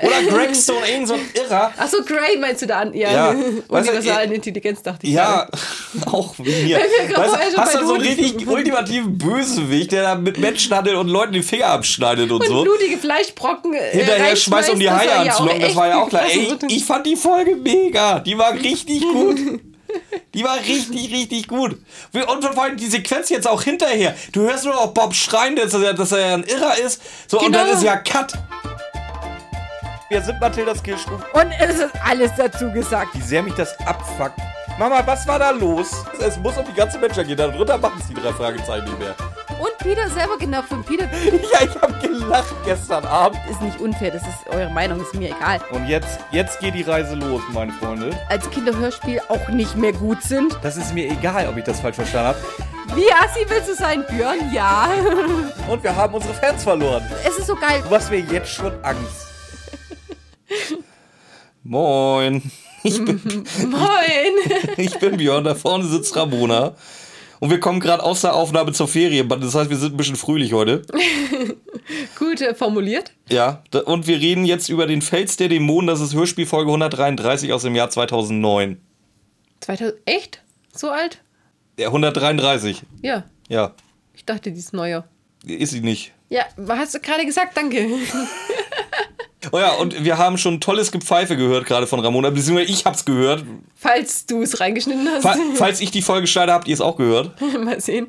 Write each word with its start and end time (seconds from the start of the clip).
Oder 0.00 0.22
Greg 0.28 0.54
Stone, 0.56 0.86
irgend 0.88 1.08
so 1.08 1.14
ein 1.14 1.20
Irrer. 1.34 1.72
Achso, 1.76 1.98
Gray 2.04 2.36
meinst 2.38 2.62
du 2.62 2.66
da 2.66 2.80
an? 2.80 2.94
Ja, 2.94 3.12
Ja, 3.12 3.34
universalen 3.68 4.32
Intelligenz 4.32 4.82
dachte 4.82 5.06
ich. 5.06 5.12
Ja, 5.12 5.48
auch 6.06 6.34
wie 6.38 6.64
mir. 6.64 6.80
Gerade 7.08 7.32
Weißt 7.32 7.56
hast 7.56 7.74
du 7.74 7.86
so 7.86 7.94
einen 7.94 8.02
richtig 8.02 8.46
ultimativen 8.46 9.16
Bösewicht, 9.18 9.92
der 9.92 10.02
da 10.02 10.14
mit 10.14 10.38
Menschen 10.38 10.74
handelt 10.74 10.96
und 10.96 11.08
Leuten 11.08 11.32
die 11.32 11.42
Finger 11.42 11.66
abschneidet 11.66 12.30
und, 12.30 12.40
Und 12.40 12.46
so. 12.46 12.62
blutige 12.64 12.98
Fleischbrocken 12.98 13.74
äh, 13.74 13.90
Hinterher 13.92 14.36
schmeißt 14.36 14.70
um 14.70 14.78
die 14.80 14.90
Haie 14.90 15.12
anzulocken, 15.14 15.60
das 15.60 15.76
war 15.76 15.88
ja 15.88 16.02
auch 16.02 16.08
klar. 16.08 16.22
Ey, 16.28 16.50
wird. 16.50 16.64
ich 16.70 16.84
fand 16.84 17.06
die 17.06 17.16
Folge 17.16 17.56
mega. 17.56 18.20
Die 18.20 18.36
war 18.38 18.52
richtig 18.54 19.00
gut. 19.02 19.38
Die 20.34 20.44
war 20.44 20.56
richtig, 20.58 21.10
richtig 21.12 21.48
gut. 21.48 21.78
Und 22.12 22.44
vor 22.44 22.62
allem 22.62 22.76
die 22.76 22.86
Sequenz 22.86 23.30
jetzt 23.30 23.48
auch 23.48 23.62
hinterher. 23.62 24.14
Du 24.32 24.42
hörst 24.42 24.64
nur 24.64 24.74
noch 24.74 24.88
Bob 24.88 25.14
schreien, 25.14 25.56
dass 25.56 25.72
er, 25.74 25.94
dass 25.94 26.12
er 26.12 26.34
ein 26.34 26.44
Irrer 26.44 26.78
ist. 26.78 27.00
So, 27.26 27.38
und 27.40 27.46
Genau. 27.46 27.58
dann 27.64 27.68
ist 27.74 27.82
ja 27.82 27.96
Cut. 27.96 28.34
Wir 30.10 30.22
sind 30.22 30.40
Mathildas 30.40 30.82
Kirschkuchen. 30.82 31.22
Und 31.34 31.52
es 31.60 31.80
ist 31.80 31.92
alles 32.02 32.30
dazu 32.34 32.70
gesagt. 32.72 33.08
Wie 33.14 33.20
sehr 33.20 33.42
mich 33.42 33.52
das 33.54 33.78
abfuckt. 33.80 34.38
Mama, 34.78 35.02
was 35.04 35.26
war 35.26 35.38
da 35.38 35.50
los? 35.50 35.90
Es 36.18 36.38
muss 36.38 36.56
um 36.56 36.64
die 36.64 36.72
ganze 36.72 36.98
Menschheit 36.98 37.26
gehen. 37.26 37.36
Darunter 37.36 37.76
machen 37.76 37.98
es 38.00 38.06
die 38.06 38.14
drei 38.14 38.32
Fragezeichen 38.32 38.84
nicht 38.86 38.98
mehr. 38.98 39.14
Und 39.60 39.76
Peter 39.78 40.08
selber 40.08 40.38
genau 40.38 40.62
von 40.62 40.82
Peter 40.82 41.04
Ja, 41.52 41.66
ich 41.68 41.82
habe 41.82 41.92
gelacht 42.00 42.54
gestern 42.64 43.04
Abend. 43.04 43.38
ist 43.50 43.60
nicht 43.60 43.80
unfair, 43.80 44.12
das 44.12 44.22
ist 44.22 44.46
eure 44.48 44.70
Meinung, 44.70 45.00
ist 45.02 45.14
mir 45.14 45.30
egal. 45.36 45.60
Und 45.72 45.86
jetzt, 45.88 46.20
jetzt 46.30 46.58
geht 46.60 46.74
die 46.74 46.82
Reise 46.82 47.14
los, 47.16 47.42
meine 47.52 47.72
Freunde. 47.72 48.16
Als 48.30 48.48
Kinderhörspiel 48.50 49.20
auch 49.28 49.48
nicht 49.48 49.76
mehr 49.76 49.92
gut 49.92 50.22
sind. 50.22 50.56
Das 50.62 50.76
ist 50.78 50.94
mir 50.94 51.10
egal, 51.10 51.48
ob 51.48 51.56
ich 51.58 51.64
das 51.64 51.80
falsch 51.80 51.96
verstanden 51.96 52.28
habe. 52.28 52.38
Wie 52.94 53.12
assi 53.12 53.44
willst 53.48 53.68
du 53.68 53.74
sein, 53.74 54.06
Björn? 54.08 54.52
Ja. 54.54 54.88
Und 55.68 55.82
wir 55.82 55.94
haben 55.94 56.14
unsere 56.14 56.32
Fans 56.32 56.62
verloren. 56.64 57.02
Es 57.26 57.36
ist 57.36 57.46
so 57.46 57.56
geil. 57.56 57.82
Du 57.82 57.90
machst 57.90 58.10
mir 58.10 58.20
jetzt 58.20 58.48
schon 58.50 58.72
Angst. 58.82 59.27
Moin. 61.62 62.42
Ich 62.82 63.04
bin, 63.04 63.20
Moin. 63.68 64.32
ich 64.76 64.98
bin 64.98 65.16
Björn, 65.16 65.44
da 65.44 65.54
vorne 65.54 65.84
sitzt 65.84 66.14
Ramona. 66.16 66.74
Und 67.40 67.50
wir 67.50 67.60
kommen 67.60 67.78
gerade 67.78 68.02
aus 68.02 68.22
der 68.22 68.34
Aufnahme 68.34 68.72
zur 68.72 68.88
Ferie. 68.88 69.24
Das 69.24 69.54
heißt, 69.54 69.70
wir 69.70 69.76
sind 69.76 69.94
ein 69.94 69.96
bisschen 69.96 70.16
fröhlich 70.16 70.52
heute. 70.52 70.82
Gut 72.18 72.40
äh, 72.40 72.54
formuliert. 72.54 73.12
Ja, 73.28 73.62
und 73.84 74.06
wir 74.08 74.18
reden 74.18 74.44
jetzt 74.44 74.68
über 74.68 74.86
den 74.86 75.02
Fels 75.02 75.36
der 75.36 75.48
Dämonen. 75.48 75.86
Das 75.86 76.00
ist 76.00 76.14
Hörspielfolge 76.14 76.68
133 76.70 77.52
aus 77.52 77.62
dem 77.62 77.76
Jahr 77.76 77.90
2009. 77.90 78.80
2000, 79.60 79.98
echt? 80.06 80.42
So 80.74 80.90
alt? 80.90 81.22
Ja, 81.78 81.88
133. 81.88 82.82
Ja. 83.02 83.24
Ja, 83.48 83.74
Ich 84.14 84.24
dachte, 84.24 84.50
die 84.50 84.58
ist 84.58 84.72
neuer. 84.72 85.04
ist 85.44 85.70
sie 85.70 85.80
nicht. 85.80 86.12
Ja, 86.28 86.44
hast 86.68 86.94
du 86.94 87.00
gerade 87.00 87.24
gesagt, 87.24 87.56
danke. 87.56 87.88
Oh 89.52 89.58
ja, 89.58 89.72
und 89.74 90.04
wir 90.04 90.18
haben 90.18 90.36
schon 90.36 90.60
tolles 90.60 90.90
Gepfeife 90.90 91.36
gehört 91.36 91.64
gerade 91.66 91.86
von 91.86 92.00
Ramona. 92.00 92.30
Beziehungsweise 92.30 92.70
ich 92.70 92.84
hab's 92.84 93.04
gehört. 93.04 93.44
Falls 93.76 94.26
du 94.26 94.42
es 94.42 94.58
reingeschnitten 94.58 95.08
hast. 95.08 95.22
Fa 95.22 95.36
falls 95.54 95.80
ich 95.80 95.90
die 95.90 96.02
Folge 96.02 96.26
schneide, 96.26 96.52
habt 96.52 96.66
ihr 96.66 96.74
es 96.74 96.80
auch 96.80 96.96
gehört. 96.96 97.40
Mal 97.64 97.80
sehen. 97.80 98.08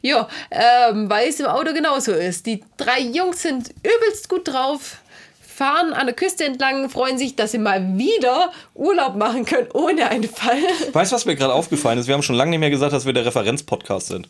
Ja, 0.00 0.28
ähm, 0.50 1.10
weil 1.10 1.28
es 1.28 1.40
im 1.40 1.46
Auto 1.46 1.72
genauso 1.74 2.12
ist. 2.12 2.46
Die 2.46 2.62
drei 2.76 3.00
Jungs 3.00 3.42
sind 3.42 3.70
übelst 3.82 4.28
gut 4.28 4.48
drauf, 4.48 4.98
fahren 5.40 5.92
an 5.92 6.06
der 6.06 6.14
Küste 6.14 6.44
entlang, 6.44 6.88
freuen 6.88 7.18
sich, 7.18 7.36
dass 7.36 7.52
sie 7.52 7.58
mal 7.58 7.96
wieder 7.98 8.50
Urlaub 8.74 9.16
machen 9.16 9.44
können 9.44 9.68
ohne 9.72 10.08
einen 10.08 10.24
Fall. 10.24 10.58
Weißt 10.92 11.12
du, 11.12 11.16
was 11.16 11.26
mir 11.26 11.36
gerade 11.36 11.52
aufgefallen 11.52 11.98
ist? 11.98 12.06
Wir 12.06 12.14
haben 12.14 12.22
schon 12.22 12.36
lange 12.36 12.50
nicht 12.50 12.60
mehr 12.60 12.70
gesagt, 12.70 12.92
dass 12.92 13.04
wir 13.04 13.12
der 13.12 13.26
Referenz-Podcast 13.26 14.08
sind. 14.08 14.28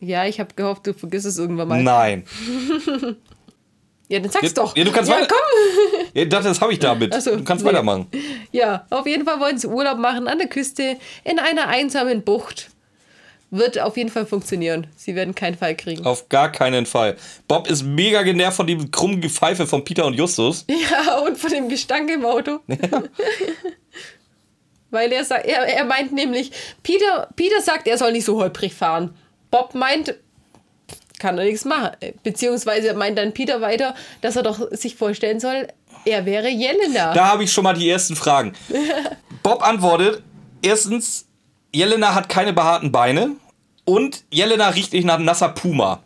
Ja, 0.00 0.24
ich 0.26 0.40
habe 0.40 0.54
gehofft, 0.54 0.86
du 0.86 0.94
vergisst 0.94 1.26
es 1.26 1.38
irgendwann 1.38 1.68
mal. 1.68 1.82
Nein. 1.82 2.24
Ja, 4.12 4.20
dann 4.20 4.30
sag's 4.30 4.48
Ja, 4.48 4.52
doch. 4.52 4.76
ja, 4.76 4.84
du 4.84 4.92
kannst 4.92 5.10
ja, 5.10 5.16
weiter- 5.16 5.28
komm. 5.28 6.06
Ja, 6.14 6.26
das 6.26 6.44
das 6.44 6.60
habe 6.60 6.72
ich 6.74 6.78
damit. 6.78 7.14
So, 7.22 7.34
du 7.36 7.42
kannst 7.44 7.64
nee. 7.64 7.70
weitermachen. 7.70 8.06
Ja, 8.50 8.84
auf 8.90 9.06
jeden 9.06 9.24
Fall 9.24 9.40
wollen 9.40 9.56
sie 9.56 9.66
Urlaub 9.68 9.96
machen 9.96 10.28
an 10.28 10.36
der 10.36 10.48
Küste 10.48 10.98
in 11.24 11.38
einer 11.38 11.68
einsamen 11.68 12.22
Bucht. 12.22 12.68
Wird 13.50 13.78
auf 13.80 13.96
jeden 13.96 14.10
Fall 14.10 14.26
funktionieren. 14.26 14.86
Sie 14.96 15.14
werden 15.14 15.34
keinen 15.34 15.56
Fall 15.56 15.74
kriegen. 15.74 16.04
Auf 16.04 16.28
gar 16.28 16.52
keinen 16.52 16.84
Fall. 16.84 17.16
Bob 17.48 17.70
ist 17.70 17.82
mega 17.82 18.22
genervt 18.22 18.56
von 18.58 18.66
dem 18.66 18.90
krummen 18.90 19.22
Gepfeife 19.22 19.66
von 19.66 19.82
Peter 19.84 20.04
und 20.04 20.12
Justus. 20.14 20.66
Ja, 20.90 21.18
und 21.20 21.38
von 21.38 21.50
dem 21.50 21.68
Gestank 21.70 22.10
im 22.10 22.24
Auto. 22.26 22.60
Weil 24.90 25.10
er 25.12 25.24
sagt, 25.24 25.46
er, 25.46 25.62
er 25.66 25.84
meint 25.84 26.12
nämlich, 26.12 26.52
Peter, 26.82 27.28
Peter 27.34 27.60
sagt, 27.62 27.88
er 27.88 27.96
soll 27.96 28.12
nicht 28.12 28.26
so 28.26 28.38
holprig 28.38 28.74
fahren. 28.74 29.14
Bob 29.50 29.74
meint, 29.74 30.14
kann 31.22 31.38
er 31.38 31.44
nichts 31.44 31.64
machen. 31.64 31.90
Beziehungsweise 32.22 32.94
meint 32.94 33.16
dann 33.16 33.32
Peter 33.32 33.60
weiter, 33.60 33.94
dass 34.20 34.36
er 34.36 34.42
doch 34.42 34.60
sich 34.72 34.96
vorstellen 34.96 35.40
soll, 35.40 35.68
er 36.04 36.26
wäre 36.26 36.48
Jelena. 36.48 37.14
Da 37.14 37.28
habe 37.28 37.44
ich 37.44 37.52
schon 37.52 37.64
mal 37.64 37.74
die 37.74 37.88
ersten 37.88 38.16
Fragen. 38.16 38.52
Bob 39.42 39.66
antwortet: 39.66 40.22
Erstens, 40.60 41.26
Jelena 41.72 42.14
hat 42.14 42.28
keine 42.28 42.52
behaarten 42.52 42.92
Beine 42.92 43.36
und 43.84 44.24
Jelena 44.30 44.68
riecht 44.68 44.92
nicht 44.92 45.04
nach 45.04 45.18
nasser 45.18 45.48
Puma. 45.48 46.02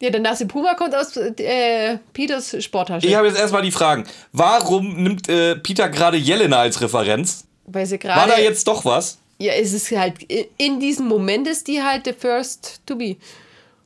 Ja, 0.00 0.10
der 0.10 0.20
nasse 0.20 0.46
Puma 0.46 0.74
kommt 0.74 0.94
aus 0.94 1.16
äh, 1.16 1.98
Peters 2.12 2.62
Sporttasche. 2.62 3.06
Ich 3.06 3.14
habe 3.14 3.28
jetzt 3.28 3.38
erstmal 3.38 3.62
die 3.62 3.70
Fragen. 3.70 4.04
Warum 4.32 5.02
nimmt 5.02 5.26
äh, 5.28 5.56
Peter 5.56 5.88
gerade 5.88 6.18
Jelena 6.18 6.58
als 6.58 6.80
Referenz? 6.82 7.46
weil 7.66 7.86
sie 7.86 8.02
War 8.02 8.14
da 8.14 8.26
gerade. 8.26 8.42
jetzt 8.42 8.66
doch 8.68 8.84
was? 8.84 9.18
Ja, 9.38 9.52
es 9.52 9.72
ist 9.72 9.90
halt, 9.90 10.22
in 10.56 10.80
diesem 10.80 11.08
Moment 11.08 11.46
ist 11.46 11.66
die 11.68 11.82
halt 11.82 12.06
the 12.06 12.12
first 12.12 12.80
to 12.86 12.96
be. 12.96 13.16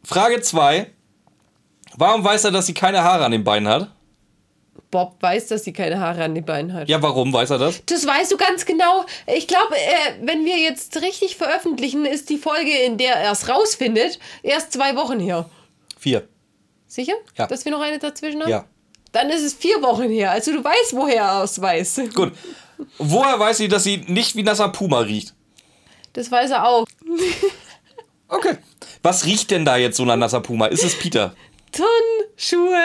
Frage 0.04 0.40
2. 0.40 0.90
Warum 1.96 2.24
weiß 2.24 2.44
er, 2.44 2.50
dass 2.50 2.66
sie 2.66 2.74
keine 2.74 3.02
Haare 3.02 3.24
an 3.24 3.32
den 3.32 3.44
Beinen 3.44 3.68
hat? 3.68 3.90
Bob 4.90 5.16
weiß, 5.20 5.48
dass 5.48 5.64
sie 5.64 5.72
keine 5.72 6.00
Haare 6.00 6.24
an 6.24 6.34
den 6.34 6.44
Beinen 6.44 6.72
hat. 6.72 6.88
Ja, 6.88 7.00
warum 7.00 7.32
weiß 7.32 7.50
er 7.50 7.58
das? 7.58 7.84
Das 7.86 8.06
weißt 8.06 8.32
du 8.32 8.36
ganz 8.36 8.66
genau. 8.66 9.04
Ich 9.26 9.46
glaube, 9.46 9.76
äh, 9.76 10.26
wenn 10.26 10.44
wir 10.44 10.58
jetzt 10.58 11.00
richtig 11.00 11.36
veröffentlichen, 11.36 12.04
ist 12.04 12.28
die 12.28 12.38
Folge, 12.38 12.76
in 12.76 12.98
der 12.98 13.14
er 13.14 13.32
es 13.32 13.48
rausfindet, 13.48 14.18
erst 14.42 14.72
zwei 14.72 14.96
Wochen 14.96 15.20
her. 15.20 15.48
Vier. 15.98 16.26
Sicher? 16.86 17.12
Ja. 17.38 17.46
Dass 17.46 17.64
wir 17.64 17.72
noch 17.72 17.80
eine 17.80 17.98
dazwischen 18.00 18.42
haben? 18.42 18.50
Ja. 18.50 18.64
Dann 19.12 19.30
ist 19.30 19.42
es 19.42 19.54
vier 19.54 19.80
Wochen 19.82 20.08
her. 20.08 20.32
Also 20.32 20.52
du 20.52 20.62
weißt, 20.62 20.94
woher 20.94 21.22
er 21.22 21.44
es 21.44 21.60
weiß. 21.60 22.00
Gut. 22.14 22.32
Woher 22.98 23.38
weiß 23.38 23.58
sie, 23.58 23.68
dass 23.68 23.84
sie 23.84 23.98
nicht 24.08 24.34
wie 24.34 24.42
nasser 24.42 24.68
Puma 24.70 25.00
riecht? 25.00 25.34
Das 26.12 26.30
weiß 26.30 26.50
er 26.50 26.66
auch. 26.66 26.86
Okay. 28.28 28.56
Was 29.02 29.24
riecht 29.24 29.50
denn 29.50 29.64
da 29.64 29.76
jetzt 29.76 29.96
so 29.96 30.04
nach 30.04 30.16
nasser 30.16 30.40
Puma? 30.40 30.66
Ist 30.66 30.84
es 30.84 30.98
Peter? 30.98 31.34
Turnschuhe. 31.72 32.78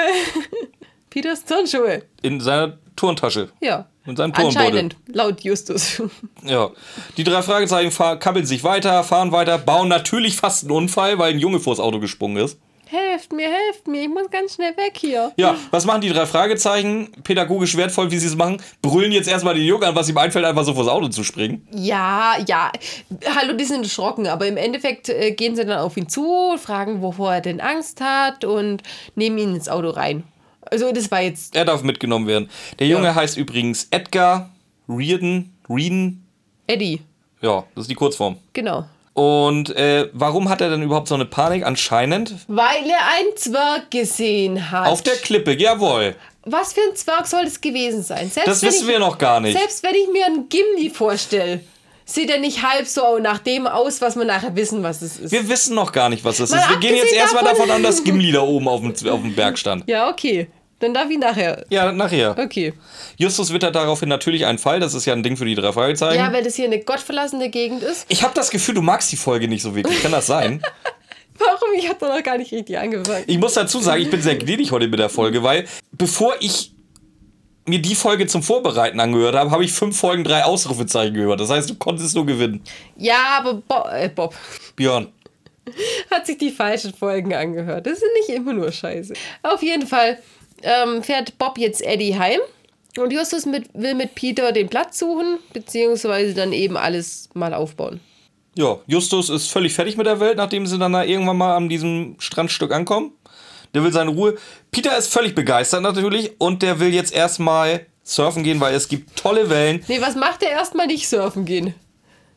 Peters 1.10 1.44
Turnschuhe. 1.46 2.04
In 2.22 2.40
seiner 2.40 2.78
Turntasche. 2.96 3.50
Ja. 3.62 3.88
In 4.06 4.16
seinem 4.16 4.34
Turnbeutel. 4.34 4.68
Anscheinend, 4.68 4.96
laut 5.08 5.42
Justus. 5.42 6.02
Ja. 6.44 6.70
Die 7.18 7.24
drei 7.24 7.42
Fragezeichen 7.42 7.92
kabbeln 8.20 8.46
sich 8.46 8.64
weiter, 8.64 9.04
fahren 9.04 9.32
weiter, 9.32 9.58
bauen 9.58 9.88
natürlich 9.88 10.38
fast 10.38 10.64
einen 10.64 10.72
Unfall, 10.72 11.18
weil 11.18 11.34
ein 11.34 11.40
Junge 11.40 11.60
vors 11.60 11.80
Auto 11.80 12.00
gesprungen 12.00 12.38
ist. 12.38 12.60
Helft 12.90 13.32
mir, 13.34 13.50
helft 13.50 13.88
mir, 13.88 14.02
ich 14.04 14.10
muss 14.10 14.30
ganz 14.30 14.56
schnell 14.56 14.76
weg 14.78 14.94
hier. 14.98 15.32
Ja, 15.38 15.56
was 15.72 15.86
machen 15.86 16.02
die 16.02 16.10
drei 16.10 16.26
Fragezeichen? 16.26 17.12
Pädagogisch 17.24 17.76
wertvoll, 17.78 18.12
wie 18.12 18.18
sie 18.18 18.28
es 18.28 18.36
machen, 18.36 18.62
brüllen 18.82 19.12
jetzt 19.12 19.28
erstmal 19.28 19.54
den 19.56 19.64
Jungen 19.66 19.84
an, 19.84 19.96
was 19.96 20.10
ihm 20.10 20.18
einfällt, 20.18 20.46
einfach 20.46 20.64
so 20.64 20.74
vors 20.74 20.88
Auto 20.88 21.08
zu 21.10 21.24
springen. 21.24 21.68
Ja, 21.72 22.36
ja. 22.48 22.72
Hallo, 23.36 23.54
die 23.54 23.64
sind 23.66 23.84
erschrocken, 23.84 24.28
aber 24.28 24.48
im 24.48 24.58
Endeffekt 24.58 25.10
äh, 25.10 25.32
gehen 25.32 25.56
sie 25.56 25.66
dann 25.66 25.78
auf 25.80 25.98
ihn 25.98 26.08
zu, 26.10 26.58
fragen, 26.58 27.02
wovor 27.02 27.34
er 27.36 27.42
denn 27.42 27.62
Angst 27.62 28.02
hat 28.02 28.44
und 28.46 28.84
nehmen 29.16 29.38
ihn 29.38 29.56
ins 29.56 29.70
Auto 29.70 29.90
rein. 29.90 30.24
Also 30.62 30.92
das 30.92 31.12
war 31.12 31.22
jetzt, 31.22 31.56
Er 31.56 31.66
darf 31.66 31.84
mitgenommen 31.84 32.26
werden. 32.28 32.50
Der 32.80 32.88
Junge 32.88 33.06
Ja. 33.08 33.16
heißt 33.16 33.38
übrigens 33.38 33.88
Edgar 33.92 34.50
Reardon. 34.90 35.52
Reardon. 35.70 36.22
Eddie, 36.68 37.02
Ja, 37.42 37.64
das 37.76 37.84
ist 37.84 37.92
die 37.92 37.96
Kurzform. 37.96 38.38
genau. 38.54 38.86
Und 39.16 39.74
äh, 39.78 40.10
warum 40.12 40.50
hat 40.50 40.60
er 40.60 40.70
denn 40.70 40.82
überhaupt 40.84 41.08
so 41.08 41.16
eine 41.16 41.24
Panik? 41.26 41.66
Anscheinend 41.66 42.36
Weil 42.48 42.84
er 42.86 43.00
einen 43.18 43.36
Zwerg 43.38 43.90
gesehen 43.90 44.72
hat. 44.72 44.88
auf 44.88 45.02
der 45.04 45.16
Klippe, 45.16 45.54
jawohl. 45.54 46.16
Was 46.44 46.74
für 46.74 46.82
ein 46.82 46.96
Zwerg 46.98 47.26
soll 47.26 47.46
das 47.46 47.62
gewesen 47.62 48.04
sein? 48.04 48.30
Selbst 48.30 48.48
Das 48.48 48.62
wissen 48.62 48.84
ich, 48.84 48.88
wir 48.92 49.00
noch 49.00 49.18
gar 49.18 49.40
nicht. 49.40 49.58
Selbst 49.58 49.82
wenn 49.84 49.96
ich 49.96 50.10
mir 50.12 50.26
einen 50.26 50.50
Gimli 50.50 50.90
vorstelle, 50.90 51.62
sieht 52.04 52.30
er 52.30 52.40
nicht 52.40 52.62
halb 52.62 52.86
so 52.88 53.18
nach 53.20 53.40
dem 53.40 53.68
aus, 53.68 54.02
was 54.02 54.18
wir 54.18 54.26
nachher 54.26 54.54
wissen, 54.56 54.84
was 54.84 55.02
es 55.02 55.18
ist. 55.18 55.32
Wir 55.32 55.48
wissen 55.48 55.76
noch 55.76 55.94
gar 55.94 56.10
nicht, 56.10 56.26
was 56.26 56.40
Mal 56.40 56.44
ist. 56.46 56.70
Wir 56.70 56.78
gehen 56.78 56.96
jetzt 56.98 57.14
erstmal 57.14 57.44
davon- 57.46 57.60
davon 57.70 57.72
an, 57.78 57.84
dass 57.84 58.04
Gimli 58.04 58.34
da 58.34 58.42
oben 58.42 58.68
auf 58.68 58.82
dem, 58.82 58.90
auf 59.10 59.22
dem 59.22 59.34
Berg 59.34 59.58
stand. 59.58 59.86
ja, 59.88 60.10
okay. 60.10 60.50
Dann 60.86 60.94
darf 60.94 61.10
ich 61.10 61.18
nachher. 61.18 61.66
Ja, 61.72 61.92
nachher. 61.92 62.38
Okay. 62.38 62.74
Justus 63.18 63.52
wittert 63.52 63.74
daraufhin 63.74 64.08
natürlich 64.08 64.46
einen 64.46 64.60
Fall. 64.60 64.80
Das 64.80 64.94
ist 64.94 65.06
ja 65.06 65.14
ein 65.14 65.24
Ding 65.24 65.36
für 65.36 65.46
die 65.46 65.56
drei 65.56 65.72
Fragezeichen. 65.72 66.20
Ja, 66.20 66.32
weil 66.32 66.44
das 66.44 66.54
hier 66.54 66.66
eine 66.66 66.80
gottverlassene 66.80 67.50
Gegend 67.50 67.82
ist. 67.82 68.06
ich 68.08 68.22
habe 68.22 68.36
das 68.36 68.52
Gefühl, 68.52 68.76
du 68.76 68.84
magst 68.84 69.12
die 69.12 69.16
Folge 69.16 69.48
nicht 69.48 69.64
so 69.64 69.76
wirklich. 69.76 70.04
Kann 70.04 70.12
das 70.12 70.28
sein? 70.28 70.62
Warum? 71.40 71.74
Ich 71.76 71.90
habe 71.90 72.06
noch 72.06 72.22
gar 72.22 72.38
nicht 72.38 72.52
richtig 72.52 72.78
angefangen. 72.78 73.24
Ich 73.26 73.40
muss 73.40 73.56
dazu 73.56 73.80
sagen, 73.80 74.00
ich 74.00 74.12
bin 74.12 74.22
sehr 74.22 74.36
gnädig 74.36 74.72
heute 74.72 74.88
mit 74.88 75.00
der 75.00 75.10
Folge, 75.10 75.42
weil 75.42 75.66
bevor 75.92 76.36
ich 76.40 76.72
mir 77.66 77.82
die 77.82 77.96
Folge 77.96 78.28
zum 78.28 78.44
Vorbereiten 78.44 79.00
angehört 79.00 79.36
habe, 79.36 79.50
habe 79.50 79.66
ich 79.66 79.74
fünf 79.74 80.00
Folgen 80.00 80.24
drei 80.24 80.44
Ausrufezeichen 80.44 81.16
gehört. 81.16 81.40
Das 81.40 81.50
heißt, 81.50 81.68
du 81.68 81.76
konntest 81.76 82.14
nur 82.14 82.28
gewinnen. 82.28 82.62
Ja, 82.96 83.40
aber 83.40 83.56
Bo 83.56 83.90
äh, 83.90 84.08
Bob 84.10 84.36
Björn. 84.76 85.08
hat 86.12 86.26
sich 86.26 86.38
die 86.38 86.52
falschen 86.52 86.94
Folgen 86.94 87.34
angehört. 87.34 87.86
Das 87.88 88.00
sind 88.00 88.10
nicht 88.20 88.30
immer 88.30 88.54
nur 88.54 88.72
Scheiße. 88.72 89.14
Auf 89.44 89.62
jeden 89.64 89.88
Fall 89.88 90.20
ähm, 90.64 91.04
fährt 91.04 91.38
Bob 91.38 91.58
jetzt 91.58 91.82
Eddie 91.82 92.18
heim. 92.18 92.40
Und 92.98 93.12
Justus 93.12 93.46
mit, 93.46 93.70
will 93.74 93.94
mit 93.94 94.16
Peter 94.16 94.52
den 94.52 94.70
Platz 94.70 95.00
suchen, 95.00 95.40
beziehungsweise 95.54 96.34
dann 96.34 96.54
eben 96.54 96.78
alles 96.78 97.30
mal 97.34 97.54
aufbauen. 97.54 98.00
Ja, 98.58 98.80
Justus 98.88 99.30
ist 99.30 99.52
völlig 99.52 99.74
fertig 99.74 99.98
mit 99.98 100.08
der 100.08 100.22
Welt, 100.22 100.38
nachdem 100.38 100.66
sie 100.66 100.80
dann 100.80 100.94
da 100.94 101.04
irgendwann 101.04 101.38
mal 101.38 101.58
an 101.58 101.68
diesem 101.68 102.16
Strandstück 102.20 102.72
ankommen. 102.72 103.12
Der 103.74 103.84
will 103.84 103.92
seine 103.92 104.12
Ruhe. 104.12 104.36
Peter 104.72 104.98
ist 104.98 105.12
völlig 105.12 105.36
begeistert 105.36 105.82
natürlich 105.82 106.32
und 106.40 106.62
der 106.62 106.80
will 106.80 106.94
jetzt 106.94 107.14
erstmal 107.14 107.86
surfen 108.04 108.44
gehen, 108.44 108.62
weil 108.62 108.74
es 108.74 108.88
gibt 108.88 109.18
tolle 109.18 109.50
Wellen. 109.50 109.84
Nee, 109.90 110.00
was 110.00 110.16
macht 110.16 110.42
er 110.44 110.52
erstmal 110.52 110.88
nicht 110.88 111.10
surfen 111.10 111.44
gehen? 111.44 111.74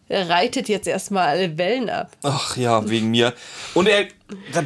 Er 0.09 0.29
reitet 0.29 0.69
jetzt 0.69 0.89
erstmal 0.89 1.29
alle 1.29 1.59
Wellen 1.59 1.91
ab. 1.91 2.11
Ach 2.23 2.57
ja, 2.57 2.89
wegen 2.89 3.11
mir. 3.11 3.35
Und 3.75 3.89
er, 3.89 4.07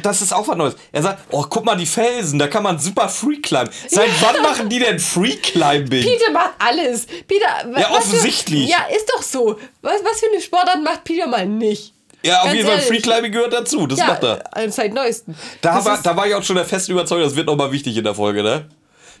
das 0.01 0.21
ist 0.21 0.33
auch 0.33 0.47
was 0.47 0.55
Neues. 0.55 0.75
Er 0.91 1.01
sagt, 1.01 1.23
oh, 1.31 1.45
guck 1.49 1.65
mal 1.65 1.75
die 1.75 1.85
Felsen, 1.85 2.39
da 2.39 2.47
kann 2.47 2.63
man 2.63 2.79
super 2.79 3.09
Free 3.09 3.41
Climb. 3.41 3.69
Seit 3.87 4.07
ja. 4.07 4.13
wann 4.21 4.41
machen 4.41 4.69
die 4.69 4.79
denn 4.79 4.99
Free 4.99 5.35
Climbing? 5.35 6.03
Peter 6.03 6.31
macht 6.31 6.53
alles. 6.59 7.07
Peter, 7.27 7.77
ja, 7.77 7.91
offensichtlich. 7.91 8.65
Für, 8.65 8.71
ja, 8.71 8.95
ist 8.95 9.09
doch 9.13 9.21
so. 9.21 9.59
Was, 9.81 10.01
was 10.03 10.19
für 10.19 10.27
eine 10.31 10.41
Sportart 10.41 10.81
macht 10.81 11.03
Peter 11.03 11.27
mal 11.27 11.45
nicht? 11.45 11.93
Ja, 12.23 12.39
auf 12.39 12.45
Ganz 12.45 12.55
jeden 12.55 12.69
Fall, 12.69 12.79
Free 12.79 13.01
Climbing 13.01 13.31
gehört 13.33 13.51
dazu. 13.51 13.85
Das 13.85 13.99
ja, 13.99 14.07
macht 14.07 14.23
er. 14.23 14.71
Seit 14.71 14.93
neuestem. 14.93 15.35
Da 15.59 15.83
war, 15.83 16.01
da 16.01 16.15
war 16.15 16.25
ich 16.25 16.33
auch 16.33 16.43
schon 16.43 16.55
der 16.55 16.65
festen 16.65 16.93
Überzeugung, 16.93 17.25
das 17.25 17.35
wird 17.35 17.47
nochmal 17.47 17.71
wichtig 17.73 17.97
in 17.97 18.03
der 18.05 18.15
Folge, 18.15 18.43
ne? 18.43 18.69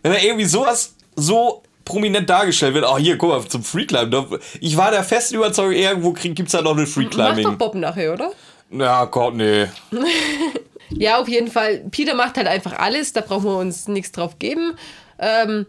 Wenn 0.01 0.13
er 0.13 0.23
irgendwie 0.23 0.45
sowas 0.45 0.95
so 1.15 1.63
prominent 1.85 2.29
dargestellt 2.29 2.73
wird. 2.73 2.85
Oh, 2.87 2.97
hier, 2.97 3.17
guck 3.17 3.29
mal, 3.29 3.47
zum 3.47 3.63
Freeclimb. 3.63 4.39
Ich 4.59 4.77
war 4.77 4.91
der 4.91 5.03
festen 5.03 5.35
Überzeugung, 5.35 5.73
irgendwo 5.73 6.13
gibt 6.13 6.39
es 6.39 6.51
da 6.51 6.61
noch 6.61 6.75
eine 6.75 6.87
Freeclimbing. 6.87 7.43
Macht 7.43 7.53
doch 7.53 7.57
Bob 7.57 7.75
nachher, 7.75 8.13
oder? 8.13 8.31
Ja, 8.71 9.05
Gott, 9.05 9.35
nee. 9.35 9.67
ja, 10.89 11.19
auf 11.19 11.27
jeden 11.27 11.49
Fall. 11.49 11.83
Peter 11.91 12.15
macht 12.15 12.37
halt 12.37 12.47
einfach 12.47 12.73
alles, 12.73 13.13
da 13.13 13.21
brauchen 13.21 13.45
wir 13.45 13.57
uns 13.57 13.87
nichts 13.87 14.11
drauf 14.11 14.39
geben. 14.39 14.75
Ähm, 15.19 15.65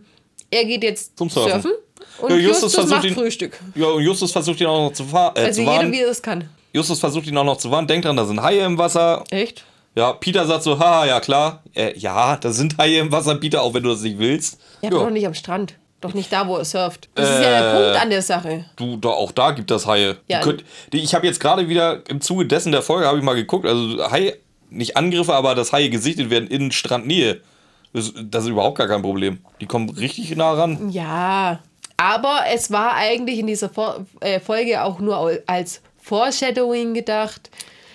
er 0.51 0.65
geht 0.65 0.83
jetzt 0.83 1.19
zum 1.19 1.29
Surfen. 1.29 1.63
surfen 1.63 1.73
und 2.21 2.31
ja, 2.31 2.37
Justus, 2.37 2.75
Justus 2.75 2.91
macht 2.91 3.05
ihn, 3.05 3.15
Frühstück. 3.15 3.59
Ja, 3.75 3.87
und 3.87 4.03
Justus 4.03 4.33
versucht 4.33 4.61
ihn 4.61 4.67
auch 4.67 4.89
noch 4.89 4.93
zu, 4.93 5.05
fahren. 5.05 5.35
Äh, 5.37 5.41
also 5.41 5.63
zu 5.63 5.67
warnen. 5.67 5.93
jeder, 5.93 5.93
wie 5.93 6.07
er 6.07 6.11
es 6.11 6.23
kann. 6.23 6.49
Justus 6.73 7.01
versucht 7.01 7.27
ihn 7.27 7.37
auch 7.37 7.45
noch 7.45 7.57
zu 7.57 7.71
warnen. 7.71 7.89
Denkt 7.89 8.07
dran, 8.07 8.17
da 8.17 8.25
sind 8.25 8.43
Haie 8.43 8.65
im 8.65 8.79
Wasser. 8.79 9.25
Echt? 9.31 9.65
Ja, 9.97 10.13
Peter 10.13 10.45
sagt 10.47 10.65
so, 10.65 10.79
haha, 10.79 11.07
ja 11.07 11.21
klar. 11.21 11.63
Äh, 11.75 11.97
ja, 11.99 12.37
da 12.37 12.53
sind 12.53 12.79
Haie 12.79 12.99
im 12.99 13.13
Wasser, 13.13 13.37
Peter, 13.37 13.63
auch 13.63 13.75
wenn 13.75 13.83
du 13.83 13.91
das 13.91 14.03
nicht 14.03 14.19
willst. 14.19 14.59
Ja, 14.83 14.91
doch 14.91 15.11
nicht 15.11 15.27
am 15.27 15.35
Strand. 15.35 15.75
Doch 16.05 16.13
nicht 16.13 16.31
da, 16.31 16.47
wo 16.47 16.59
er 16.59 16.67
surft. 16.67 17.09
Das 17.15 17.27
äh, 17.27 17.33
ist 17.33 17.43
ja 17.43 17.51
der 17.51 17.73
äh, 17.73 17.77
Punkt 17.77 18.03
an 18.03 18.11
der 18.11 18.21
Sache. 18.21 18.67
Du, 18.77 18.99
da, 18.99 19.09
auch 19.09 19.33
da 19.33 19.53
gibt 19.53 19.71
es 19.71 19.87
Haie. 19.87 20.19
Ja. 20.29 20.41
Könnt, 20.41 20.63
ich 20.93 21.15
habe 21.15 21.27
jetzt 21.27 21.41
gerade 21.41 21.67
wieder 21.71 22.03
im 22.11 22.21
Zuge 22.21 22.45
dessen 22.45 22.73
der 22.73 22.83
Folge 22.83 23.07
habe 23.07 23.17
ich 23.17 23.25
mal 23.25 23.33
geguckt. 23.33 23.65
Also 23.65 24.11
Haie, 24.11 24.37
nicht 24.69 24.99
Angriffe, 24.99 25.33
aber 25.33 25.55
dass 25.55 25.73
Haie 25.73 25.89
gesichtet 25.89 26.29
werden 26.29 26.47
in 26.47 26.73
Strandnähe. 26.73 27.41
Das, 27.95 28.13
das 28.23 28.45
ist 28.45 28.51
überhaupt 28.51 28.77
gar 28.77 28.87
kein 28.87 29.01
Problem. 29.01 29.39
Die 29.63 29.67
kommen 29.67 29.89
richtig 29.89 30.37
nah 30.37 30.53
ran. 30.53 30.91
Ja, 30.91 31.61
aber 31.97 32.41
es 32.53 32.71
war 32.71 32.97
eigentlich 32.97 33.39
in 33.39 33.47
dieser 33.47 33.71
äh, 34.21 34.41
Folge 34.41 34.83
auch 34.83 34.99
nur 34.99 35.39
als 35.47 35.81
Foreshadowing 36.03 36.93
gedacht 36.93 37.49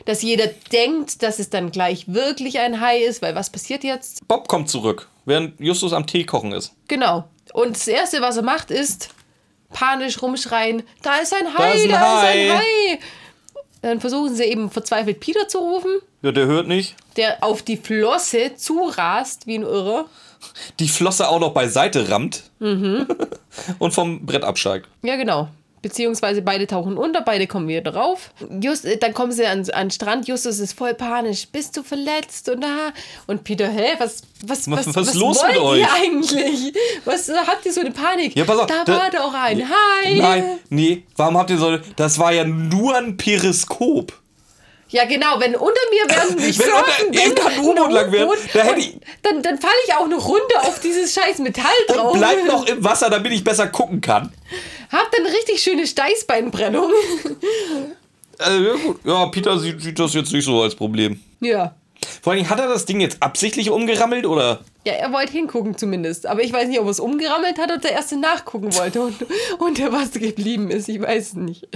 dass 0.05 0.23
jeder 0.23 0.47
denkt, 0.71 1.21
dass 1.21 1.37
es 1.37 1.51
dann 1.51 1.71
gleich 1.71 2.07
wirklich 2.07 2.57
ein 2.57 2.81
Hai 2.81 2.97
ist, 2.97 3.21
weil 3.21 3.35
was 3.35 3.51
passiert 3.51 3.83
jetzt? 3.83 4.27
Bob 4.27 4.47
kommt 4.47 4.67
zurück, 4.67 5.07
während 5.25 5.59
Justus 5.59 5.93
am 5.93 6.07
Tee 6.07 6.23
kochen 6.23 6.51
ist. 6.51 6.73
Genau. 6.87 7.25
Und 7.53 7.75
das 7.75 7.87
Erste, 7.87 8.21
was 8.21 8.37
er 8.37 8.43
macht, 8.43 8.71
ist 8.71 9.09
panisch 9.71 10.21
rumschreien, 10.21 10.83
da 11.01 11.15
ist 11.17 11.33
ein 11.33 11.57
Hai, 11.57 11.63
da 11.63 11.73
ist 11.73 11.83
ein, 11.83 11.89
da 11.89 12.21
Hai. 12.21 12.45
Ist 12.45 12.51
ein 12.51 12.57
Hai. 12.57 12.99
Dann 13.81 14.01
versuchen 14.01 14.35
sie 14.35 14.43
eben 14.43 14.69
verzweifelt 14.69 15.19
Peter 15.19 15.47
zu 15.47 15.59
rufen. 15.59 15.91
Ja, 16.21 16.31
der 16.31 16.47
hört 16.47 16.67
nicht. 16.67 16.95
Der 17.15 17.43
auf 17.43 17.61
die 17.61 17.77
Flosse 17.77 18.55
zurast 18.55 19.47
wie 19.47 19.57
ein 19.57 19.63
Irrer. 19.63 20.05
Die 20.79 20.89
Flosse 20.89 21.29
auch 21.29 21.39
noch 21.39 21.53
beiseite 21.53 22.09
rammt. 22.09 22.43
Mhm. 22.59 23.07
und 23.79 23.93
vom 23.93 24.25
Brett 24.25 24.43
absteigt. 24.43 24.87
Ja, 25.01 25.15
genau. 25.15 25.49
Beziehungsweise 25.81 26.41
beide 26.41 26.67
tauchen 26.67 26.97
unter, 26.97 27.21
beide 27.21 27.47
kommen 27.47 27.67
wieder 27.67 27.91
drauf. 27.91 28.31
Just, 28.61 28.85
äh, 28.85 28.97
dann 28.97 29.13
kommen 29.13 29.31
sie 29.31 29.45
an, 29.45 29.63
den 29.63 29.91
Strand. 29.91 30.27
Justus 30.27 30.59
ist 30.59 30.77
voll 30.77 30.93
panisch. 30.93 31.47
Bist 31.47 31.77
du 31.77 31.83
verletzt? 31.83 32.49
Und, 32.49 32.63
ah. 32.63 32.91
und 33.27 33.43
Peter, 33.43 33.67
hä? 33.67 33.95
Was, 33.97 34.23
was, 34.45 34.69
was, 34.69 34.87
was, 34.87 34.95
was 34.95 35.07
ist 35.09 35.13
los 35.15 35.41
mit 35.47 35.57
euch? 35.57 35.79
Ihr 35.79 35.93
eigentlich? 35.93 36.73
Was 37.05 37.29
habt 37.29 37.65
ihr 37.65 37.73
so 37.73 37.81
eine 37.81 37.91
Panik? 37.91 38.35
Ja, 38.35 38.45
pass 38.45 38.59
auf, 38.59 38.67
da, 38.67 38.83
da 38.83 38.93
war 38.93 39.09
doch 39.09 39.33
ein 39.33 39.63
Hai. 39.69 40.15
Nein, 40.15 40.59
nee. 40.69 41.03
Warum 41.15 41.37
habt 41.37 41.49
ihr 41.49 41.57
so. 41.57 41.77
Das 41.95 42.19
war 42.19 42.31
ja 42.33 42.43
nur 42.43 42.95
ein 42.95 43.17
Periskop. 43.17 44.13
Ja, 44.91 45.05
genau, 45.05 45.39
wenn 45.39 45.55
unter 45.55 45.81
mir 45.91 46.15
werden 46.15 46.35
mich 46.35 46.57
wenn 46.57 46.65
surfen 46.65 47.07
unter, 47.07 47.21
bin, 47.21 47.35
kann 47.35 47.59
U-Boot 47.59 47.91
lang 47.91 48.11
werden, 48.11 48.29
da 48.53 48.61
hätte 48.61 48.79
ich, 48.79 48.97
dann, 49.21 49.43
dann 49.43 49.59
falle 49.59 49.73
ich 49.85 49.93
auch 49.93 50.07
noch 50.07 50.27
runter 50.27 50.61
auf 50.61 50.79
dieses 50.79 51.13
scheiß 51.13 51.37
Metall 51.39 51.65
drauf. 51.87 52.13
Und 52.13 52.19
bleib 52.19 52.43
noch 52.47 52.65
im 52.65 52.83
Wasser, 52.83 53.11
damit 53.11 53.31
ich 53.31 53.43
besser 53.43 53.67
gucken 53.67 54.01
kann. 54.01 54.33
Hab 54.89 55.11
dann 55.11 55.25
richtig 55.25 55.61
schöne 55.61 55.87
Steißbeinbrennung. 55.87 56.91
Äh, 58.41 58.63
ja, 58.63 58.73
gut. 58.73 58.99
Ja, 59.03 59.25
Peter 59.25 59.59
sieht, 59.59 59.81
sieht 59.81 59.99
das 59.99 60.13
jetzt 60.13 60.31
nicht 60.31 60.45
so 60.45 60.61
als 60.61 60.73
Problem. 60.73 61.19
Ja. 61.41 61.75
Vor 62.21 62.31
allem, 62.31 62.49
hat 62.49 62.57
er 62.57 62.69
das 62.69 62.85
Ding 62.85 63.01
jetzt 63.01 63.21
absichtlich 63.21 63.69
umgerammelt 63.69 64.25
oder? 64.25 64.61
Ja, 64.85 64.93
er 64.93 65.11
wollte 65.11 65.33
hingucken 65.33 65.77
zumindest. 65.77 66.25
Aber 66.25 66.41
ich 66.41 66.53
weiß 66.53 66.69
nicht, 66.69 66.79
ob 66.79 66.85
er 66.85 66.91
es 66.91 67.01
umgerammelt 67.01 67.57
hat 67.57 67.65
oder 67.65 67.79
der 67.79 67.91
erste 67.91 68.17
nachgucken 68.17 68.73
wollte 68.75 69.01
und, 69.01 69.15
und 69.59 69.77
der 69.77 69.91
was 69.91 70.11
geblieben 70.11 70.71
ist. 70.71 70.87
Ich 70.87 71.01
weiß 71.01 71.27
es 71.27 71.33
nicht. 71.33 71.67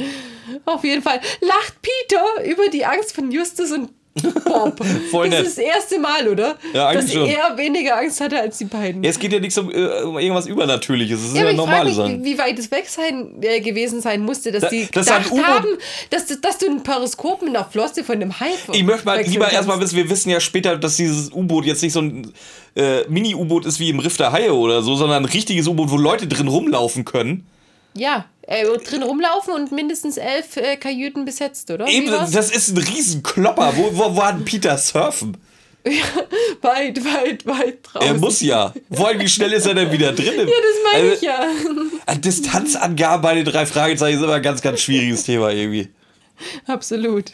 Auf 0.64 0.86
jeden 0.86 1.02
Fall 1.02 1.20
lacht 1.42 1.82
Peter 1.82 2.50
über 2.50 2.70
die 2.70 2.86
Angst 2.86 3.14
von 3.14 3.30
Justus 3.32 3.72
und 3.72 3.90
Bob. 4.22 4.80
Voll 5.10 5.30
das 5.30 5.40
nett. 5.40 5.48
ist 5.48 5.58
das 5.58 5.66
erste 5.66 6.00
Mal, 6.00 6.28
oder? 6.28 6.56
Ja, 6.72 6.90
eigentlich 6.90 7.06
Dass 7.06 7.14
schon. 7.14 7.28
er 7.28 7.58
weniger 7.58 7.98
Angst 7.98 8.22
hatte 8.22 8.40
als 8.40 8.60
die 8.60 8.66
beiden. 8.66 9.04
Ja, 9.04 9.10
es 9.10 9.18
geht 9.18 9.34
ja 9.34 9.40
nichts 9.40 9.58
um, 9.58 9.72
äh, 9.72 10.02
um 10.04 10.20
irgendwas 10.20 10.46
Übernatürliches. 10.46 11.20
Es 11.20 11.28
ist 11.30 11.36
ja, 11.36 11.46
ja 11.46 11.54
normale 11.54 11.92
Sachen. 11.92 12.24
Wie 12.24 12.38
weit 12.38 12.60
es 12.60 12.70
weg 12.70 12.88
sein, 12.88 13.42
äh, 13.42 13.60
gewesen 13.60 14.02
sein 14.02 14.22
musste, 14.22 14.52
dass 14.52 14.62
da, 14.62 14.70
die 14.70 14.88
das 14.92 15.08
gedacht 15.08 15.32
haben, 15.32 15.68
dass, 16.12 16.28
dass 16.42 16.58
du 16.60 16.68
ein 16.68 16.84
Periskop 16.84 17.42
mit 17.42 17.56
einer 17.56 17.66
Flosse 17.66 18.04
von 18.04 18.16
einem 18.16 18.40
Hai 18.40 18.52
Ich 18.72 18.84
möchte 18.84 19.06
mal 19.06 19.22
lieber 19.22 19.52
erstmal 19.52 19.80
wissen, 19.80 19.96
wir 19.96 20.10
wissen 20.10 20.30
ja 20.30 20.40
später, 20.40 20.78
dass 20.78 20.98
dieses 20.98 21.32
U-Boot 21.32 21.66
jetzt 21.66 21.82
nicht 21.82 21.94
so 21.94 22.02
ein 22.02 22.32
äh, 22.76 23.08
Mini-U-Boot 23.08 23.66
ist 23.66 23.80
wie 23.80 23.90
im 23.90 24.00
Riff 24.00 24.18
der 24.18 24.32
Haie 24.32 24.54
oder 24.54 24.84
so, 24.84 24.96
sondern 24.96 25.24
ein 25.24 25.30
richtiges 25.30 25.68
U-Boot, 25.68 25.90
wo 25.90 25.98
Leute 25.98 26.28
drin 26.28 26.48
rumlaufen 26.48 27.04
können. 27.04 27.48
Ja, 27.96 28.26
äh, 28.48 28.66
drin 28.78 29.04
rumlaufen 29.04 29.54
und 29.54 29.72
mindestens 29.72 30.18
elf 30.18 30.58
äh, 30.58 30.78
Kajüten 30.78 31.26
besetzt, 31.26 31.72
oder? 31.72 31.88
Eben, 31.88 32.08
das 32.08 32.52
ist 32.52 32.70
ein 32.70 32.78
Riesenklopper. 32.78 33.74
Wo, 33.76 33.98
wo 33.98 34.16
war 34.16 34.34
denn 34.34 34.46
Peter 34.46 34.78
surfen? 34.78 35.38
Ja, 35.86 35.92
weit, 36.62 37.04
weit, 37.04 37.46
weit 37.46 37.80
draußen. 37.84 38.08
Er 38.08 38.14
muss 38.14 38.40
ja. 38.42 38.74
Vor 38.90 39.08
allem, 39.10 39.20
wie 39.20 39.28
schnell 39.28 39.52
ist 39.52 39.66
er 39.66 39.74
denn 39.74 39.92
wieder 39.92 40.14
drin? 40.14 40.34
Ja, 40.38 40.46
das 40.46 40.92
meine 40.94 41.10
also, 41.10 41.16
ich 41.16 41.22
ja. 41.22 42.16
Distanzangaben 42.16 43.22
bei 43.22 43.36
den 43.36 43.44
drei 43.44 43.66
Fragezeichen 43.66 44.18
ist 44.18 44.24
immer 44.24 44.36
ein 44.36 44.42
ganz, 44.42 44.62
ganz 44.62 44.80
schwieriges 44.80 45.24
Thema 45.24 45.52
irgendwie. 45.52 45.90
Absolut. 46.68 47.32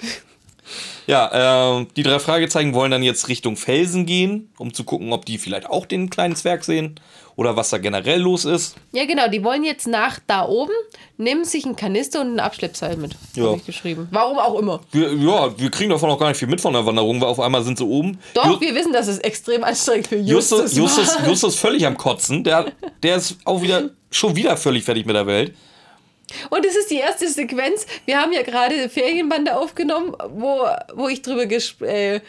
Ja, 1.09 1.79
äh, 1.79 1.87
die 1.95 2.03
drei 2.03 2.19
Fragezeichen 2.19 2.75
wollen 2.75 2.91
dann 2.91 3.01
jetzt 3.01 3.29
Richtung 3.29 3.57
Felsen 3.57 4.05
gehen, 4.05 4.53
um 4.59 4.75
zu 4.75 4.83
gucken, 4.83 5.11
ob 5.11 5.25
die 5.25 5.39
vielleicht 5.39 5.67
auch 5.67 5.87
den 5.87 6.11
kleinen 6.11 6.35
Zwerg 6.35 6.63
sehen 6.63 6.99
oder 7.35 7.55
was 7.55 7.71
da 7.71 7.79
generell 7.79 8.21
los 8.21 8.45
ist. 8.45 8.75
Ja, 8.91 9.05
genau, 9.05 9.27
die 9.27 9.43
wollen 9.43 9.63
jetzt 9.63 9.87
nach 9.87 10.19
da 10.27 10.45
oben, 10.45 10.71
nehmen 11.17 11.45
sich 11.45 11.65
einen 11.65 11.75
Kanister 11.75 12.21
und 12.21 12.27
einen 12.27 12.39
Abschleppseil 12.39 12.95
mit. 12.97 13.15
Ja. 13.33 13.45
Habe 13.45 13.57
ich 13.57 13.65
geschrieben. 13.65 14.07
Warum 14.11 14.37
auch 14.37 14.59
immer. 14.59 14.81
Wir, 14.91 15.11
ja, 15.13 15.59
wir 15.59 15.71
kriegen 15.71 15.89
davon 15.89 16.11
auch 16.11 16.19
gar 16.19 16.27
nicht 16.27 16.37
viel 16.37 16.47
mit 16.47 16.61
von 16.61 16.73
der 16.73 16.85
Wanderung, 16.85 17.19
weil 17.21 17.29
auf 17.29 17.39
einmal 17.39 17.63
sind 17.63 17.79
sie 17.79 17.85
oben. 17.85 18.19
Doch, 18.35 18.45
Just 18.45 18.61
wir 18.61 18.75
wissen, 18.75 18.93
dass 18.93 19.07
es 19.07 19.17
extrem 19.17 19.63
anstrengend 19.63 20.05
für 20.05 20.17
Justus, 20.17 20.75
Justus. 20.75 21.05
Justus, 21.07 21.27
Justus 21.27 21.55
völlig 21.55 21.87
am 21.87 21.97
Kotzen. 21.97 22.43
Der, 22.43 22.71
der 23.01 23.15
ist 23.15 23.37
auch 23.45 23.63
wieder 23.63 23.89
schon 24.11 24.35
wieder 24.35 24.57
völlig 24.57 24.83
fertig 24.83 25.07
mit 25.07 25.15
der 25.15 25.25
Welt. 25.25 25.55
Und 26.49 26.65
es 26.65 26.75
ist 26.75 26.91
die 26.91 26.97
erste 26.97 27.27
Sequenz. 27.27 27.85
Wir 28.05 28.19
haben 28.19 28.31
ja 28.31 28.41
gerade 28.41 28.89
Ferienbande 28.89 29.57
aufgenommen, 29.57 30.15
wo, 30.29 30.65
wo 30.93 31.07
ich 31.07 31.21
drüber 31.21 31.45
äh, 31.81 32.21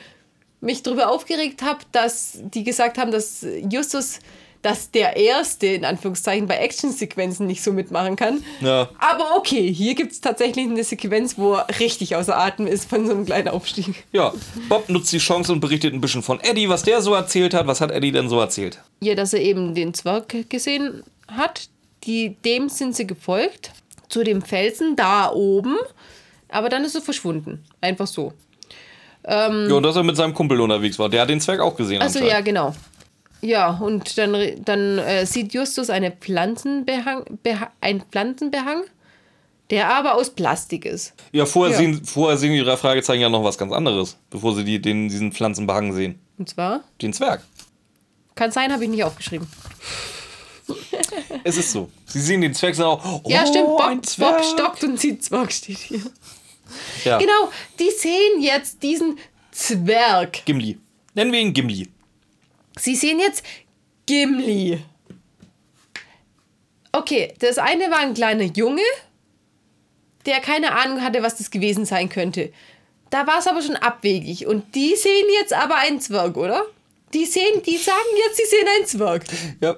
mich 0.61 0.83
drüber 0.83 1.11
aufgeregt 1.11 1.63
habe, 1.63 1.81
dass 1.93 2.39
die 2.41 2.65
gesagt 2.65 2.99
haben, 2.99 3.11
dass 3.11 3.47
Justus 3.71 4.21
dass 4.63 4.91
der 4.91 5.17
Erste 5.17 5.67
in 5.69 5.85
Anführungszeichen 5.85 6.47
bei 6.47 6.59
Actionsequenzen 6.59 7.47
nicht 7.47 7.63
so 7.63 7.73
mitmachen 7.73 8.17
kann. 8.17 8.45
Ja. 8.61 8.91
Aber 8.99 9.37
okay, 9.37 9.73
hier 9.73 9.95
gibt 9.95 10.13
es 10.13 10.21
tatsächlich 10.21 10.67
eine 10.67 10.85
Sequenz, 10.85 11.39
wo 11.39 11.55
er 11.55 11.67
richtig 11.81 12.17
außer 12.17 12.37
Atem 12.37 12.67
ist 12.67 12.89
von 12.89 13.07
so 13.07 13.13
einem 13.13 13.25
kleinen 13.25 13.49
Aufstieg. 13.49 14.05
Ja, 14.13 14.33
Bob 14.69 14.89
nutzt 14.89 15.13
die 15.13 15.19
Chance 15.19 15.53
und 15.53 15.61
berichtet 15.61 15.95
ein 15.95 16.01
bisschen 16.01 16.23
von 16.23 16.41
Eddie, 16.41 16.69
was 16.69 16.83
der 16.83 17.01
so 17.01 17.15
erzählt 17.15 17.55
hat. 17.55 17.67
Was 17.67 17.81
hat 17.81 17.91
Eddie 17.91 18.13
denn 18.13 18.29
so 18.29 18.39
erzählt? 18.39 18.81
Ja, 19.01 19.15
dass 19.15 19.33
er 19.33 19.41
eben 19.41 19.75
den 19.75 19.95
Zwerg 19.95 20.51
gesehen 20.51 21.05
hat. 21.29 21.69
Die, 22.05 22.35
dem 22.45 22.71
sind 22.71 22.97
sie 22.97 23.07
gefolgt 23.07 23.73
zu 24.11 24.23
dem 24.23 24.43
Felsen 24.43 24.97
da 24.97 25.33
oben. 25.33 25.77
Aber 26.49 26.69
dann 26.69 26.85
ist 26.85 26.95
er 26.95 27.01
verschwunden. 27.01 27.65
Einfach 27.81 28.07
so. 28.07 28.33
Ähm, 29.25 29.67
ja, 29.69 29.75
und 29.77 29.83
dass 29.83 29.97
er 29.97 30.03
mit 30.03 30.17
seinem 30.17 30.35
Kumpel 30.35 30.61
unterwegs 30.61 30.99
war. 30.99 31.09
Der 31.09 31.23
hat 31.23 31.31
den 31.31 31.41
Zwerg 31.41 31.61
auch 31.61 31.77
gesehen. 31.77 32.03
Also 32.03 32.25
ja, 32.25 32.41
genau. 32.41 32.75
Ja, 33.43 33.79
und 33.79 34.19
dann, 34.19 34.35
dann 34.65 34.99
äh, 34.99 35.25
sieht 35.25 35.55
Justus 35.55 35.89
eine 35.89 36.11
Pflanzenbehang, 36.11 37.25
ein 37.81 38.03
Pflanzenbehang, 38.03 38.85
der 39.71 39.95
aber 39.95 40.15
aus 40.15 40.31
Plastik 40.31 40.85
ist. 40.85 41.15
Ja, 41.33 41.47
vorher, 41.47 41.73
ja. 41.73 41.79
Sehen, 41.79 42.05
vorher 42.05 42.37
sehen 42.37 42.53
die 42.53 42.63
drei 42.63 42.77
Fragezeichen 42.77 43.23
ja 43.23 43.29
noch 43.29 43.45
was 43.45 43.57
ganz 43.57 43.73
anderes, 43.73 44.19
bevor 44.29 44.55
sie 44.55 44.65
die, 44.65 44.81
den, 44.81 45.09
diesen 45.09 45.33
Pflanzenbehang 45.33 45.93
sehen. 45.93 46.19
Und 46.39 46.51
zwar? 46.51 46.83
Den 47.01 47.13
Zwerg. 47.13 47.43
Kann 48.35 48.51
sein, 48.51 48.73
habe 48.73 48.85
ich 48.85 48.91
nicht 48.91 49.05
aufgeschrieben. 49.05 49.47
es 51.45 51.57
ist 51.57 51.73
so. 51.73 51.91
Sie 52.07 52.21
sehen 52.21 52.41
den 52.41 52.55
Zwerg 52.55 52.75
so 52.75 52.85
auch. 52.85 53.23
Oh, 53.25 53.29
ja, 53.29 53.47
stimmt. 53.47 53.67
Bob, 53.67 54.01
Bob 54.19 54.45
stockt 54.45 54.85
und 54.85 54.99
sieht 54.99 55.25
Zwerg 55.25 55.53
steht 55.53 55.79
hier. 55.79 56.03
Ja. 57.05 57.19
Genau, 57.19 57.51
die 57.79 57.91
sehen 57.91 58.41
jetzt 58.41 58.83
diesen 58.83 59.19
Zwerg. 59.51 60.45
Gimli. 60.45 60.79
Nennen 61.15 61.33
wir 61.33 61.41
ihn 61.41 61.53
Gimli. 61.53 61.89
Sie 62.79 62.95
sehen 62.95 63.19
jetzt 63.19 63.43
Gimli. 64.07 64.83
Okay, 66.93 67.35
das 67.39 67.59
eine 67.59 67.91
war 67.91 67.99
ein 67.99 68.15
kleiner 68.15 68.45
Junge, 68.45 68.83
der 70.27 70.41
keine 70.41 70.73
Ahnung 70.73 71.03
hatte, 71.03 71.23
was 71.23 71.37
das 71.37 71.51
gewesen 71.51 71.85
sein 71.85 72.09
könnte. 72.09 72.53
Da 73.11 73.27
war 73.27 73.39
es 73.39 73.47
aber 73.47 73.63
schon 73.63 73.77
abwegig. 73.77 74.47
Und 74.47 74.75
die 74.75 74.95
sehen 74.97 75.27
jetzt 75.41 75.53
aber 75.53 75.77
einen 75.77 76.01
Zwerg, 76.01 76.37
oder? 76.37 76.65
Die 77.13 77.27
sehen, 77.27 77.63
die 77.67 77.77
sagen 77.77 77.99
jetzt, 78.27 78.37
sie 78.37 78.47
sehen 78.47 78.69
einen 78.77 78.87
Zwerg. 78.87 79.25
Ja, 79.61 79.77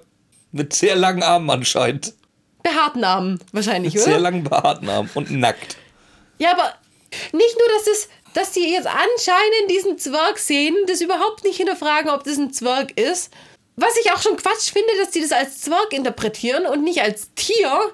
mit 0.53 0.73
sehr 0.73 0.95
langen 0.97 1.23
Armen 1.23 1.51
anscheinend. 1.51 2.15
Behaarten 2.63 3.03
Armen, 3.03 3.41
wahrscheinlich, 3.53 3.95
mit 3.95 4.03
oder? 4.03 4.13
Sehr 4.13 4.21
langen 4.21 4.45
behaarten 4.45 4.89
Armen 4.89 5.11
und 5.15 5.31
nackt. 5.33 5.77
Ja, 6.39 6.53
aber 6.53 6.75
nicht 7.33 7.59
nur, 7.59 7.69
dass 7.77 7.87
es 7.89 8.09
dass 8.35 8.53
die 8.53 8.73
jetzt 8.73 8.87
anscheinend 8.87 9.71
diesen 9.71 9.99
Zwerg 9.99 10.39
sehen, 10.39 10.75
das 10.87 11.01
überhaupt 11.01 11.45
nicht 11.45 11.57
hinterfragen, 11.57 12.11
ob 12.11 12.25
das 12.25 12.39
ein 12.39 12.53
Zwerg 12.53 12.99
ist. 12.99 13.33
Was 13.77 13.97
ich 14.03 14.11
auch 14.13 14.21
schon 14.21 14.37
Quatsch 14.37 14.71
finde, 14.73 14.91
dass 14.99 15.11
die 15.11 15.21
das 15.21 15.33
als 15.33 15.61
Zwerg 15.61 15.93
interpretieren 15.93 16.67
und 16.67 16.85
nicht 16.85 17.01
als 17.01 17.31
Tier. 17.35 17.93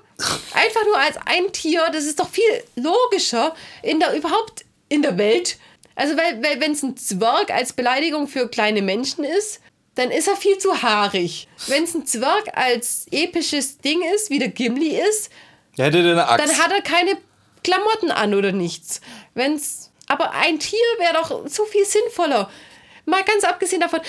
Einfach 0.52 0.84
nur 0.84 0.98
als 0.98 1.16
ein 1.24 1.52
Tier. 1.52 1.88
Das 1.92 2.04
ist 2.04 2.18
doch 2.18 2.28
viel 2.28 2.64
logischer 2.74 3.54
in 3.82 4.00
der 4.00 4.16
überhaupt 4.16 4.64
in 4.88 5.02
der 5.02 5.18
Welt. 5.18 5.58
Also, 5.94 6.16
weil, 6.16 6.42
weil 6.42 6.60
wenn 6.60 6.72
es 6.72 6.82
ein 6.82 6.96
Zwerg 6.96 7.50
als 7.50 7.72
Beleidigung 7.72 8.28
für 8.28 8.48
kleine 8.48 8.82
Menschen 8.82 9.24
ist, 9.24 9.60
dann 9.98 10.12
ist 10.12 10.28
er 10.28 10.36
viel 10.36 10.58
zu 10.58 10.80
haarig. 10.82 11.48
Wenn 11.66 11.82
es 11.82 11.94
ein 11.94 12.06
Zwerg 12.06 12.56
als 12.56 13.06
episches 13.10 13.78
Ding 13.78 14.00
ist, 14.14 14.30
wie 14.30 14.38
der 14.38 14.48
Gimli 14.48 14.96
ist, 14.96 15.30
ja, 15.74 15.90
dann 15.90 16.18
hat 16.18 16.72
er 16.72 16.82
keine 16.82 17.18
Klamotten 17.64 18.12
an 18.12 18.34
oder 18.34 18.52
nichts. 18.52 19.00
Wenn's, 19.34 19.90
aber 20.06 20.32
ein 20.32 20.60
Tier 20.60 20.78
wäre 20.98 21.14
doch 21.14 21.48
so 21.48 21.64
viel 21.64 21.84
sinnvoller. 21.84 22.48
Mal 23.06 23.24
ganz 23.24 23.42
abgesehen 23.42 23.80
davon, 23.80 24.00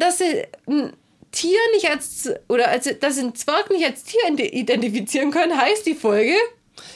dass 0.00 0.18
sie 0.18 0.42
ein 0.68 0.92
Tier 1.30 1.58
nicht 1.74 1.88
als, 1.88 2.28
oder 2.48 2.68
als, 2.68 2.88
dass 3.00 3.14
sie 3.14 3.22
ein 3.22 3.34
Zwerg 3.36 3.70
nicht 3.70 3.84
als 3.84 4.02
Tier 4.02 4.20
identifizieren 4.28 5.30
können, 5.30 5.56
heißt 5.56 5.86
die 5.86 5.94
Folge. 5.94 6.34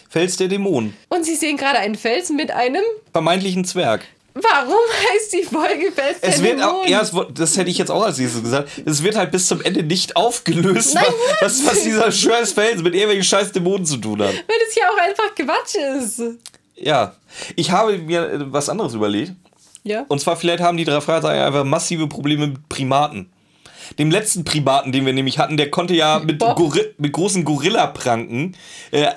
Fels 0.08 0.36
der 0.36 0.48
Dämonen. 0.48 0.96
Und 1.08 1.24
sie 1.24 1.36
sehen 1.36 1.56
gerade 1.56 1.78
einen 1.78 1.94
Felsen 1.94 2.34
mit 2.34 2.50
einem 2.50 2.82
vermeintlichen 3.12 3.64
Zwerg. 3.64 4.06
Warum 4.34 4.78
heißt 5.12 5.32
die 5.32 5.42
Folge 5.42 5.90
Fels 5.92 6.18
es 6.20 6.42
wird 6.42 6.62
auch, 6.62 6.86
ja, 6.86 7.02
das 7.34 7.56
hätte 7.56 7.70
ich 7.70 7.78
jetzt 7.78 7.90
auch 7.90 8.04
als 8.04 8.18
nächstes 8.18 8.42
gesagt. 8.42 8.68
Es 8.84 9.02
wird 9.02 9.16
halt 9.16 9.32
bis 9.32 9.46
zum 9.46 9.60
Ende 9.60 9.82
nicht 9.82 10.14
aufgelöst, 10.14 10.94
Nein, 10.94 11.04
was, 11.40 11.66
was 11.66 11.82
dieser 11.82 12.12
scheiß 12.12 12.52
Felsen 12.52 12.84
mit 12.84 12.94
irgendwelchen 12.94 13.24
scheiß 13.24 13.52
Dämonen 13.52 13.84
zu 13.84 13.96
tun 13.96 14.22
hat. 14.22 14.32
Weil 14.32 14.56
das 14.66 14.74
ja 14.76 14.84
auch 14.88 14.98
einfach 14.98 15.34
Quatsch 15.34 15.74
ist. 15.74 16.22
Ja. 16.76 17.14
Ich 17.56 17.70
habe 17.70 17.98
mir 17.98 18.30
äh, 18.30 18.52
was 18.52 18.68
anderes 18.68 18.94
überlegt. 18.94 19.32
Ja. 19.82 20.04
Und 20.08 20.20
zwar, 20.20 20.36
vielleicht 20.36 20.62
haben 20.62 20.76
die 20.76 20.84
drei 20.84 21.00
Fragezeichen 21.00 21.42
einfach 21.42 21.64
massive 21.64 22.06
Probleme 22.06 22.48
mit 22.48 22.68
Primaten. 22.68 23.32
Dem 23.98 24.10
letzten 24.10 24.44
Primaten, 24.44 24.92
den 24.92 25.04
wir 25.04 25.12
nämlich 25.12 25.38
hatten, 25.38 25.56
der 25.56 25.70
konnte 25.70 25.94
ja 25.94 26.20
mit, 26.20 26.42
mit 26.98 27.12
großen 27.12 27.44
Gorilla-Pranken 27.44 28.56
äh, 28.92 29.08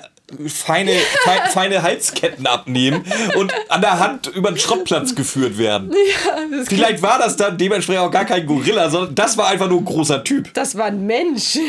feine, 0.48 0.92
fe 0.92 1.30
feine 1.50 1.82
Halsketten 1.82 2.46
abnehmen 2.46 3.04
und 3.36 3.52
an 3.68 3.80
der 3.80 3.98
Hand 3.98 4.26
über 4.28 4.50
den 4.50 4.58
Schrottplatz 4.58 5.14
geführt 5.14 5.58
werden. 5.58 5.92
Ja, 5.92 6.64
Vielleicht 6.64 7.02
war 7.02 7.18
das 7.18 7.36
dann 7.36 7.58
dementsprechend 7.58 8.02
auch 8.02 8.10
gar 8.10 8.24
kein 8.24 8.46
Gorilla, 8.46 8.90
sondern 8.90 9.14
das 9.14 9.36
war 9.36 9.48
einfach 9.48 9.68
nur 9.68 9.80
ein 9.80 9.84
großer 9.84 10.24
Typ. 10.24 10.52
Das 10.54 10.76
war 10.76 10.86
ein 10.86 11.06
Mensch. 11.06 11.58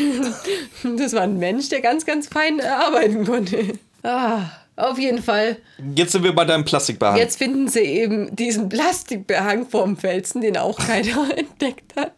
Das 0.96 1.12
war 1.12 1.22
ein 1.22 1.38
Mensch, 1.38 1.68
der 1.68 1.80
ganz, 1.80 2.06
ganz 2.06 2.28
fein 2.28 2.60
arbeiten 2.60 3.24
konnte. 3.24 3.74
Ah. 4.02 4.42
Auf 4.76 4.98
jeden 4.98 5.22
Fall. 5.22 5.56
Jetzt 5.94 6.12
sind 6.12 6.22
wir 6.22 6.34
bei 6.34 6.44
deinem 6.44 6.66
Plastikbehang. 6.66 7.16
Jetzt 7.16 7.38
finden 7.38 7.66
sie 7.66 7.80
eben 7.80 8.36
diesen 8.36 8.68
Plastikbehang 8.68 9.66
vom 9.66 9.96
Felsen, 9.96 10.42
den 10.42 10.58
auch 10.58 10.78
keiner 10.78 11.30
entdeckt 11.36 11.96
hat. 11.96 12.12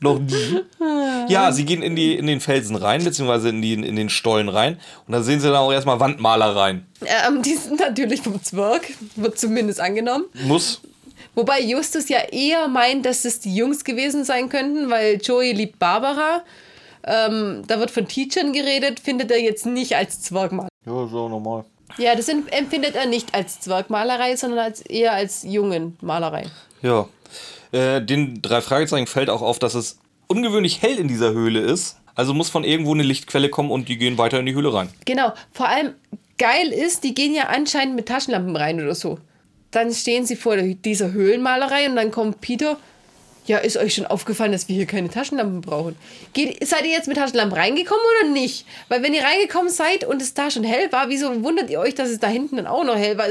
Noch 0.00 0.18
nie. 0.18 0.60
Ja, 1.28 1.52
sie 1.52 1.64
gehen 1.64 1.82
in, 1.82 1.94
die, 1.94 2.16
in 2.16 2.26
den 2.26 2.40
Felsen 2.40 2.74
rein, 2.74 3.04
beziehungsweise 3.04 3.50
in, 3.50 3.62
die, 3.62 3.74
in 3.74 3.94
den 3.94 4.08
Stollen 4.08 4.48
rein. 4.48 4.80
Und 5.06 5.12
da 5.12 5.22
sehen 5.22 5.38
sie 5.38 5.46
dann 5.46 5.56
auch 5.56 5.70
erstmal 5.70 6.00
Wandmaler 6.00 6.56
rein. 6.56 6.86
Ähm, 7.02 7.42
die 7.42 7.54
sind 7.54 7.78
natürlich 7.78 8.22
vom 8.22 8.42
Zwerg, 8.42 8.88
wird 9.14 9.38
zumindest 9.38 9.80
angenommen. 9.80 10.24
Muss. 10.46 10.80
Wobei 11.36 11.60
Justus 11.60 12.08
ja 12.08 12.18
eher 12.32 12.66
meint, 12.66 13.06
dass 13.06 13.24
es 13.24 13.38
die 13.38 13.54
Jungs 13.54 13.84
gewesen 13.84 14.24
sein 14.24 14.48
könnten, 14.48 14.90
weil 14.90 15.20
Joey 15.22 15.52
liebt 15.52 15.78
Barbara. 15.78 16.42
Ähm, 17.04 17.62
da 17.66 17.78
wird 17.78 17.92
von 17.92 18.08
Teachern 18.08 18.52
geredet, 18.52 18.98
findet 18.98 19.30
er 19.30 19.40
jetzt 19.40 19.66
nicht 19.66 19.94
als 19.94 20.20
Zwergmaler. 20.22 20.68
Ja, 20.84 21.04
ist 21.04 21.14
auch 21.14 21.28
normal. 21.28 21.64
Ja, 21.96 22.14
das 22.14 22.28
empfindet 22.28 22.94
er 22.94 23.06
nicht 23.06 23.34
als 23.34 23.60
Zwergmalerei, 23.60 24.36
sondern 24.36 24.60
als, 24.60 24.80
eher 24.80 25.12
als 25.12 25.44
Jungenmalerei. 25.44 26.46
Ja. 26.82 27.08
Äh, 27.72 28.02
den 28.02 28.42
drei 28.42 28.60
Fragezeichen 28.60 29.06
fällt 29.06 29.30
auch 29.30 29.42
auf, 29.42 29.58
dass 29.58 29.74
es 29.74 29.98
ungewöhnlich 30.26 30.82
hell 30.82 30.98
in 30.98 31.08
dieser 31.08 31.32
Höhle 31.32 31.60
ist. 31.60 31.96
Also 32.14 32.34
muss 32.34 32.50
von 32.50 32.64
irgendwo 32.64 32.92
eine 32.92 33.02
Lichtquelle 33.02 33.48
kommen 33.48 33.70
und 33.70 33.88
die 33.88 33.96
gehen 33.96 34.18
weiter 34.18 34.40
in 34.40 34.46
die 34.46 34.54
Höhle 34.54 34.72
rein. 34.74 34.90
Genau. 35.04 35.32
Vor 35.52 35.68
allem 35.68 35.94
geil 36.38 36.68
ist, 36.68 37.04
die 37.04 37.14
gehen 37.14 37.34
ja 37.34 37.44
anscheinend 37.44 37.96
mit 37.96 38.06
Taschenlampen 38.06 38.56
rein 38.56 38.80
oder 38.80 38.94
so. 38.94 39.18
Dann 39.70 39.92
stehen 39.92 40.26
sie 40.26 40.36
vor 40.36 40.56
dieser 40.56 41.12
Höhlenmalerei 41.12 41.88
und 41.88 41.96
dann 41.96 42.10
kommt 42.10 42.40
Peter 42.40 42.76
ja, 43.46 43.58
ist 43.58 43.76
euch 43.76 43.94
schon 43.94 44.06
aufgefallen, 44.06 44.52
dass 44.52 44.68
wir 44.68 44.76
hier 44.76 44.86
keine 44.86 45.10
Taschenlampen 45.10 45.60
brauchen? 45.60 45.96
Geht, 46.32 46.66
seid 46.66 46.84
ihr 46.84 46.92
jetzt 46.92 47.08
mit 47.08 47.16
Taschenlampen 47.16 47.58
reingekommen 47.58 48.04
oder 48.20 48.30
nicht? 48.30 48.64
Weil 48.88 49.02
wenn 49.02 49.12
ihr 49.12 49.24
reingekommen 49.24 49.70
seid 49.70 50.04
und 50.04 50.22
es 50.22 50.34
da 50.34 50.50
schon 50.50 50.62
hell 50.62 50.90
war, 50.92 51.08
wieso 51.08 51.42
wundert 51.42 51.68
ihr 51.68 51.80
euch, 51.80 51.94
dass 51.94 52.10
es 52.10 52.20
da 52.20 52.28
hinten 52.28 52.56
dann 52.56 52.68
auch 52.68 52.84
noch 52.84 52.96
hell 52.96 53.18
war? 53.18 53.26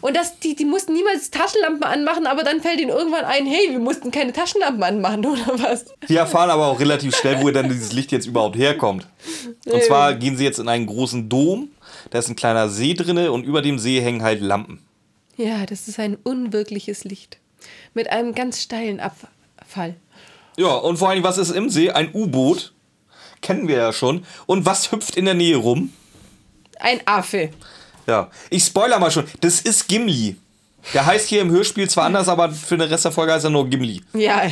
Und 0.00 0.16
das, 0.16 0.38
die, 0.40 0.56
die 0.56 0.64
mussten 0.64 0.92
niemals 0.92 1.30
Taschenlampen 1.30 1.84
anmachen, 1.84 2.26
aber 2.26 2.42
dann 2.42 2.60
fällt 2.60 2.80
ihnen 2.80 2.90
irgendwann 2.90 3.24
ein, 3.24 3.46
hey, 3.46 3.70
wir 3.70 3.78
mussten 3.78 4.10
keine 4.10 4.32
Taschenlampen 4.32 4.82
anmachen, 4.82 5.24
oder 5.26 5.62
was? 5.62 5.86
Die 6.08 6.16
erfahren 6.16 6.50
aber 6.50 6.66
auch 6.66 6.80
relativ 6.80 7.16
schnell, 7.16 7.40
wo 7.40 7.50
dann 7.50 7.68
dieses 7.68 7.92
Licht 7.92 8.12
jetzt 8.12 8.26
überhaupt 8.26 8.56
herkommt. 8.56 9.06
Und 9.66 9.82
zwar 9.84 10.14
gehen 10.14 10.36
sie 10.36 10.44
jetzt 10.44 10.58
in 10.58 10.68
einen 10.68 10.86
großen 10.86 11.28
Dom, 11.28 11.70
da 12.10 12.18
ist 12.18 12.28
ein 12.28 12.36
kleiner 12.36 12.68
See 12.68 12.94
drinne 12.94 13.32
und 13.32 13.44
über 13.44 13.62
dem 13.62 13.78
See 13.78 14.00
hängen 14.00 14.22
halt 14.22 14.40
Lampen. 14.40 14.80
Ja, 15.36 15.64
das 15.66 15.88
ist 15.88 15.98
ein 15.98 16.16
unwirkliches 16.22 17.04
Licht 17.04 17.38
mit 17.94 18.10
einem 18.10 18.34
ganz 18.34 18.60
steilen 18.60 19.00
Abfall. 19.00 19.96
Ja, 20.56 20.74
und 20.74 20.98
vor 20.98 21.08
allem, 21.08 21.22
was 21.22 21.38
ist 21.38 21.50
im 21.50 21.70
See? 21.70 21.90
Ein 21.90 22.10
U-Boot. 22.12 22.72
Kennen 23.40 23.68
wir 23.68 23.76
ja 23.76 23.92
schon. 23.92 24.24
Und 24.46 24.66
was 24.66 24.92
hüpft 24.92 25.16
in 25.16 25.24
der 25.24 25.34
Nähe 25.34 25.56
rum? 25.56 25.92
Ein 26.78 27.00
Affe. 27.06 27.50
Ja, 28.06 28.30
ich 28.50 28.64
spoiler 28.64 28.98
mal 28.98 29.10
schon. 29.10 29.24
Das 29.40 29.60
ist 29.60 29.88
Gimli. 29.88 30.36
Der 30.94 31.06
heißt 31.06 31.28
hier 31.28 31.42
im 31.42 31.50
Hörspiel 31.50 31.88
zwar 31.88 32.04
anders, 32.04 32.28
aber 32.28 32.50
für 32.50 32.76
den 32.76 32.88
Rest 32.88 33.04
der 33.04 33.12
Folge 33.12 33.32
heißt 33.32 33.44
er 33.44 33.50
nur 33.50 33.68
Gimli. 33.68 34.02
Ja. 34.14 34.42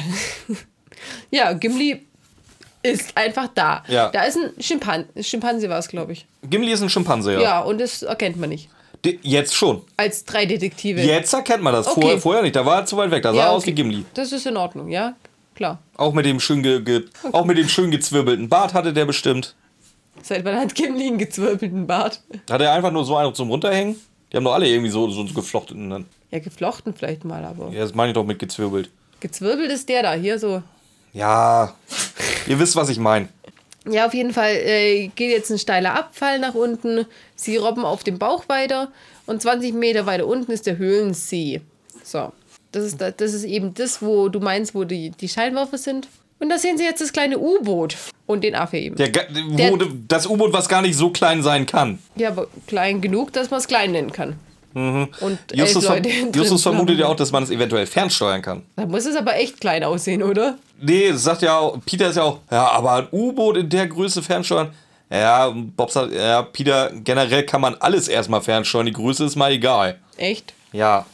ja, 1.31 1.53
Gimli 1.55 2.07
ist 2.83 3.17
einfach 3.17 3.49
da. 3.55 3.83
Ja. 3.89 4.09
Da 4.11 4.23
ist 4.25 4.37
ein 4.37 4.63
Schimpanse, 4.63 5.09
Schimpanse 5.23 5.69
war 5.69 5.79
es, 5.79 5.89
glaube 5.89 6.13
ich. 6.13 6.27
Gimli 6.49 6.73
ist 6.73 6.83
ein 6.83 6.91
Schimpanse, 6.91 7.35
ja. 7.35 7.41
Ja, 7.41 7.61
und 7.61 7.81
das 7.81 8.03
erkennt 8.03 8.37
man 8.37 8.51
nicht. 8.51 8.69
Jetzt 9.23 9.55
schon. 9.55 9.83
Als 9.97 10.25
drei 10.25 10.45
Detektive. 10.47 11.01
Jetzt 11.01 11.33
erkennt 11.33 11.63
man 11.63 11.73
das. 11.73 11.87
Okay. 11.87 12.01
Vorher, 12.01 12.21
vorher 12.21 12.43
nicht. 12.43 12.55
Da 12.55 12.67
war 12.67 12.81
er 12.81 12.87
zu 12.87 12.97
weit 12.97 13.11
weg. 13.11 13.23
Da 13.23 13.33
sah 13.33 13.45
er 13.45 13.51
aus 13.51 13.67
wie 13.67 13.73
Gimli. 13.73 14.05
Das 14.15 14.31
ist 14.31 14.47
in 14.47 14.57
Ordnung, 14.57 14.89
ja? 14.89 15.15
Klar. 15.55 15.79
Auch 15.97 16.13
mit 16.13 16.27
dem 16.27 16.39
schön, 16.39 16.63
ge, 16.63 16.81
ge 16.81 17.05
okay. 17.23 17.33
auch 17.33 17.45
mit 17.45 17.59
dem 17.59 17.69
schön 17.69 17.91
gezwirbelten 17.91 18.49
Bart 18.49 18.75
hatte 18.75 18.93
der 18.93 19.05
bestimmt. 19.05 19.55
Seit 20.23 20.45
wann 20.45 20.57
hat 20.57 20.75
Gimli 20.75 21.07
einen 21.07 21.19
gezwirbelten 21.19 21.87
Bart? 21.87 22.21
Hat 22.51 22.61
er 22.61 22.73
einfach 22.73 22.93
nur 22.93 23.05
so 23.05 23.17
einen 23.17 23.35
zum 23.35 23.51
Runterhängen? 23.51 23.97
Die 24.33 24.37
haben 24.37 24.45
doch 24.45 24.55
alle 24.55 24.69
irgendwie 24.69 24.91
so, 24.91 25.09
so 25.11 25.25
geflochten. 25.25 25.91
Dann. 25.91 26.07
Ja, 26.31 26.39
geflochten 26.39 26.95
vielleicht 26.95 27.25
mal, 27.25 27.45
aber. 27.45 27.71
Ja, 27.71 27.81
das 27.81 27.95
meine 27.95 28.11
ich 28.11 28.15
doch 28.15 28.25
mit 28.25 28.39
gezwirbelt. 28.39 28.91
Gezwirbelt 29.21 29.71
ist 29.71 29.89
der 29.89 30.03
da, 30.03 30.13
hier 30.15 30.39
so. 30.39 30.63
Ja, 31.13 31.75
ihr 32.47 32.59
wisst, 32.59 32.77
was 32.77 32.89
ich 32.89 32.99
meine. 32.99 33.29
Ja, 33.89 34.07
auf 34.07 34.15
jeden 34.15 34.33
Fall 34.33 34.53
äh, 34.53 35.09
geht 35.09 35.31
jetzt 35.31 35.51
ein 35.51 35.59
steiler 35.59 35.95
Abfall 35.95 36.39
nach 36.39 36.55
unten. 36.55 37.07
Sie 37.35 37.57
robben 37.57 37.85
auf 37.85 38.05
dem 38.05 38.19
Bauch 38.19 38.49
weiter 38.49 38.93
und 39.27 39.43
20 39.43 39.75
Meter 39.75 40.07
weiter 40.07 40.27
unten 40.27 40.53
ist 40.53 40.67
der 40.67 40.77
Höhlensee. 40.77 41.63
So, 42.05 42.33
das 42.73 42.85
ist, 42.85 43.01
das 43.01 43.33
ist 43.33 43.45
eben 43.45 43.75
das, 43.75 44.03
wo 44.03 44.29
du 44.29 44.41
meinst, 44.41 44.75
wo 44.75 44.85
die, 44.85 45.11
die 45.11 45.29
Scheinwerfer 45.29 45.79
sind. 45.79 46.09
Und 46.41 46.49
da 46.49 46.59
sehen 46.59 46.79
sie 46.79 46.85
jetzt 46.85 47.01
das 47.01 47.13
kleine 47.13 47.39
U-Boot 47.39 47.97
und 48.27 48.43
den 48.43 48.55
Affe 48.55 48.79
eben. 48.79 48.97
Der, 48.97 49.09
der, 49.09 49.79
das 50.09 50.27
U-Boot, 50.27 50.53
was 50.53 50.69
gar 50.69 50.83
nicht 50.83 50.97
so 50.97 51.11
klein 51.11 51.43
sein 51.43 51.67
kann. 51.67 51.99
Ja, 52.17 52.31
aber 52.31 52.49
klein 52.67 53.01
genug, 53.01 53.33
dass 53.33 53.51
man 53.51 53.61
es 53.61 53.69
klein 53.69 53.93
nennen 53.93 54.11
kann. 54.11 54.37
Mhm. 54.73 55.09
Und 55.21 55.39
Justus, 55.53 55.87
ver 55.87 56.01
Justus 56.35 56.63
vermutet 56.63 56.99
ja 56.99 57.07
auch, 57.07 57.17
dass 57.17 57.33
man 57.33 57.43
es 57.43 57.51
eventuell 57.51 57.87
fernsteuern 57.87 58.41
kann. 58.41 58.63
Da 58.77 58.87
muss 58.87 59.05
es 59.05 59.17
aber 59.17 59.37
echt 59.37 59.61
klein 59.61 59.85
aussehen, 59.85 60.23
oder? 60.23 60.59
Nee, 60.81 61.13
sagt 61.13 61.43
ja 61.43 61.59
auch, 61.59 61.79
Peter 61.85 62.09
ist 62.09 62.17
ja 62.17 62.23
auch, 62.23 62.39
ja, 62.51 62.69
aber 62.71 62.93
ein 62.95 63.09
U-Boot 63.13 63.57
in 63.59 63.69
der 63.69 63.87
Größe 63.87 64.23
fernsteuern. 64.23 64.73
Ja, 65.11 65.53
Bob 65.77 65.91
sagt, 65.91 66.13
ja, 66.13 66.43
Peter, 66.43 66.93
generell 67.05 67.45
kann 67.45 67.61
man 67.61 67.75
alles 67.75 68.07
erstmal 68.07 68.41
fernsteuern, 68.41 68.87
die 68.87 68.93
Größe 68.93 69.25
ist 69.25 69.37
mal 69.37 69.51
egal. 69.51 69.99
Echt? 70.17 70.55
Ja. 70.73 71.05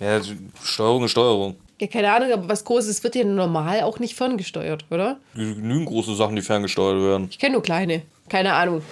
Ja, 0.00 0.20
Steuerung 0.62 1.04
ist 1.04 1.12
Steuerung. 1.12 1.54
Ja, 1.80 1.86
keine 1.88 2.12
Ahnung, 2.12 2.32
aber 2.32 2.48
was 2.48 2.64
Großes 2.64 3.02
wird 3.02 3.16
ja 3.16 3.24
normal 3.24 3.82
auch 3.82 3.98
nicht 3.98 4.14
ferngesteuert, 4.14 4.84
oder? 4.90 5.18
Genügend 5.34 5.86
große 5.86 6.14
Sachen, 6.14 6.36
die 6.36 6.42
ferngesteuert 6.42 7.00
werden. 7.02 7.26
Ich 7.30 7.38
kenne 7.38 7.54
nur 7.54 7.62
kleine. 7.62 8.02
Keine 8.28 8.54
Ahnung. 8.54 8.82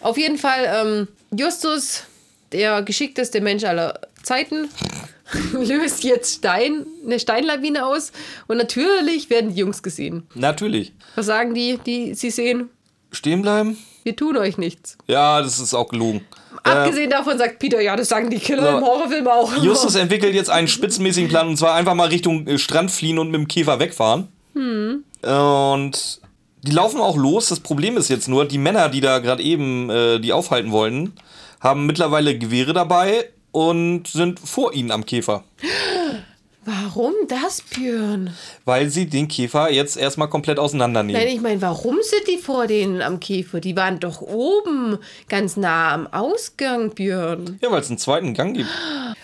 Auf 0.00 0.16
jeden 0.16 0.38
Fall, 0.38 0.64
ähm, 0.66 1.08
Justus, 1.36 2.04
der 2.52 2.82
geschickteste 2.82 3.40
Mensch 3.40 3.64
aller 3.64 4.00
Zeiten, 4.22 4.68
löst 5.52 6.04
jetzt 6.04 6.36
Stein, 6.36 6.86
eine 7.04 7.18
Steinlawine 7.18 7.84
aus 7.84 8.12
und 8.46 8.56
natürlich 8.56 9.28
werden 9.28 9.50
die 9.54 9.60
Jungs 9.60 9.82
gesehen. 9.82 10.26
Natürlich. 10.34 10.92
Was 11.16 11.26
sagen 11.26 11.54
die, 11.54 11.78
die 11.84 12.14
sie 12.14 12.30
sehen? 12.30 12.70
Stehen 13.12 13.42
bleiben? 13.42 13.76
Wir 14.04 14.16
tun 14.16 14.36
euch 14.36 14.56
nichts. 14.56 14.96
Ja, 15.08 15.42
das 15.42 15.58
ist 15.58 15.74
auch 15.74 15.88
gelogen. 15.88 16.24
Abgesehen 16.62 17.10
äh, 17.10 17.14
davon 17.14 17.38
sagt 17.38 17.58
Peter, 17.58 17.80
ja, 17.80 17.96
das 17.96 18.08
sagen 18.08 18.30
die 18.30 18.38
Killer 18.38 18.72
so, 18.72 18.78
im 18.78 18.84
Horrorfilm 18.84 19.26
auch. 19.28 19.56
Justus 19.62 19.94
entwickelt 19.96 20.34
jetzt 20.34 20.50
einen 20.50 20.68
spitzenmäßigen 20.68 21.28
Plan 21.28 21.48
und 21.48 21.56
zwar 21.56 21.74
einfach 21.74 21.94
mal 21.94 22.08
Richtung 22.08 22.46
äh, 22.46 22.58
Strand 22.58 22.90
fliehen 22.90 23.18
und 23.18 23.30
mit 23.30 23.40
dem 23.40 23.48
Käfer 23.48 23.78
wegfahren. 23.78 24.28
Hm. 24.54 25.04
Und 25.22 26.20
die 26.62 26.72
laufen 26.72 27.00
auch 27.00 27.16
los. 27.16 27.48
Das 27.48 27.60
Problem 27.60 27.96
ist 27.96 28.08
jetzt 28.08 28.28
nur, 28.28 28.44
die 28.44 28.58
Männer, 28.58 28.88
die 28.88 29.00
da 29.00 29.18
gerade 29.18 29.42
eben 29.42 29.90
äh, 29.90 30.18
die 30.18 30.32
aufhalten 30.32 30.70
wollten, 30.72 31.14
haben 31.60 31.86
mittlerweile 31.86 32.36
Gewehre 32.36 32.72
dabei 32.72 33.30
und 33.52 34.06
sind 34.06 34.38
vor 34.40 34.72
ihnen 34.74 34.90
am 34.90 35.06
Käfer. 35.06 35.44
Warum 36.70 37.14
das, 37.26 37.62
Björn? 37.62 38.32
Weil 38.64 38.90
sie 38.90 39.06
den 39.06 39.26
Käfer 39.26 39.72
jetzt 39.72 39.96
erstmal 39.96 40.28
komplett 40.28 40.60
auseinandernehmen. 40.60 41.20
Nein, 41.20 41.34
ich 41.34 41.40
meine, 41.40 41.60
warum 41.62 41.96
sind 42.02 42.28
die 42.28 42.38
vor 42.38 42.68
denen 42.68 43.02
am 43.02 43.18
Käfer? 43.18 43.60
Die 43.60 43.74
waren 43.74 43.98
doch 43.98 44.20
oben, 44.20 44.98
ganz 45.28 45.56
nah 45.56 45.92
am 45.92 46.06
Ausgang, 46.06 46.90
Björn. 46.90 47.58
Ja, 47.60 47.72
weil 47.72 47.80
es 47.80 47.88
einen 47.88 47.98
zweiten 47.98 48.34
Gang 48.34 48.56
gibt. 48.56 48.68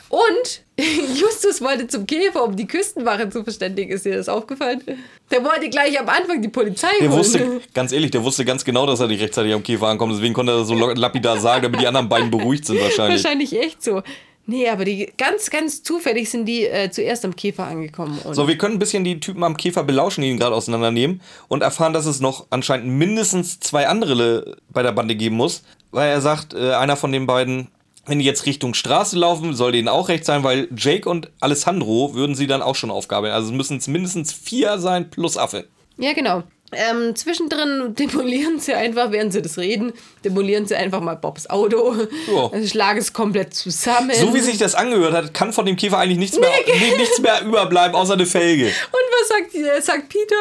Und 0.08 0.62
Justus 1.20 1.60
wollte 1.60 1.86
zum 1.86 2.06
Käfer, 2.06 2.42
um 2.42 2.56
die 2.56 2.66
Küstenwache 2.66 3.30
zu 3.30 3.44
verständigen. 3.44 3.92
Ist 3.92 4.04
dir 4.04 4.16
das 4.16 4.28
aufgefallen? 4.28 4.82
Der 5.30 5.44
wollte 5.44 5.70
gleich 5.70 5.98
am 6.00 6.08
Anfang 6.08 6.42
die 6.42 6.48
Polizei 6.48 6.88
der 7.00 7.10
holen. 7.10 7.18
Wusste, 7.18 7.60
ganz 7.74 7.92
ehrlich, 7.92 8.10
der 8.10 8.24
wusste 8.24 8.44
ganz 8.44 8.64
genau, 8.64 8.86
dass 8.86 8.98
er 8.98 9.06
nicht 9.06 9.22
rechtzeitig 9.22 9.54
am 9.54 9.62
Käfer 9.62 9.86
ankommt. 9.86 10.14
Deswegen 10.14 10.34
konnte 10.34 10.52
er 10.52 10.64
so 10.64 10.74
lapidar 10.74 11.38
sagen, 11.38 11.62
damit 11.62 11.80
die 11.80 11.86
anderen 11.86 12.08
beiden 12.08 12.30
beruhigt 12.30 12.66
sind 12.66 12.80
wahrscheinlich. 12.80 13.22
Wahrscheinlich 13.22 13.56
echt 13.56 13.84
so. 13.84 14.02
Nee, 14.48 14.68
aber 14.68 14.84
die 14.84 15.12
ganz, 15.18 15.50
ganz 15.50 15.82
zufällig 15.82 16.30
sind 16.30 16.46
die 16.46 16.66
äh, 16.66 16.90
zuerst 16.90 17.24
am 17.24 17.34
Käfer 17.34 17.66
angekommen. 17.66 18.18
so, 18.30 18.46
wir 18.46 18.56
können 18.56 18.76
ein 18.76 18.78
bisschen 18.78 19.02
die 19.02 19.18
Typen 19.18 19.42
am 19.42 19.56
Käfer 19.56 19.82
belauschen, 19.82 20.22
die 20.22 20.30
ihn 20.30 20.38
gerade 20.38 20.54
auseinandernehmen 20.54 21.20
und 21.48 21.62
erfahren, 21.62 21.92
dass 21.92 22.06
es 22.06 22.20
noch 22.20 22.46
anscheinend 22.50 22.86
mindestens 22.86 23.58
zwei 23.58 23.88
andere 23.88 24.56
bei 24.68 24.82
der 24.84 24.92
Bande 24.92 25.16
geben 25.16 25.36
muss. 25.36 25.64
Weil 25.90 26.10
er 26.10 26.20
sagt, 26.20 26.54
äh, 26.54 26.74
einer 26.74 26.96
von 26.96 27.10
den 27.10 27.26
beiden, 27.26 27.68
wenn 28.06 28.20
die 28.20 28.24
jetzt 28.24 28.46
Richtung 28.46 28.74
Straße 28.74 29.18
laufen, 29.18 29.54
soll 29.54 29.72
denen 29.72 29.88
auch 29.88 30.08
recht 30.08 30.24
sein, 30.24 30.44
weil 30.44 30.68
Jake 30.76 31.08
und 31.08 31.30
Alessandro 31.40 32.14
würden 32.14 32.36
sie 32.36 32.46
dann 32.46 32.62
auch 32.62 32.76
schon 32.76 32.92
aufgabeln. 32.92 33.32
Also 33.32 33.52
müssen 33.52 33.78
es 33.78 33.88
mindestens 33.88 34.32
vier 34.32 34.78
sein 34.78 35.10
plus 35.10 35.36
Affe. 35.36 35.66
Ja, 35.98 36.12
genau. 36.12 36.44
Ähm, 36.72 37.14
zwischendrin 37.14 37.94
demolieren 37.94 38.58
sie 38.58 38.74
einfach, 38.74 39.12
während 39.12 39.32
sie 39.32 39.40
das 39.40 39.56
reden, 39.56 39.92
demolieren 40.24 40.66
sie 40.66 40.74
einfach 40.74 41.00
mal 41.00 41.14
Bobs 41.14 41.48
Auto. 41.48 41.94
Ja. 42.26 42.50
Also 42.50 42.66
schlagen 42.68 42.98
es 42.98 43.12
komplett 43.12 43.54
zusammen. 43.54 44.10
So 44.12 44.34
wie 44.34 44.40
sich 44.40 44.58
das 44.58 44.74
angehört 44.74 45.14
hat, 45.14 45.34
kann 45.34 45.52
von 45.52 45.64
dem 45.64 45.76
Käfer 45.76 45.98
eigentlich 45.98 46.18
nichts 46.18 46.38
mehr, 46.38 46.50
nee, 46.66 46.96
nichts 46.96 47.20
mehr 47.20 47.42
überbleiben, 47.42 47.94
außer 47.94 48.14
eine 48.14 48.26
Felge. 48.26 48.66
Und 48.66 48.72
was 49.20 49.28
sagt, 49.28 49.54
äh, 49.54 49.80
sagt 49.80 50.08
Peter 50.08 50.34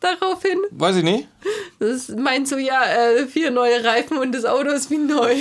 daraufhin? 0.00 0.60
Weiß 0.70 0.96
ich 0.96 1.04
nicht. 1.04 1.28
Das 1.78 2.08
meint 2.08 2.48
so, 2.48 2.56
ja, 2.56 2.84
äh, 2.84 3.26
vier 3.26 3.50
neue 3.50 3.84
Reifen 3.84 4.18
und 4.18 4.32
das 4.32 4.44
Auto 4.44 4.70
ist 4.70 4.90
wie 4.90 4.98
neu. 4.98 5.34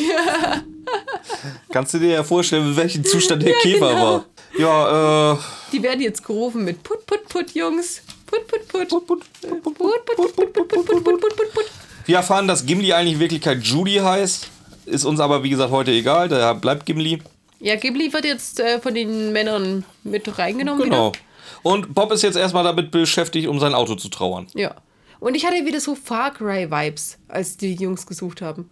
Kannst 1.71 1.93
du 1.93 1.99
dir 1.99 2.11
ja 2.11 2.23
vorstellen, 2.23 2.67
in 2.67 2.77
welchem 2.77 3.05
Zustand 3.05 3.43
der 3.43 3.51
ja, 3.51 3.59
Käfer 3.59 3.89
genau. 3.89 4.03
war? 4.03 4.25
Ja, 4.57 5.33
äh. 5.33 5.37
Die 5.71 5.81
werden 5.81 6.01
jetzt 6.01 6.25
gerufen 6.25 6.63
mit 6.65 6.83
Put, 6.83 7.05
Put, 7.05 7.27
Put, 7.29 7.51
Jungs. 7.51 8.01
Put, 8.33 8.47
put, 8.47 8.67
put. 8.67 8.89
Put, 8.89 9.07
put. 9.07 9.23
Put, 9.41 9.63
put, 9.63 10.35
put, 10.35 10.53
put, 10.53 10.67
put, 10.67 10.85
put, 10.85 11.03
put, 11.03 11.19
put, 11.19 11.53
put. 11.53 11.65
Wir 12.05 12.17
erfahren, 12.17 12.47
dass 12.47 12.65
Gimli 12.65 12.91
eigentlich 12.91 13.13
in 13.13 13.19
Wirklichkeit 13.19 13.63
Judy 13.63 13.95
heißt. 13.95 14.49
Ist 14.87 15.05
uns 15.05 15.19
aber, 15.19 15.43
wie 15.43 15.49
gesagt, 15.49 15.71
heute 15.71 15.91
egal. 15.91 16.29
Da 16.29 16.53
bleibt 16.53 16.85
Gimli. 16.85 17.21
Ja, 17.59 17.75
Gimli 17.75 18.11
wird 18.11 18.25
jetzt 18.25 18.59
äh, 18.59 18.79
von 18.81 18.95
den 18.95 19.31
Männern 19.31 19.85
mit 20.03 20.37
reingenommen. 20.37 20.83
Genau. 20.83 21.11
Wieder. 21.11 21.21
Und 21.61 21.93
Bob 21.93 22.11
ist 22.11 22.23
jetzt 22.23 22.35
erstmal 22.35 22.63
damit 22.63 22.89
beschäftigt, 22.89 23.47
um 23.47 23.59
sein 23.59 23.75
Auto 23.75 23.95
zu 23.95 24.09
trauern. 24.09 24.47
Ja. 24.55 24.75
Und 25.19 25.35
ich 25.35 25.45
hatte 25.45 25.65
wieder 25.65 25.79
so 25.79 25.95
Far 25.95 26.33
Cry-Vibes, 26.33 27.19
als 27.27 27.55
die 27.55 27.75
Jungs 27.75 28.05
gesucht 28.05 28.41
haben. 28.41 28.69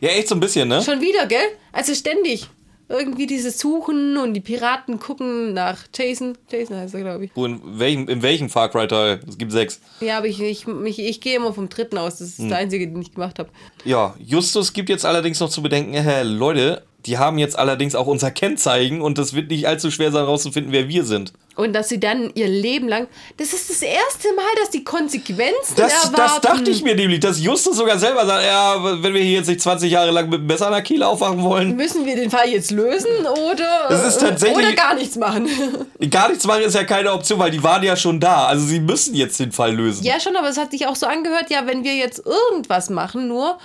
Ja, 0.00 0.08
echt 0.08 0.28
so 0.28 0.34
ein 0.34 0.40
bisschen, 0.40 0.68
ne? 0.68 0.82
Schon 0.82 1.00
wieder, 1.00 1.26
gell? 1.26 1.38
Also 1.70 1.94
ständig 1.94 2.48
irgendwie 2.92 3.26
dieses 3.26 3.58
Suchen 3.58 4.16
und 4.16 4.34
die 4.34 4.40
Piraten 4.40 5.00
gucken 5.00 5.54
nach 5.54 5.78
Jason. 5.94 6.36
Jason 6.50 6.76
heißt 6.76 6.94
er, 6.94 7.00
glaube 7.00 7.24
ich. 7.24 7.30
Wo, 7.34 7.46
in, 7.46 7.60
welchem, 7.78 8.08
in 8.08 8.22
welchem 8.22 8.50
Far 8.50 8.68
Cry 8.68 8.86
Teil? 8.86 9.20
Es 9.26 9.38
gibt 9.38 9.50
sechs. 9.52 9.80
Ja, 10.00 10.18
aber 10.18 10.26
ich, 10.26 10.40
ich, 10.40 10.66
ich, 10.68 10.98
ich 10.98 11.20
gehe 11.20 11.36
immer 11.36 11.52
vom 11.52 11.68
dritten 11.68 11.98
aus. 11.98 12.18
Das 12.18 12.28
ist 12.28 12.38
hm. 12.38 12.48
der 12.48 12.58
einzige, 12.58 12.86
den 12.86 13.00
ich 13.00 13.12
gemacht 13.12 13.38
habe. 13.38 13.48
Ja, 13.84 14.14
Justus 14.18 14.72
gibt 14.72 14.88
jetzt 14.88 15.06
allerdings 15.06 15.40
noch 15.40 15.50
zu 15.50 15.62
bedenken, 15.62 15.94
äh, 15.94 16.22
Leute, 16.22 16.82
die 17.06 17.18
haben 17.18 17.38
jetzt 17.38 17.58
allerdings 17.58 17.94
auch 17.94 18.06
unser 18.06 18.30
Kennzeichen 18.30 19.00
und 19.00 19.18
es 19.18 19.34
wird 19.34 19.50
nicht 19.50 19.66
allzu 19.66 19.90
schwer 19.90 20.12
sein, 20.12 20.22
herauszufinden, 20.22 20.72
wer 20.72 20.88
wir 20.88 21.04
sind. 21.04 21.32
Und 21.54 21.74
dass 21.74 21.90
sie 21.90 22.00
dann 22.00 22.30
ihr 22.34 22.48
Leben 22.48 22.88
lang. 22.88 23.08
Das 23.36 23.52
ist 23.52 23.68
das 23.68 23.82
erste 23.82 24.32
Mal, 24.34 24.44
dass 24.58 24.70
die 24.70 24.84
Konsequenzen 24.84 25.74
das, 25.76 26.06
erwarten. 26.06 26.16
Das 26.16 26.40
dachte 26.40 26.70
ich 26.70 26.82
mir 26.82 26.94
nämlich, 26.94 27.20
dass 27.20 27.40
Justus 27.40 27.76
sogar 27.76 27.98
selber 27.98 28.24
sagt: 28.24 28.44
Ja, 28.44 29.02
wenn 29.02 29.12
wir 29.12 29.20
hier 29.20 29.38
jetzt 29.38 29.48
nicht 29.48 29.60
20 29.60 29.90
Jahre 29.92 30.12
lang 30.12 30.30
mit 30.30 30.38
einem 30.38 30.46
Messer 30.46 30.68
an 30.68 30.72
der 30.72 30.82
Kiel 30.82 31.02
aufwachen 31.02 31.42
wollen. 31.42 31.76
Müssen 31.76 32.06
wir 32.06 32.16
den 32.16 32.30
Fall 32.30 32.48
jetzt 32.48 32.70
lösen 32.70 33.26
oder, 33.26 33.86
das 33.90 34.06
ist 34.06 34.20
tatsächlich, 34.20 34.56
oder 34.56 34.72
gar 34.72 34.94
nichts 34.94 35.16
machen? 35.16 35.48
Gar 36.10 36.30
nichts 36.30 36.46
machen 36.46 36.62
ist 36.62 36.74
ja 36.74 36.84
keine 36.84 37.12
Option, 37.12 37.38
weil 37.38 37.50
die 37.50 37.62
waren 37.62 37.82
ja 37.82 37.96
schon 37.96 38.18
da. 38.18 38.46
Also 38.46 38.66
sie 38.66 38.80
müssen 38.80 39.14
jetzt 39.14 39.38
den 39.38 39.52
Fall 39.52 39.74
lösen. 39.74 40.04
Ja, 40.04 40.20
schon, 40.20 40.36
aber 40.36 40.48
es 40.48 40.58
hat 40.58 40.70
sich 40.70 40.86
auch 40.86 40.96
so 40.96 41.06
angehört: 41.06 41.50
Ja, 41.50 41.66
wenn 41.66 41.84
wir 41.84 41.94
jetzt 41.94 42.22
irgendwas 42.24 42.90
machen, 42.90 43.28
nur 43.28 43.58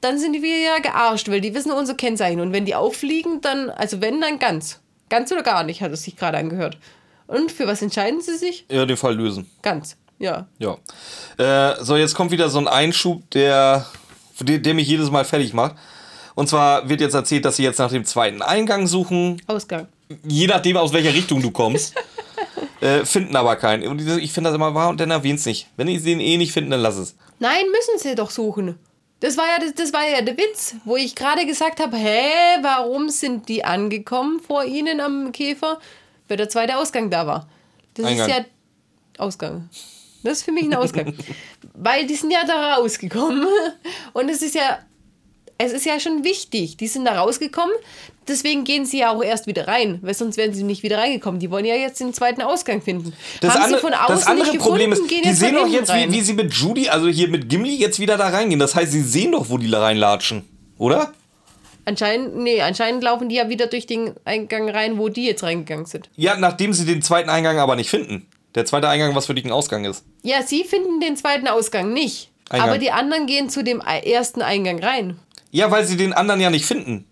dann 0.00 0.18
sind 0.18 0.42
wir 0.42 0.58
ja 0.58 0.78
gearscht, 0.78 1.28
weil 1.28 1.40
die 1.40 1.54
wissen 1.54 1.72
unser 1.72 1.94
Kennzeichen. 1.94 2.40
Und 2.40 2.52
wenn 2.52 2.64
die 2.64 2.74
auffliegen, 2.74 3.40
dann, 3.40 3.70
also 3.70 4.00
wenn, 4.00 4.20
dann 4.20 4.38
ganz. 4.38 4.80
Ganz 5.08 5.32
oder 5.32 5.42
gar 5.42 5.64
nicht, 5.64 5.80
hat 5.80 5.92
es 5.92 6.02
sich 6.02 6.16
gerade 6.16 6.38
angehört. 6.38 6.78
Und 7.26 7.52
für 7.52 7.66
was 7.66 7.82
entscheiden 7.82 8.20
sie 8.20 8.36
sich? 8.36 8.64
Ja, 8.70 8.86
den 8.86 8.96
Fall 8.96 9.14
lösen. 9.14 9.50
Ganz, 9.62 9.96
ja. 10.18 10.46
Ja. 10.58 10.78
Äh, 11.36 11.82
so, 11.82 11.96
jetzt 11.96 12.14
kommt 12.14 12.30
wieder 12.30 12.48
so 12.48 12.58
ein 12.58 12.68
Einschub, 12.68 13.28
der, 13.30 13.86
der, 14.40 14.58
der 14.58 14.74
mich 14.74 14.88
jedes 14.88 15.10
Mal 15.10 15.24
fertig 15.24 15.52
macht. 15.52 15.76
Und 16.34 16.48
zwar 16.48 16.88
wird 16.88 17.00
jetzt 17.00 17.14
erzählt, 17.14 17.44
dass 17.44 17.56
sie 17.56 17.64
jetzt 17.64 17.78
nach 17.78 17.90
dem 17.90 18.04
zweiten 18.04 18.42
Eingang 18.42 18.86
suchen. 18.86 19.42
Ausgang. 19.46 19.88
Je 20.24 20.46
nachdem, 20.46 20.76
aus 20.76 20.92
welcher 20.92 21.12
Richtung 21.12 21.42
du 21.42 21.50
kommst. 21.50 21.94
äh, 22.80 23.04
finden 23.04 23.36
aber 23.36 23.56
keinen. 23.56 23.88
Und 23.88 24.00
ich 24.00 24.32
finde 24.32 24.50
das 24.50 24.54
immer 24.54 24.74
wahr 24.74 24.88
und 24.88 25.00
dann 25.00 25.10
erwähnt 25.10 25.40
es 25.40 25.46
nicht. 25.46 25.66
Wenn 25.76 25.88
sie 25.88 26.00
den 26.00 26.20
eh 26.20 26.36
nicht 26.36 26.52
finden, 26.52 26.70
dann 26.70 26.80
lass 26.80 26.96
es. 26.96 27.16
Nein, 27.40 27.64
müssen 27.70 27.98
sie 27.98 28.14
doch 28.14 28.30
suchen. 28.30 28.78
Das 29.20 29.36
war 29.36 29.46
ja, 29.46 29.58
das, 29.58 29.74
das 29.74 29.92
war 29.92 30.06
ja 30.08 30.22
der 30.22 30.36
Witz, 30.36 30.76
wo 30.84 30.96
ich 30.96 31.14
gerade 31.14 31.44
gesagt 31.44 31.80
habe, 31.80 31.96
hä, 31.96 32.58
warum 32.62 33.08
sind 33.08 33.48
die 33.48 33.64
angekommen 33.64 34.40
vor 34.40 34.64
ihnen 34.64 35.00
am 35.00 35.32
Käfer, 35.32 35.80
weil 36.28 36.36
der 36.36 36.48
zweite 36.48 36.76
Ausgang 36.76 37.10
da 37.10 37.26
war. 37.26 37.48
Das 37.94 38.06
Eingang. 38.06 38.28
ist 38.28 38.36
ja 38.36 38.44
Ausgang. 39.18 39.68
Das 40.22 40.38
ist 40.38 40.44
für 40.44 40.52
mich 40.52 40.64
ein 40.64 40.74
Ausgang. 40.74 41.14
Weil 41.74 42.06
die 42.06 42.16
sind 42.16 42.32
ja 42.32 42.44
da 42.44 42.74
rausgekommen. 42.74 43.46
Und 44.12 44.28
es 44.28 44.42
ist 44.42 44.56
ja 44.56 44.80
es 45.58 45.72
ist 45.72 45.84
ja 45.84 45.98
schon 45.98 46.24
wichtig. 46.24 46.76
Die 46.76 46.86
sind 46.86 47.04
da 47.04 47.20
rausgekommen, 47.20 47.74
deswegen 48.28 48.64
gehen 48.64 48.86
sie 48.86 49.00
ja 49.00 49.10
auch 49.10 49.22
erst 49.22 49.46
wieder 49.46 49.68
rein, 49.68 49.98
weil 50.02 50.14
sonst 50.14 50.36
wären 50.36 50.52
sie 50.52 50.62
nicht 50.62 50.82
wieder 50.82 50.98
reingekommen. 50.98 51.40
Die 51.40 51.50
wollen 51.50 51.64
ja 51.64 51.74
jetzt 51.74 52.00
den 52.00 52.12
zweiten 52.12 52.42
Ausgang 52.42 52.82
finden. 52.82 53.12
Das, 53.40 53.54
Haben 53.54 53.62
andere, 53.64 53.80
sie 53.80 53.86
von 53.86 53.94
außen 53.94 54.14
das 54.14 54.26
andere 54.26 54.50
nicht 54.50 54.60
Problem 54.60 54.90
gefunden, 54.90 55.14
ist, 55.14 55.24
die 55.24 55.32
sehen 55.32 55.54
doch 55.54 55.66
jetzt, 55.66 55.92
wie, 55.92 56.12
wie, 56.12 56.20
sie 56.20 56.34
mit 56.34 56.52
Judy, 56.52 56.88
also 56.88 57.08
hier 57.08 57.28
mit 57.28 57.48
Gimli, 57.48 57.76
jetzt 57.76 57.98
wieder 58.00 58.16
da 58.16 58.28
reingehen. 58.28 58.60
Das 58.60 58.74
heißt, 58.74 58.92
sie 58.92 59.02
sehen 59.02 59.32
doch, 59.32 59.48
wo 59.48 59.58
die 59.58 59.70
da 59.70 59.80
reinlatschen, 59.80 60.44
oder? 60.78 61.12
Anscheinend, 61.84 62.36
nee, 62.36 62.60
anscheinend 62.60 63.02
laufen 63.02 63.30
die 63.30 63.36
ja 63.36 63.48
wieder 63.48 63.66
durch 63.66 63.86
den 63.86 64.12
Eingang 64.26 64.68
rein, 64.68 64.98
wo 64.98 65.08
die 65.08 65.24
jetzt 65.24 65.42
reingegangen 65.42 65.86
sind. 65.86 66.10
Ja, 66.16 66.36
nachdem 66.36 66.74
sie 66.74 66.84
den 66.84 67.00
zweiten 67.00 67.30
Eingang 67.30 67.58
aber 67.58 67.76
nicht 67.76 67.88
finden. 67.88 68.26
Der 68.54 68.66
zweite 68.66 68.88
Eingang, 68.88 69.14
was 69.14 69.26
für 69.26 69.34
dich 69.34 69.44
ein 69.44 69.52
Ausgang 69.52 69.84
ist. 69.84 70.04
Ja, 70.22 70.42
sie 70.42 70.64
finden 70.64 71.00
den 71.00 71.16
zweiten 71.16 71.48
Ausgang 71.48 71.92
nicht. 71.92 72.30
Eingang. 72.50 72.68
Aber 72.68 72.78
die 72.78 72.90
anderen 72.90 73.26
gehen 73.26 73.48
zu 73.50 73.62
dem 73.62 73.80
ersten 73.80 74.42
Eingang 74.42 74.82
rein. 74.82 75.18
Ja, 75.50 75.70
weil 75.70 75.86
sie 75.86 75.96
den 75.96 76.12
anderen 76.12 76.40
ja 76.40 76.50
nicht 76.50 76.66
finden. 76.66 77.06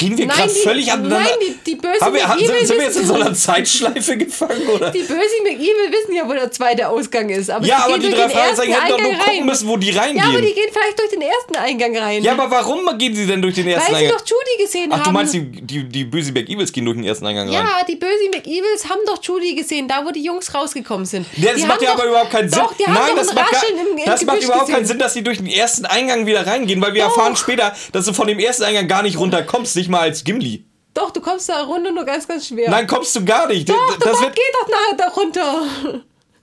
Reden 0.00 0.18
wir 0.18 0.26
gerade 0.26 0.48
völlig 0.50 0.92
aneinander? 0.92 1.20
Nein, 1.20 1.38
die, 1.40 1.70
die 1.70 1.74
bösen 1.76 2.00
haben 2.00 2.14
wir, 2.14 2.28
haben, 2.28 2.38
sind, 2.38 2.66
sind 2.66 2.76
wir 2.78 2.84
jetzt 2.84 2.96
in 2.96 3.06
so 3.06 3.14
einer 3.14 3.34
Zeitschleife 3.34 4.16
gefangen, 4.16 4.68
oder? 4.68 4.90
Die 4.90 5.00
bösen 5.00 5.42
McEvil 5.44 5.90
wissen 5.90 6.14
ja, 6.14 6.28
wo 6.28 6.32
der 6.32 6.50
zweite 6.50 6.88
Ausgang 6.88 7.28
ist. 7.30 7.50
Aber 7.50 7.64
ja, 7.64 7.84
aber 7.84 7.98
die 7.98 8.10
drei 8.10 8.28
Fragezeichen 8.28 8.72
hätten 8.72 8.88
doch 8.88 9.00
nur 9.00 9.12
gucken 9.12 9.38
rein. 9.38 9.46
müssen, 9.46 9.68
wo 9.68 9.76
die 9.76 9.90
reingehen. 9.90 10.18
Ja, 10.18 10.24
aber 10.24 10.40
die 10.40 10.52
gehen 10.52 10.68
vielleicht 10.72 10.98
durch 10.98 11.10
den 11.10 11.22
ersten 11.22 11.56
Eingang 11.56 11.96
rein. 11.96 12.22
Ja, 12.22 12.32
aber 12.32 12.50
warum 12.50 12.80
gehen 12.98 13.14
sie 13.14 13.26
denn 13.26 13.40
durch 13.40 13.54
den 13.54 13.68
ersten 13.68 13.92
Weil 13.92 14.02
Eingang? 14.02 14.12
Weil 14.14 14.26
sie 14.26 14.34
doch 14.34 14.38
Judy 14.38 14.64
gesehen 14.64 14.90
Ach, 14.90 14.96
haben. 14.96 15.02
Ach, 15.02 15.06
du 15.06 15.12
meinst, 15.12 15.34
die, 15.34 15.62
die, 15.62 15.84
die 15.84 16.04
bösen 16.04 16.34
McEvils 16.34 16.72
gehen 16.72 16.84
durch 16.84 16.96
den 16.96 17.04
ersten 17.04 17.26
Eingang 17.26 17.48
rein? 17.48 17.54
Ja, 17.54 17.84
die 17.88 17.96
bösen 17.96 18.30
McEvils 18.30 18.88
haben 18.88 19.00
doch 19.06 19.22
Judy 19.22 19.54
gesehen, 19.54 19.88
da 19.88 20.04
wo 20.04 20.10
die 20.10 20.22
Jungs 20.22 20.54
rausgekommen 20.54 21.06
sind. 21.06 21.26
Ja, 21.36 21.52
das 21.52 21.60
die 21.60 21.66
macht 21.66 21.82
ja 21.82 21.92
aber 21.92 22.06
überhaupt 22.06 22.30
keinen 22.30 22.48
Sinn. 22.48 22.60
Doch, 22.60 22.74
die 22.74 22.84
haben 22.84 22.94
Nein, 22.94 23.16
das 23.16 23.34
macht, 23.34 23.52
gar, 23.52 23.62
im, 23.68 23.98
im 23.98 24.04
das 24.04 24.24
macht 24.24 24.42
überhaupt 24.42 24.66
gesehen. 24.66 24.74
keinen 24.74 24.86
Sinn, 24.86 24.98
dass 24.98 25.14
sie 25.14 25.22
durch 25.22 25.38
den 25.38 25.46
ersten 25.46 25.86
Eingang 25.86 26.26
wieder 26.26 26.46
reingehen, 26.46 26.80
weil 26.82 26.94
wir 26.94 27.02
erfahren 27.02 27.36
später, 27.36 27.74
dass 27.92 28.04
du 28.04 28.12
von 28.12 28.26
dem 28.26 28.38
ersten 28.38 28.64
Eingang 28.64 28.88
gar 28.88 29.02
nicht 29.02 29.16
runterkommst, 29.62 29.76
nicht 29.76 29.88
mal 29.88 30.00
als 30.00 30.24
Gimli. 30.24 30.64
Doch, 30.94 31.10
du 31.10 31.20
kommst 31.20 31.48
da 31.48 31.62
runter 31.62 31.90
nur 31.90 32.04
ganz, 32.04 32.28
ganz 32.28 32.48
schwer. 32.48 32.68
Nein, 32.70 32.86
kommst 32.86 33.16
du 33.16 33.24
gar 33.24 33.48
nicht. 33.48 33.68
Doch, 33.68 33.98
das 33.98 34.20
wird 34.20 34.36
geht 34.36 34.44
doch 34.60 34.68
nachher 34.68 34.96
da 34.96 35.08
runter. 35.08 35.62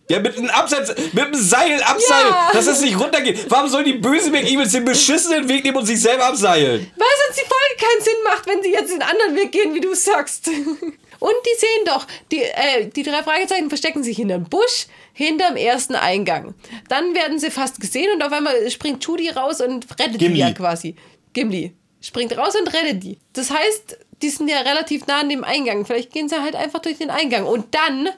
Ja, 0.09 0.19
mit 0.19 0.35
einem 0.35 0.49
Absatz, 0.49 0.89
mit 1.13 1.23
einem 1.23 1.35
Seil 1.35 1.83
abseilen, 1.83 2.31
ja. 2.31 2.49
dass 2.51 2.65
es 2.65 2.81
nicht 2.81 2.99
runtergeht. 2.99 3.45
Warum 3.47 3.69
sollen 3.69 3.85
die 3.85 3.93
bösen 3.93 4.31
McEvils 4.31 4.71
den 4.71 4.83
beschissenen 4.83 5.47
Weg 5.47 5.63
nehmen 5.63 5.77
und 5.77 5.85
sich 5.85 6.01
selber 6.01 6.25
abseilen? 6.25 6.91
Weil 6.97 7.07
sonst 7.27 7.39
die 7.39 7.47
Folge 7.47 7.77
keinen 7.77 8.03
Sinn 8.03 8.23
macht, 8.23 8.47
wenn 8.47 8.63
sie 8.63 8.71
jetzt 8.71 8.91
den 8.91 9.03
anderen 9.03 9.35
Weg 9.35 9.51
gehen, 9.51 9.75
wie 9.75 9.81
du 9.81 9.93
sagst. 9.93 10.47
Und 10.47 11.35
die 11.45 11.59
sehen 11.59 11.85
doch, 11.85 12.07
die, 12.31 12.41
äh, 12.41 12.87
die 12.87 13.03
drei 13.03 13.21
Fragezeichen 13.21 13.67
verstecken 13.67 14.03
sich 14.03 14.15
hinterm 14.15 14.45
Busch, 14.45 14.87
hinterm 15.13 15.57
ersten 15.57 15.93
Eingang. 15.93 16.55
Dann 16.87 17.13
werden 17.13 17.37
sie 17.37 17.51
fast 17.51 17.79
gesehen 17.79 18.09
und 18.15 18.23
auf 18.23 18.31
einmal 18.31 18.71
springt 18.71 19.03
Judy 19.03 19.29
raus 19.29 19.59
und 19.59 19.85
rettet 19.99 20.17
Gimli. 20.17 20.35
die 20.35 20.39
ja 20.39 20.51
quasi. 20.53 20.95
Gimli 21.33 21.75
springt 22.01 22.37
raus 22.37 22.55
und 22.55 22.73
rettet 22.73 23.03
die. 23.03 23.17
Das 23.33 23.51
heißt, 23.51 23.97
die 24.21 24.29
sind 24.29 24.49
ja 24.49 24.59
relativ 24.59 25.07
nah 25.07 25.21
an 25.21 25.29
dem 25.29 25.43
Eingang. 25.43 25.85
Vielleicht 25.85 26.11
gehen 26.11 26.29
sie 26.29 26.41
halt 26.41 26.55
einfach 26.55 26.79
durch 26.79 26.97
den 26.97 27.09
Eingang. 27.09 27.45
Und 27.45 27.73
dann 27.73 28.09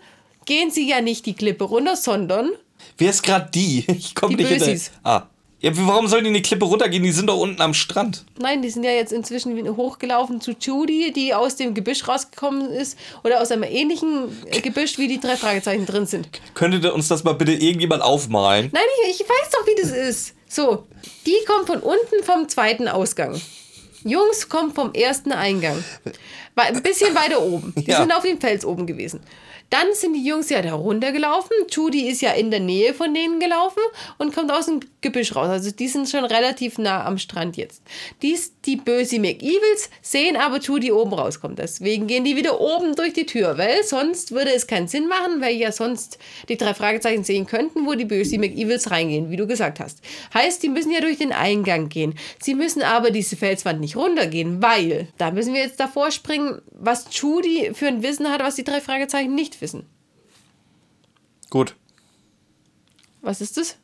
gehen 0.46 0.72
sie 0.72 0.88
ja 0.88 1.02
nicht 1.02 1.26
die 1.26 1.34
Klippe 1.34 1.66
runter, 1.66 1.96
sondern. 1.96 2.52
Wer 2.98 3.10
ist 3.10 3.24
gerade 3.24 3.50
die? 3.54 3.86
Ich 3.88 4.16
komme 4.16 4.36
nicht 4.36 4.50
Bösis. 4.50 4.88
hinter. 4.88 5.00
Ah. 5.04 5.28
Ja, 5.62 5.70
warum 5.76 6.08
sollen 6.08 6.24
die 6.24 6.32
eine 6.32 6.42
Klippe 6.42 6.66
runtergehen? 6.66 7.04
Die 7.04 7.12
sind 7.12 7.28
doch 7.28 7.38
unten 7.38 7.62
am 7.62 7.76
Strand. 7.76 8.26
Nein, 8.40 8.64
die 8.64 8.72
sind 8.72 8.84
ja 8.84 8.90
jetzt 8.90 9.14
inzwischen 9.14 9.78
hochgelaufen 9.78 10.42
zu 10.42 10.54
Judy, 10.60 11.14
die 11.14 11.36
aus 11.36 11.56
dem 11.56 11.76
Gebüsch 11.76 12.08
rausgekommen 12.08 12.72
ist 12.72 12.98
oder 13.24 13.40
aus 13.40 13.52
einem 13.52 13.62
ähnlichen 13.62 14.36
Gebüsch, 14.64 14.98
wie 14.98 15.08
die 15.08 15.20
drei 15.20 15.38
Fragezeichen 15.38 15.86
drin 15.86 16.08
sind. 16.08 16.30
Könnte 16.56 16.92
uns 16.92 17.10
das 17.10 17.24
mal 17.24 17.34
bitte 17.34 17.52
irgendjemand 17.52 18.02
aufmalen? 18.02 18.72
Nein, 18.74 18.84
ich, 19.08 19.22
ich 19.22 19.30
weiß 19.30 19.50
doch, 19.52 19.68
wie 19.68 19.80
das 19.80 19.92
ist. 19.92 20.34
So, 20.50 20.88
die 21.28 21.38
kommt 21.46 21.68
von 21.68 21.80
unten 21.82 22.24
vom 22.24 22.50
zweiten 22.50 22.88
Ausgang. 22.88 23.40
Jungs 24.04 24.50
kommen 24.50 24.74
vom 24.74 24.94
ersten 24.94 25.32
Eingang. 25.32 25.84
Ein 26.56 26.84
bisschen 26.84 27.16
weiter 27.16 27.42
oben. 27.42 27.74
Die 27.76 27.90
ja. 27.90 27.98
sind 27.98 28.12
auf 28.12 28.24
dem 28.24 28.40
Fels 28.40 28.66
oben 28.66 28.86
gewesen. 28.86 29.22
Dann 29.72 29.88
sind 29.94 30.14
die 30.14 30.26
Jungs 30.26 30.50
ja 30.50 30.62
da 30.62 30.74
runtergelaufen. 30.74 31.56
Judy 31.72 32.10
ist 32.10 32.22
ja 32.22 32.34
in 32.34 32.52
der 32.52 32.60
Nähe 32.60 32.94
von 32.94 33.14
denen 33.14 33.40
gelaufen 33.40 33.82
und 34.18 34.36
kommt 34.36 34.52
aus 34.52 34.66
dem 34.66 34.82
Gebüsch 35.00 35.34
raus. 35.34 35.48
Also 35.48 35.72
die 35.72 35.88
sind 35.88 36.10
schon 36.10 36.26
relativ 36.26 36.78
nah 36.78 37.06
am 37.06 37.18
Strand 37.18 37.56
jetzt. 37.56 37.82
Dies, 38.22 38.52
die 38.66 38.76
böse 38.76 39.18
McEvils 39.20 39.90
sehen 40.02 40.36
aber 40.36 40.60
Judy 40.60 40.92
oben 40.92 41.14
rauskommt. 41.14 41.58
Deswegen 41.58 42.06
gehen 42.06 42.26
die 42.26 42.36
wieder 42.36 42.60
oben 42.60 42.96
durch 42.96 43.14
die 43.14 43.26
Tür, 43.26 43.58
weil 43.58 43.86
sonst 43.86 44.32
würde 44.32 44.54
es 44.54 44.68
keinen 44.68 44.90
Sinn 44.90 45.08
machen, 45.08 45.40
weil 45.40 45.56
ja 45.56 45.72
sonst 45.72 46.20
die 46.50 46.58
drei 46.58 46.74
Fragezeichen 46.74 47.24
sehen 47.24 47.48
könnten, 47.48 47.88
wo 47.88 47.94
die 47.94 48.04
böse 48.04 48.38
McEvils 48.38 48.92
reingehen, 48.92 49.32
wie 49.32 49.38
du 49.38 49.48
gesagt 49.48 49.80
hast. 49.80 50.02
Heißt, 50.34 50.62
die 50.64 50.70
müssen 50.70 50.92
ja 50.92 51.00
durch 51.00 51.18
den 51.18 51.32
Eingang 51.32 51.88
gehen. 51.88 52.16
Sie 52.42 52.56
müssen 52.56 52.82
aber 52.82 53.12
diese 53.12 53.38
Felswand 53.38 53.80
nicht 53.80 53.96
runtergehen, 53.96 54.62
weil 54.62 55.08
da 55.18 55.32
müssen 55.32 55.54
wir 55.54 55.62
jetzt 55.62 55.80
davor 55.80 56.12
springen, 56.12 56.62
was 56.72 57.06
Judy 57.12 57.72
für 57.74 57.88
ein 57.88 58.04
Wissen 58.04 58.30
hat, 58.30 58.42
was 58.44 58.56
die 58.56 58.66
drei 58.66 58.82
Fragezeichen 58.82 59.34
nicht 59.34 59.61
wissen. 59.62 59.86
Gut. 61.50 61.76
Was 63.22 63.42
ist 63.42 63.58
das? 63.58 63.78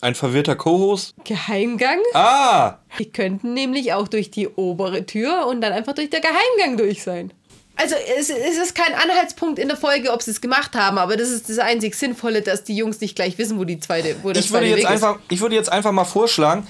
Ein 0.00 0.14
verwirrter 0.14 0.54
Co-Host? 0.54 1.14
Geheimgang? 1.24 1.98
Ah! 2.12 2.78
Die 2.98 3.10
könnten 3.10 3.54
nämlich 3.54 3.92
auch 3.94 4.06
durch 4.06 4.30
die 4.30 4.48
obere 4.48 5.06
Tür 5.06 5.46
und 5.46 5.62
dann 5.62 5.72
einfach 5.72 5.94
durch 5.94 6.10
der 6.10 6.20
Geheimgang 6.20 6.76
durch 6.76 7.02
sein. 7.02 7.32
Also 7.76 7.96
es, 8.18 8.30
es 8.30 8.56
ist 8.56 8.74
kein 8.74 8.94
Anhaltspunkt 8.94 9.58
in 9.58 9.68
der 9.68 9.76
Folge, 9.76 10.12
ob 10.12 10.22
sie 10.22 10.30
es 10.30 10.40
gemacht 10.40 10.76
haben, 10.76 10.98
aber 10.98 11.16
das 11.16 11.30
ist 11.30 11.48
das 11.48 11.58
einzig 11.58 11.94
Sinnvolle, 11.96 12.42
dass 12.42 12.62
die 12.62 12.76
Jungs 12.76 13.00
nicht 13.00 13.16
gleich 13.16 13.36
wissen, 13.38 13.58
wo 13.58 13.64
die 13.64 13.80
zweite, 13.80 14.16
wo 14.22 14.30
das 14.30 14.44
ich 14.44 14.52
würde 14.52 14.66
jetzt 14.66 14.78
Weg 14.78 14.86
einfach, 14.86 15.16
ist. 15.16 15.24
Ich 15.30 15.40
würde 15.40 15.56
jetzt 15.56 15.72
einfach 15.72 15.90
mal 15.90 16.04
vorschlagen, 16.04 16.66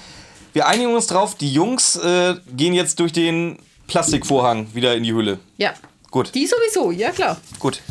wir 0.53 0.67
einigen 0.67 0.95
uns 0.95 1.07
drauf, 1.07 1.35
die 1.35 1.51
Jungs 1.51 1.97
äh, 1.97 2.35
gehen 2.55 2.73
jetzt 2.73 2.99
durch 2.99 3.11
den 3.11 3.59
Plastikvorhang 3.87 4.67
wieder 4.73 4.95
in 4.95 5.03
die 5.03 5.13
Hülle. 5.13 5.39
Ja. 5.57 5.73
Gut. 6.11 6.33
Die 6.33 6.47
sowieso, 6.47 6.91
ja 6.91 7.11
klar. 7.11 7.37
Gut. 7.59 7.81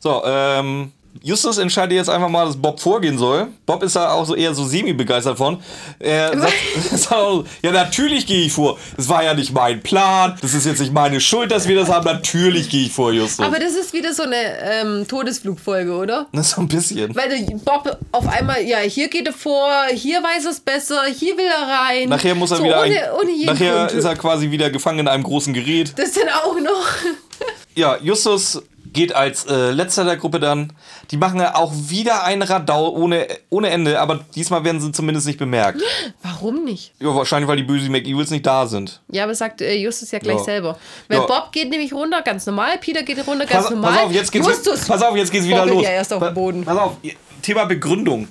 So, 0.00 0.22
ähm, 0.24 0.92
Justus 1.22 1.58
entscheidet 1.58 1.96
jetzt 1.96 2.08
einfach 2.08 2.28
mal, 2.28 2.46
dass 2.46 2.56
Bob 2.56 2.80
vorgehen 2.80 3.18
soll. 3.18 3.48
Bob 3.66 3.82
ist 3.82 3.96
da 3.96 4.12
auch 4.12 4.24
so 4.24 4.34
eher 4.34 4.54
so 4.54 4.64
semi-begeistert 4.64 5.36
von. 5.36 5.62
Er 5.98 6.38
sagt, 6.38 6.52
sagt 6.92 7.46
ja, 7.62 7.72
natürlich 7.72 8.26
gehe 8.26 8.46
ich 8.46 8.52
vor. 8.52 8.78
Das 8.96 9.08
war 9.08 9.22
ja 9.22 9.34
nicht 9.34 9.52
mein 9.52 9.82
Plan. 9.82 10.38
Das 10.40 10.54
ist 10.54 10.66
jetzt 10.66 10.80
nicht 10.80 10.92
meine 10.92 11.20
Schuld, 11.20 11.50
dass 11.50 11.68
wir 11.68 11.76
das 11.76 11.88
haben. 11.88 12.04
Natürlich 12.04 12.70
gehe 12.70 12.86
ich 12.86 12.92
vor, 12.92 13.12
Justus. 13.12 13.44
Aber 13.44 13.58
das 13.58 13.74
ist 13.74 13.92
wieder 13.92 14.14
so 14.14 14.22
eine 14.22 14.36
ähm, 14.62 15.06
Todesflugfolge, 15.06 15.92
oder? 15.92 16.26
Das 16.40 16.50
so 16.50 16.62
ein 16.62 16.68
bisschen. 16.68 17.14
Weil 17.14 17.44
Bob 17.64 17.98
auf 18.12 18.26
einmal, 18.26 18.62
ja, 18.62 18.78
hier 18.78 19.08
geht 19.08 19.26
er 19.26 19.32
vor, 19.32 19.70
hier 19.92 20.22
weiß 20.22 20.46
er 20.46 20.52
es 20.52 20.60
besser, 20.60 21.02
hier 21.14 21.36
will 21.36 21.44
er 21.44 21.68
rein. 21.68 22.08
Nachher 22.08 22.34
muss 22.34 22.50
er 22.50 22.58
so 22.58 22.64
wieder. 22.64 22.80
Ohne, 22.80 23.12
ohne 23.20 23.44
nachher 23.44 23.86
Grund. 23.86 23.92
ist 23.92 24.04
er 24.04 24.16
quasi 24.16 24.50
wieder 24.50 24.70
gefangen 24.70 25.00
in 25.00 25.08
einem 25.08 25.22
großen 25.22 25.52
Gerät. 25.52 25.92
Das 25.96 26.12
dann 26.12 26.28
auch 26.28 26.58
noch. 26.60 26.86
Ja, 27.76 27.96
Justus 28.02 28.60
geht 28.92 29.14
als 29.14 29.46
äh, 29.46 29.70
letzter 29.70 30.04
der 30.04 30.16
Gruppe 30.16 30.40
dann. 30.40 30.72
Die 31.10 31.16
machen 31.16 31.40
ja 31.40 31.54
auch 31.54 31.72
wieder 31.74 32.24
einen 32.24 32.42
Radau 32.42 32.90
ohne, 32.90 33.26
ohne 33.48 33.70
Ende, 33.70 34.00
aber 34.00 34.20
diesmal 34.34 34.64
werden 34.64 34.80
sie 34.80 34.92
zumindest 34.92 35.26
nicht 35.26 35.38
bemerkt. 35.38 35.80
Warum 36.22 36.64
nicht? 36.64 36.92
Ja, 36.98 37.14
wahrscheinlich, 37.14 37.48
weil 37.48 37.56
die 37.56 37.62
bösen 37.62 37.90
McEvils 37.90 38.30
nicht 38.30 38.46
da 38.46 38.66
sind. 38.66 39.00
Ja, 39.08 39.24
aber 39.24 39.34
sagt 39.34 39.60
äh, 39.60 39.74
Justus 39.74 40.10
ja 40.10 40.18
gleich 40.18 40.38
ja. 40.38 40.44
selber. 40.44 40.78
Weil 41.08 41.18
ja. 41.18 41.26
Bob 41.26 41.52
geht 41.52 41.70
nämlich 41.70 41.92
runter, 41.92 42.22
ganz 42.22 42.46
normal, 42.46 42.78
Peter 42.78 43.02
geht 43.02 43.18
runter, 43.26 43.46
ganz 43.46 43.64
pass, 43.64 43.70
normal. 43.70 43.92
Pass 43.92 44.02
auf, 44.02 44.12
jetzt 44.12 44.32
geht's, 44.32 44.46
Justus 44.46 44.84
pass 44.86 45.02
auf, 45.02 45.16
jetzt 45.16 45.30
geht's 45.30 45.46
wieder 45.46 45.66
los. 45.66 45.82
Ja 45.82 45.90
erst 45.90 46.12
auf 46.12 46.22
den 46.22 46.34
Boden. 46.34 46.64
Pass 46.64 46.78
auf, 46.78 46.96
Thema 47.42 47.64
Begründung. 47.64 48.28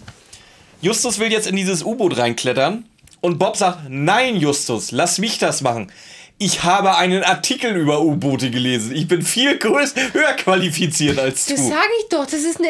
Justus 0.81 1.19
will 1.19 1.31
jetzt 1.31 1.47
in 1.47 1.55
dieses 1.55 1.83
U-Boot 1.83 2.17
reinklettern 2.17 2.85
und 3.21 3.37
Bob 3.37 3.57
sagt, 3.57 3.89
nein, 3.89 4.37
Justus, 4.37 4.91
lass 4.91 5.17
mich 5.17 5.37
das 5.37 5.61
machen 5.61 5.91
ich 6.41 6.63
habe 6.63 6.95
einen 6.95 7.21
Artikel 7.21 7.75
über 7.75 8.01
U-Boote 8.01 8.49
gelesen. 8.49 8.95
Ich 8.95 9.09
bin 9.09 9.21
viel 9.21 9.57
größer, 9.57 10.13
höher 10.13 10.33
qualifiziert 10.33 11.19
als 11.19 11.45
du. 11.45 11.55
Das 11.55 11.67
sage 11.67 11.89
ich 11.99 12.07
doch. 12.09 12.25
Das 12.25 12.41
ist 12.41 12.59
eine. 12.59 12.69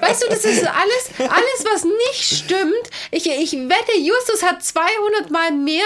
weißt 0.00 0.22
du, 0.22 0.28
das 0.28 0.44
ist 0.44 0.64
alles, 0.64 1.10
alles, 1.18 1.64
was 1.64 1.84
nicht 1.84 2.44
stimmt. 2.44 2.90
Ich, 3.10 3.28
ich 3.28 3.52
wette, 3.52 3.98
Justus 3.98 4.44
hat 4.44 4.62
200 4.62 5.30
Mal 5.32 5.50
mehr 5.50 5.82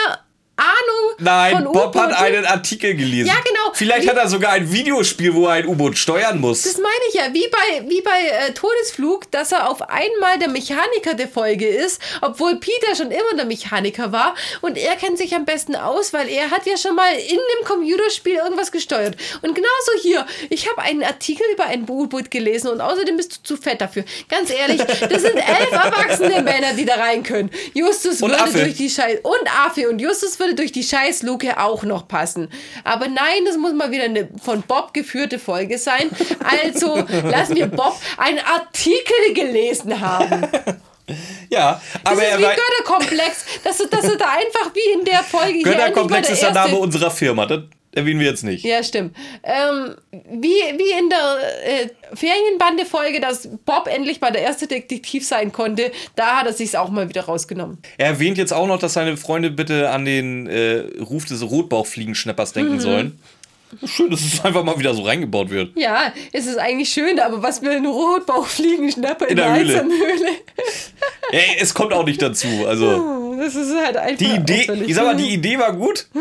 Ahnung 0.56 1.16
Nein, 1.18 1.64
von 1.64 1.72
Bob 1.72 1.94
hat 1.96 2.18
einen 2.18 2.46
Artikel 2.46 2.94
gelesen. 2.94 3.26
Ja, 3.26 3.34
genau. 3.44 3.72
Vielleicht 3.74 4.04
wie, 4.04 4.10
hat 4.10 4.16
er 4.16 4.28
sogar 4.28 4.52
ein 4.52 4.72
Videospiel, 4.72 5.34
wo 5.34 5.46
er 5.46 5.54
ein 5.54 5.66
U-Boot 5.66 5.98
steuern 5.98 6.40
muss. 6.40 6.62
Das 6.62 6.78
meine 6.78 6.94
ich 7.08 7.14
ja, 7.14 7.24
wie 7.32 7.46
bei, 7.48 7.88
wie 7.88 8.00
bei 8.00 8.48
äh, 8.48 8.52
Todesflug, 8.54 9.30
dass 9.30 9.52
er 9.52 9.68
auf 9.68 9.82
einmal 9.82 10.38
der 10.38 10.48
Mechaniker 10.48 11.12
der 11.14 11.28
Folge 11.28 11.66
ist, 11.66 12.00
obwohl 12.22 12.56
Peter 12.56 12.94
schon 12.96 13.10
immer 13.10 13.36
der 13.36 13.44
Mechaniker 13.44 14.12
war 14.12 14.34
und 14.62 14.78
er 14.78 14.96
kennt 14.96 15.18
sich 15.18 15.34
am 15.34 15.44
besten 15.44 15.76
aus, 15.76 16.14
weil 16.14 16.28
er 16.28 16.50
hat 16.50 16.64
ja 16.66 16.78
schon 16.78 16.94
mal 16.94 17.12
in 17.12 17.38
einem 17.38 17.64
Computerspiel 17.66 18.36
irgendwas 18.36 18.72
gesteuert. 18.72 19.16
Und 19.42 19.54
genauso 19.54 20.02
hier, 20.02 20.26
ich 20.48 20.70
habe 20.70 20.80
einen 20.80 21.02
Artikel 21.02 21.44
über 21.52 21.66
ein 21.66 21.86
U-Boot 21.88 22.30
gelesen 22.30 22.68
und 22.68 22.80
außerdem 22.80 23.16
bist 23.18 23.36
du 23.36 23.42
zu 23.42 23.56
fett 23.60 23.82
dafür. 23.82 24.04
Ganz 24.30 24.50
ehrlich, 24.50 24.82
das 24.82 25.22
sind 25.22 25.36
elf 25.36 25.70
erwachsene 25.70 26.40
Männer, 26.42 26.72
die 26.74 26.86
da 26.86 26.94
rein 26.94 27.22
können. 27.22 27.50
Justus 27.74 28.22
und 28.22 28.30
würde 28.30 28.42
Affe. 28.42 28.60
durch 28.60 28.76
die 28.76 28.88
Scheiße 28.88 29.20
und 29.20 29.58
Affe 29.66 29.88
und 29.90 29.98
Justus 29.98 30.38
würde 30.38 30.45
würde 30.46 30.54
durch 30.56 30.72
die 30.72 30.82
Scheißluke 30.82 31.58
auch 31.60 31.82
noch 31.82 32.08
passen. 32.08 32.48
Aber 32.84 33.08
nein, 33.08 33.44
das 33.44 33.56
muss 33.56 33.72
mal 33.74 33.90
wieder 33.90 34.04
eine 34.04 34.28
von 34.42 34.62
Bob 34.62 34.94
geführte 34.94 35.38
Folge 35.38 35.78
sein. 35.78 36.10
Also 36.42 36.96
lassen 37.24 37.56
wir 37.56 37.66
Bob 37.66 37.96
einen 38.16 38.38
Artikel 38.38 39.34
gelesen 39.34 40.00
haben. 40.00 40.46
Ja, 41.50 41.80
aber 42.02 42.20
das 42.20 42.30
ist 42.30 42.38
wie 42.38 42.42
Götterkomplex, 42.42 43.44
dass, 43.62 43.78
dass 43.78 44.04
er 44.04 44.16
da 44.16 44.30
einfach 44.30 44.74
wie 44.74 44.98
in 44.98 45.04
der 45.04 45.22
Folge 45.22 45.58
Götterkomplex 45.62 46.30
ist 46.30 46.42
der 46.42 46.52
Name 46.52 46.76
unserer 46.76 47.10
Firma. 47.10 47.46
Das 47.46 47.60
erwähnen 47.96 48.20
wir 48.20 48.26
jetzt 48.26 48.44
nicht. 48.44 48.64
Ja, 48.64 48.82
stimmt. 48.82 49.16
Ähm, 49.42 49.94
wie, 50.12 50.48
wie 50.48 50.98
in 50.98 51.08
der 51.08 51.38
äh, 51.64 51.88
Ferienbande-Folge, 52.14 53.20
dass 53.20 53.48
Bob 53.64 53.88
endlich 53.88 54.20
mal 54.20 54.30
der 54.30 54.42
erste 54.42 54.66
Detektiv 54.66 55.26
sein 55.26 55.52
konnte, 55.52 55.90
da 56.14 56.40
hat 56.40 56.46
er 56.46 56.52
sich 56.52 56.76
auch 56.76 56.90
mal 56.90 57.08
wieder 57.08 57.22
rausgenommen. 57.22 57.78
Er 57.96 58.08
erwähnt 58.08 58.38
jetzt 58.38 58.52
auch 58.52 58.66
noch, 58.66 58.78
dass 58.78 58.92
seine 58.92 59.16
Freunde 59.16 59.50
bitte 59.50 59.90
an 59.90 60.04
den 60.04 60.46
äh, 60.46 60.84
Ruf 61.00 61.24
des 61.24 61.42
Rotbauchfliegenschnappers 61.42 62.52
denken 62.52 62.74
mhm. 62.74 62.80
sollen. 62.80 63.20
Schön, 63.84 64.10
dass 64.10 64.20
es 64.20 64.44
einfach 64.44 64.62
mal 64.62 64.78
wieder 64.78 64.94
so 64.94 65.02
reingebaut 65.02 65.50
wird. 65.50 65.76
Ja, 65.76 66.12
es 66.32 66.46
ist 66.46 66.56
eigentlich 66.56 66.88
schön, 66.88 67.18
aber 67.18 67.42
was 67.42 67.62
will 67.62 67.72
ein 67.72 67.86
Rotbauchfliegenschnapper 67.86 69.26
in, 69.26 69.30
in 69.32 69.36
der, 69.36 69.46
der 69.46 69.58
Höhle? 69.58 69.82
Höhle? 69.82 70.30
Ey, 71.32 71.56
es 71.60 71.74
kommt 71.74 71.92
auch 71.92 72.04
nicht 72.04 72.22
dazu. 72.22 72.46
Also, 72.66 73.36
das 73.40 73.56
ist 73.56 73.74
halt 73.74 73.96
einfach. 73.96 74.18
Die 74.18 74.36
Idee, 74.36 74.70
ich 74.86 74.94
sag 74.94 75.04
mal, 75.04 75.16
die 75.16 75.34
Idee 75.34 75.58
war 75.58 75.72
gut. 75.72 76.06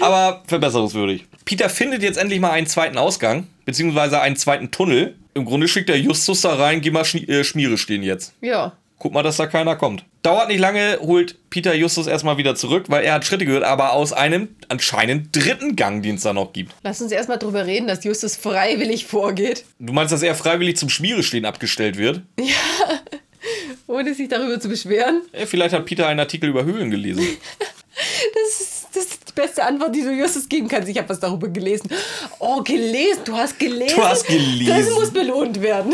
aber 0.00 0.42
verbesserungswürdig. 0.46 1.26
Peter 1.44 1.68
findet 1.68 2.02
jetzt 2.02 2.18
endlich 2.18 2.40
mal 2.40 2.50
einen 2.50 2.66
zweiten 2.66 2.98
Ausgang, 2.98 3.46
beziehungsweise 3.64 4.20
einen 4.20 4.36
zweiten 4.36 4.70
Tunnel. 4.70 5.16
Im 5.34 5.44
Grunde 5.44 5.68
schickt 5.68 5.90
er 5.90 5.96
Justus 5.96 6.42
da 6.42 6.54
rein, 6.54 6.80
geh 6.80 6.90
mal 6.90 7.04
Sch 7.04 7.16
äh, 7.16 7.44
Schmiere 7.44 7.78
stehen 7.78 8.02
jetzt. 8.02 8.34
Ja. 8.40 8.72
Guck 8.98 9.14
mal, 9.14 9.22
dass 9.22 9.38
da 9.38 9.46
keiner 9.46 9.76
kommt. 9.76 10.04
Dauert 10.22 10.48
nicht 10.48 10.58
lange, 10.58 10.98
holt 11.00 11.36
Peter 11.48 11.74
Justus 11.74 12.06
erstmal 12.06 12.36
wieder 12.36 12.54
zurück, 12.54 12.84
weil 12.88 13.02
er 13.02 13.14
hat 13.14 13.24
Schritte 13.24 13.46
gehört, 13.46 13.64
aber 13.64 13.94
aus 13.94 14.12
einem 14.12 14.48
anscheinend 14.68 15.34
dritten 15.34 15.74
Gang, 15.74 16.02
den 16.02 16.16
es 16.16 16.22
da 16.22 16.34
noch 16.34 16.52
gibt. 16.52 16.74
Lass 16.82 17.00
uns 17.00 17.10
erstmal 17.10 17.38
drüber 17.38 17.64
reden, 17.64 17.88
dass 17.88 18.04
Justus 18.04 18.36
freiwillig 18.36 19.06
vorgeht. 19.06 19.64
Du 19.78 19.94
meinst, 19.94 20.12
dass 20.12 20.22
er 20.22 20.34
freiwillig 20.34 20.76
zum 20.76 20.90
Schmierestehen 20.90 21.46
abgestellt 21.46 21.96
wird? 21.96 22.20
Ja. 22.38 22.44
Ohne 23.86 24.12
sich 24.14 24.28
darüber 24.28 24.60
zu 24.60 24.68
beschweren. 24.68 25.22
Vielleicht 25.46 25.74
hat 25.74 25.86
Peter 25.86 26.06
einen 26.06 26.20
Artikel 26.20 26.50
über 26.50 26.64
Höhlen 26.64 26.90
gelesen. 26.90 27.26
das 28.34 28.60
ist 28.60 28.69
das 28.94 29.32
beste 29.34 29.64
Antwort, 29.64 29.94
die 29.94 30.02
du 30.02 30.12
Justus 30.12 30.48
geben 30.48 30.68
kannst. 30.68 30.88
Ich 30.88 30.98
habe 30.98 31.08
was 31.08 31.20
darüber 31.20 31.48
gelesen. 31.48 31.90
Oh, 32.38 32.62
gelesen. 32.62 33.20
Du 33.24 33.34
hast 33.34 33.58
gelesen. 33.58 33.96
Du 33.96 34.04
hast 34.04 34.26
gelesen. 34.26 34.66
Das 34.68 34.90
muss 34.90 35.10
belohnt 35.10 35.60
werden. 35.60 35.92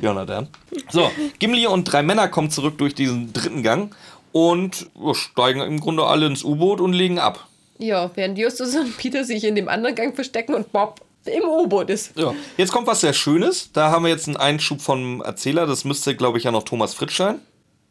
Jonathan. 0.00 0.48
So, 0.90 1.10
Gimli 1.38 1.66
und 1.66 1.84
drei 1.84 2.02
Männer 2.02 2.28
kommen 2.28 2.50
zurück 2.50 2.78
durch 2.78 2.94
diesen 2.94 3.32
dritten 3.32 3.62
Gang 3.62 3.94
und 4.32 4.90
ja, 5.00 5.14
steigen 5.14 5.60
im 5.60 5.80
Grunde 5.80 6.04
alle 6.04 6.26
ins 6.26 6.44
U-Boot 6.44 6.80
und 6.80 6.92
legen 6.92 7.18
ab. 7.18 7.46
Ja, 7.78 8.10
während 8.14 8.38
Justus 8.38 8.76
und 8.76 8.96
Peter 8.96 9.24
sich 9.24 9.44
in 9.44 9.54
dem 9.54 9.68
anderen 9.68 9.94
Gang 9.94 10.14
verstecken 10.14 10.54
und 10.54 10.72
Bob 10.72 11.00
im 11.24 11.44
U-Boot 11.44 11.90
ist. 11.90 12.16
Ja. 12.16 12.34
Jetzt 12.56 12.72
kommt 12.72 12.86
was 12.86 13.00
sehr 13.00 13.12
Schönes. 13.12 13.70
Da 13.72 13.90
haben 13.90 14.04
wir 14.04 14.10
jetzt 14.10 14.26
einen 14.26 14.36
Einschub 14.36 14.80
vom 14.80 15.20
Erzähler. 15.22 15.66
Das 15.66 15.84
müsste, 15.84 16.16
glaube 16.16 16.38
ich, 16.38 16.44
ja 16.44 16.50
noch 16.50 16.64
Thomas 16.64 16.94
Fritsch 16.94 17.16
sein. 17.16 17.40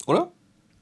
Oder? 0.07 0.31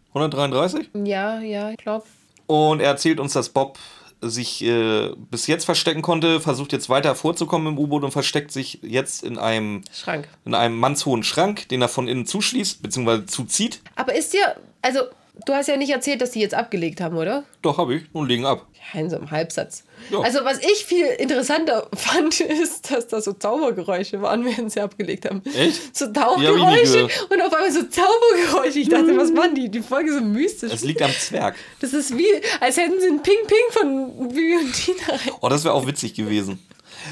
133? 0.10 0.90
Ja, 1.06 1.40
ja, 1.40 1.72
ich 1.72 1.78
glaube. 1.78 2.06
Und 2.50 2.80
er 2.80 2.88
erzählt 2.88 3.20
uns, 3.20 3.34
dass 3.34 3.50
Bob 3.50 3.78
sich 4.22 4.64
äh, 4.64 5.12
bis 5.30 5.46
jetzt 5.46 5.66
verstecken 5.66 6.02
konnte, 6.02 6.42
versucht 6.42 6.74
jetzt 6.74 6.90
weiter 6.90 7.14
vorzukommen 7.14 7.68
im 7.68 7.78
U-Boot 7.78 8.04
und 8.04 8.12
versteckt 8.12 8.52
sich 8.52 8.80
jetzt 8.82 9.24
in 9.24 9.38
einem 9.38 9.84
Schrank. 9.94 10.28
In 10.46 10.56
einem 10.56 10.76
mannshohen 10.76 11.22
Schrank, 11.22 11.70
den 11.70 11.84
er 11.84 11.90
von 11.90 12.08
innen 12.08 12.26
zuschließt, 12.26 12.82
beziehungsweise 12.82 13.28
zuzieht. 13.28 13.82
Aber 13.96 14.16
ist 14.16 14.34
dir, 14.34 14.56
also 14.82 15.02
du 15.46 15.54
hast 15.54 15.68
ja 15.68 15.78
nicht 15.78 15.92
erzählt, 15.92 16.22
dass 16.22 16.32
die 16.32 16.40
jetzt 16.40 16.54
abgelegt 16.54 17.02
haben, 17.02 17.18
oder? 17.18 17.44
Doch, 17.62 17.78
habe 17.78 17.96
ich. 17.96 18.04
Nun 18.14 18.28
legen 18.28 18.46
ab. 18.46 18.66
Ja, 18.94 19.00
in 19.00 19.10
so 19.10 19.18
einem 19.18 19.30
Halbsatz. 19.30 19.84
Ja. 20.10 20.20
Also, 20.20 20.40
was 20.44 20.60
ich 20.60 20.86
viel 20.86 21.06
interessanter 21.06 21.88
fand, 21.96 22.40
ist, 22.40 22.92
dass 22.92 23.08
da 23.08 23.22
so 23.22 23.34
Zaubergeräusche 23.34 24.22
waren, 24.22 24.46
während 24.46 24.72
sie 24.72 24.82
abgelegt 24.82 25.26
haben. 25.26 25.42
Echt? 25.56 25.96
So 25.96 26.08
Tauchgeräusche 26.12 27.04
und 27.30 27.42
auf 27.42 27.54
einmal 27.54 27.72
so 27.72 27.84
Zaubergeräusche. 27.84 28.80
Ich 28.80 28.90
dachte, 28.90 29.16
was 29.18 29.36
waren 29.36 29.56
die? 29.56 29.70
Die 29.70 29.82
Folge 29.82 30.14
so 30.14 30.22
mystisch. 30.22 30.72
Es 30.74 30.84
liegt 30.84 31.02
am 31.02 31.12
Zwerg. 31.12 31.56
Das 31.82 31.94
ist 31.94 32.18
wie, 32.18 32.28
als 32.60 32.78
hätten 32.78 33.00
sie 33.00 33.08
ein 33.08 33.22
Ping-Ping 33.22 33.72
von 33.72 34.30
Bibi 34.30 34.58
und 34.58 34.74
Tina 34.74 34.98
rein. 35.10 35.34
Oh, 35.42 35.50
das 35.50 35.64
wäre 35.64 35.74
auch 35.74 35.86
witzig 35.86 36.14
gewesen. 36.14 36.60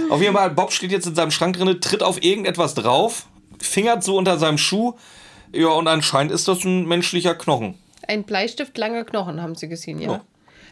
Auf 0.10 0.22
jeden 0.22 0.36
Fall, 0.36 0.50
Bob 0.52 0.72
steht 0.72 0.92
jetzt 0.92 1.08
in 1.08 1.16
seinem 1.16 1.32
Schrank 1.32 1.58
drin, 1.58 1.80
tritt 1.82 2.04
auf 2.04 2.22
irgendetwas 2.22 2.74
drauf, 2.74 3.28
fingert 3.62 4.04
so 4.04 4.18
unter 4.18 4.38
seinem 4.38 4.58
Schuh. 4.58 4.94
Ja, 5.54 5.70
und 5.70 5.88
anscheinend 5.88 6.32
ist 6.32 6.48
das 6.48 6.64
ein 6.64 6.88
menschlicher 6.88 7.36
Knochen. 7.36 7.76
Ein 8.08 8.24
Bleistift 8.24 8.78
langer 8.78 9.04
Knochen, 9.04 9.42
haben 9.42 9.56
sie 9.56 9.68
gesehen, 9.68 10.00
ja. 10.00 10.12
ja. 10.12 10.22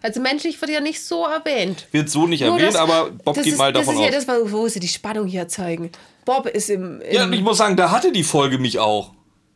Also 0.01 0.21
menschlich 0.21 0.59
wird 0.61 0.71
ja 0.71 0.81
nicht 0.81 1.03
so 1.03 1.25
erwähnt. 1.25 1.87
Wird 1.91 2.09
so 2.09 2.27
nicht 2.27 2.41
Nur 2.41 2.53
erwähnt, 2.53 2.73
das, 2.73 2.75
aber 2.75 3.11
Bob 3.11 3.35
geht 3.35 3.47
ist, 3.47 3.57
mal 3.57 3.73
davon 3.73 3.95
aus. 3.95 4.01
Das 4.01 4.17
ist 4.17 4.27
ja 4.27 4.35
das, 4.35 4.51
wo 4.51 4.67
sie 4.67 4.79
die 4.79 4.87
Spannung 4.87 5.27
hier 5.27 5.47
zeigen. 5.47 5.91
Bob 6.25 6.47
ist 6.47 6.69
im, 6.69 7.01
im 7.01 7.13
Ja, 7.13 7.29
ich 7.29 7.41
muss 7.41 7.57
sagen, 7.57 7.75
da 7.75 7.91
hatte 7.91 8.11
die 8.11 8.23
Folge 8.23 8.57
mich 8.57 8.79
auch. 8.79 9.11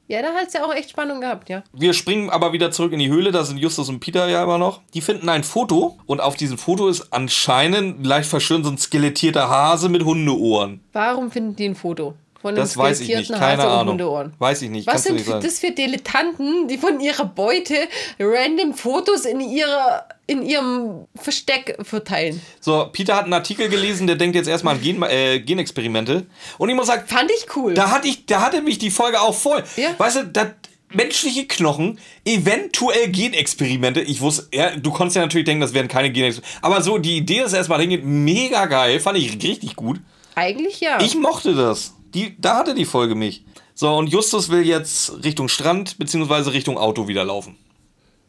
Ja, 0.08 0.24
da 0.24 0.34
hat 0.34 0.48
es 0.48 0.54
ja 0.54 0.66
auch 0.66 0.74
echt 0.74 0.90
Spannung 0.90 1.22
gehabt, 1.22 1.50
ja. 1.50 1.64
Wir 1.72 1.94
springen 1.94 2.32
aber 2.32 2.52
wieder 2.52 2.72
zurück 2.72 2.94
in 2.94 3.00
die 3.00 3.10
Höhle, 3.10 3.32
da 3.32 3.44
sind 3.44 3.60
Justus 3.60 3.90
und 3.90 4.00
Peter 4.00 4.28
ja 4.28 4.44
immer 4.44 4.58
noch. 4.58 4.82
Die 4.96 5.02
finden 5.02 5.30
ein 5.30 5.44
Foto 5.44 6.00
und 6.08 6.20
auf 6.20 6.36
diesem 6.36 6.58
Foto 6.58 6.88
ist 6.88 7.14
anscheinend 7.14 8.04
leicht 8.04 8.28
verschön 8.28 8.64
so 8.64 8.72
ein 8.72 8.80
skelettierter 8.80 9.50
Hase 9.50 9.88
mit 9.88 10.04
Hundeohren. 10.04 10.82
Warum 10.94 11.30
finden 11.30 11.56
die 11.56 11.66
ein 11.66 11.76
Foto? 11.76 12.16
Von 12.42 12.56
das 12.56 12.78
weiß 12.78 13.02
ich 13.02 13.10
nicht, 13.10 13.32
keine 13.32 13.62
Hase 13.62 13.68
Ahnung. 13.68 14.32
Weiß 14.40 14.62
ich 14.62 14.70
nicht. 14.70 14.88
Was 14.88 15.04
sind 15.04 15.16
nicht 15.16 15.28
das 15.28 15.60
für 15.60 15.72
Dilettanten, 15.72 16.68
die 16.70 16.78
von 16.78 17.00
ihrer 17.02 17.26
Beute 17.26 17.76
random 18.18 18.74
Fotos 18.74 19.26
in 19.26 19.42
ihrer 19.42 20.06
in 20.26 20.44
ihrem 20.44 21.08
Versteck 21.16 21.76
verteilen. 21.82 22.40
So, 22.60 22.88
Peter 22.92 23.16
hat 23.16 23.24
einen 23.24 23.34
Artikel 23.34 23.68
gelesen, 23.68 24.06
der 24.06 24.16
denkt 24.16 24.36
jetzt 24.36 24.48
erstmal 24.48 24.76
an 24.76 24.82
Gen, 24.82 25.02
äh, 25.02 25.40
Genexperimente. 25.40 26.28
Und 26.60 26.70
ich 26.70 26.76
muss 26.76 26.86
sagen, 26.86 27.04
fand 27.08 27.32
ich 27.32 27.48
cool. 27.56 27.74
Da 27.74 27.90
hatte 27.90 28.08
ich, 28.08 28.28
da 28.28 28.42
hatte 28.42 28.62
mich 28.62 28.78
die 28.78 28.92
Folge 28.92 29.20
auch 29.20 29.34
voll. 29.34 29.64
Ja. 29.76 29.90
Weißt 29.98 30.18
du, 30.18 30.28
das, 30.28 30.50
menschliche 30.94 31.48
Knochen, 31.48 32.00
eventuell 32.26 33.10
Genexperimente. 33.10 34.02
Ich 34.02 34.22
wusste, 34.22 34.48
ja, 34.56 34.76
du 34.76 34.92
konntest 34.92 35.16
ja 35.16 35.24
natürlich 35.24 35.46
denken, 35.46 35.62
das 35.62 35.74
wären 35.74 35.88
keine 35.88 36.12
Genexperimente. 36.12 36.64
Aber 36.64 36.82
so 36.82 37.00
die 37.00 37.18
Idee, 37.18 37.42
dass 37.42 37.54
erstmal 37.54 37.82
hingeht, 37.82 38.04
mega 38.06 38.66
geil, 38.68 39.00
fand 39.00 39.18
ich 39.18 39.34
richtig 39.42 39.76
gut. 39.76 40.00
Eigentlich 40.36 40.80
ja. 40.80 41.00
Ich 41.02 41.16
mochte 41.16 41.54
das. 41.56 41.96
Die, 42.14 42.36
da 42.40 42.58
hatte 42.58 42.74
die 42.74 42.86
Folge 42.86 43.16
mich. 43.16 43.44
So, 43.74 43.96
und 43.96 44.08
Justus 44.08 44.50
will 44.50 44.66
jetzt 44.66 45.24
Richtung 45.24 45.48
Strand 45.48 45.98
bzw. 45.98 46.50
Richtung 46.50 46.78
Auto 46.78 47.08
wieder 47.08 47.24
laufen. 47.24 47.58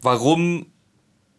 Warum, 0.03 0.67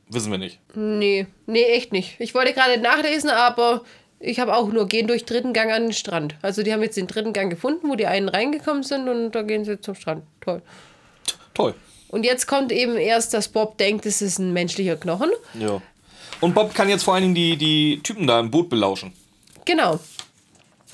wissen 0.09 0.31
wir 0.31 0.37
nicht. 0.37 0.59
Nee, 0.75 1.27
nee, 1.45 1.63
echt 1.63 1.91
nicht. 1.91 2.15
Ich 2.19 2.33
wollte 2.33 2.53
gerade 2.53 2.79
nachlesen, 2.79 3.29
aber 3.29 3.83
ich 4.19 4.39
habe 4.39 4.55
auch 4.55 4.71
nur 4.71 4.87
gehen 4.87 5.07
durch 5.07 5.25
dritten 5.25 5.53
Gang 5.53 5.71
an 5.71 5.83
den 5.83 5.93
Strand. 5.93 6.35
Also 6.41 6.61
die 6.61 6.73
haben 6.73 6.83
jetzt 6.83 6.97
den 6.97 7.07
dritten 7.07 7.33
Gang 7.33 7.49
gefunden, 7.49 7.89
wo 7.89 7.95
die 7.95 8.05
einen 8.05 8.29
reingekommen 8.29 8.83
sind 8.83 9.07
und 9.07 9.31
da 9.31 9.41
gehen 9.41 9.65
sie 9.65 9.79
zum 9.79 9.95
Strand. 9.95 10.23
Toll. 10.41 10.61
Toll. 11.53 11.73
Und 12.09 12.25
jetzt 12.25 12.45
kommt 12.45 12.71
eben 12.71 12.97
erst, 12.97 13.33
dass 13.33 13.47
Bob 13.47 13.77
denkt, 13.77 14.05
es 14.05 14.21
ist 14.21 14.37
ein 14.37 14.51
menschlicher 14.51 14.97
Knochen. 14.97 15.31
Ja. 15.57 15.81
Und 16.41 16.53
Bob 16.53 16.73
kann 16.73 16.89
jetzt 16.89 17.03
vor 17.03 17.13
allen 17.13 17.23
Dingen 17.23 17.35
die, 17.35 17.55
die 17.55 18.01
Typen 18.03 18.27
da 18.27 18.39
im 18.39 18.51
Boot 18.51 18.69
belauschen. 18.69 19.13
Genau. 19.65 19.99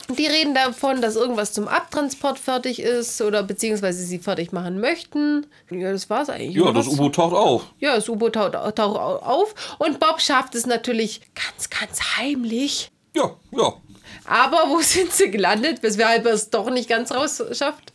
Die 0.09 0.25
reden 0.25 0.53
davon, 0.53 1.01
dass 1.01 1.15
irgendwas 1.15 1.53
zum 1.53 1.67
Abtransport 1.67 2.39
fertig 2.39 2.79
ist 2.79 3.21
oder 3.21 3.43
beziehungsweise 3.43 4.03
sie 4.03 4.19
fertig 4.19 4.51
machen 4.51 4.79
möchten. 4.79 5.45
Ja, 5.69 5.91
das 5.91 6.09
war's 6.09 6.29
eigentlich. 6.29 6.55
Ja, 6.55 6.71
das 6.71 6.87
U-Boot 6.87 7.15
taucht 7.15 7.35
auf. 7.35 7.65
Ja, 7.79 7.95
das 7.95 8.07
U-Boot 8.07 8.33
taucht, 8.33 8.53
taucht 8.53 8.77
auf. 8.77 9.77
Und 9.79 9.99
Bob 9.99 10.21
schafft 10.21 10.55
es 10.55 10.65
natürlich 10.65 11.21
ganz, 11.35 11.69
ganz 11.69 12.17
heimlich. 12.17 12.91
Ja, 13.15 13.35
ja. 13.51 13.73
Aber 14.27 14.65
wo 14.67 14.81
sind 14.81 15.11
sie 15.13 15.31
gelandet, 15.31 15.79
weshalb 15.81 16.25
er 16.25 16.33
es 16.33 16.49
doch 16.49 16.69
nicht 16.69 16.89
ganz 16.89 17.11
raus 17.11 17.41
schafft? 17.53 17.93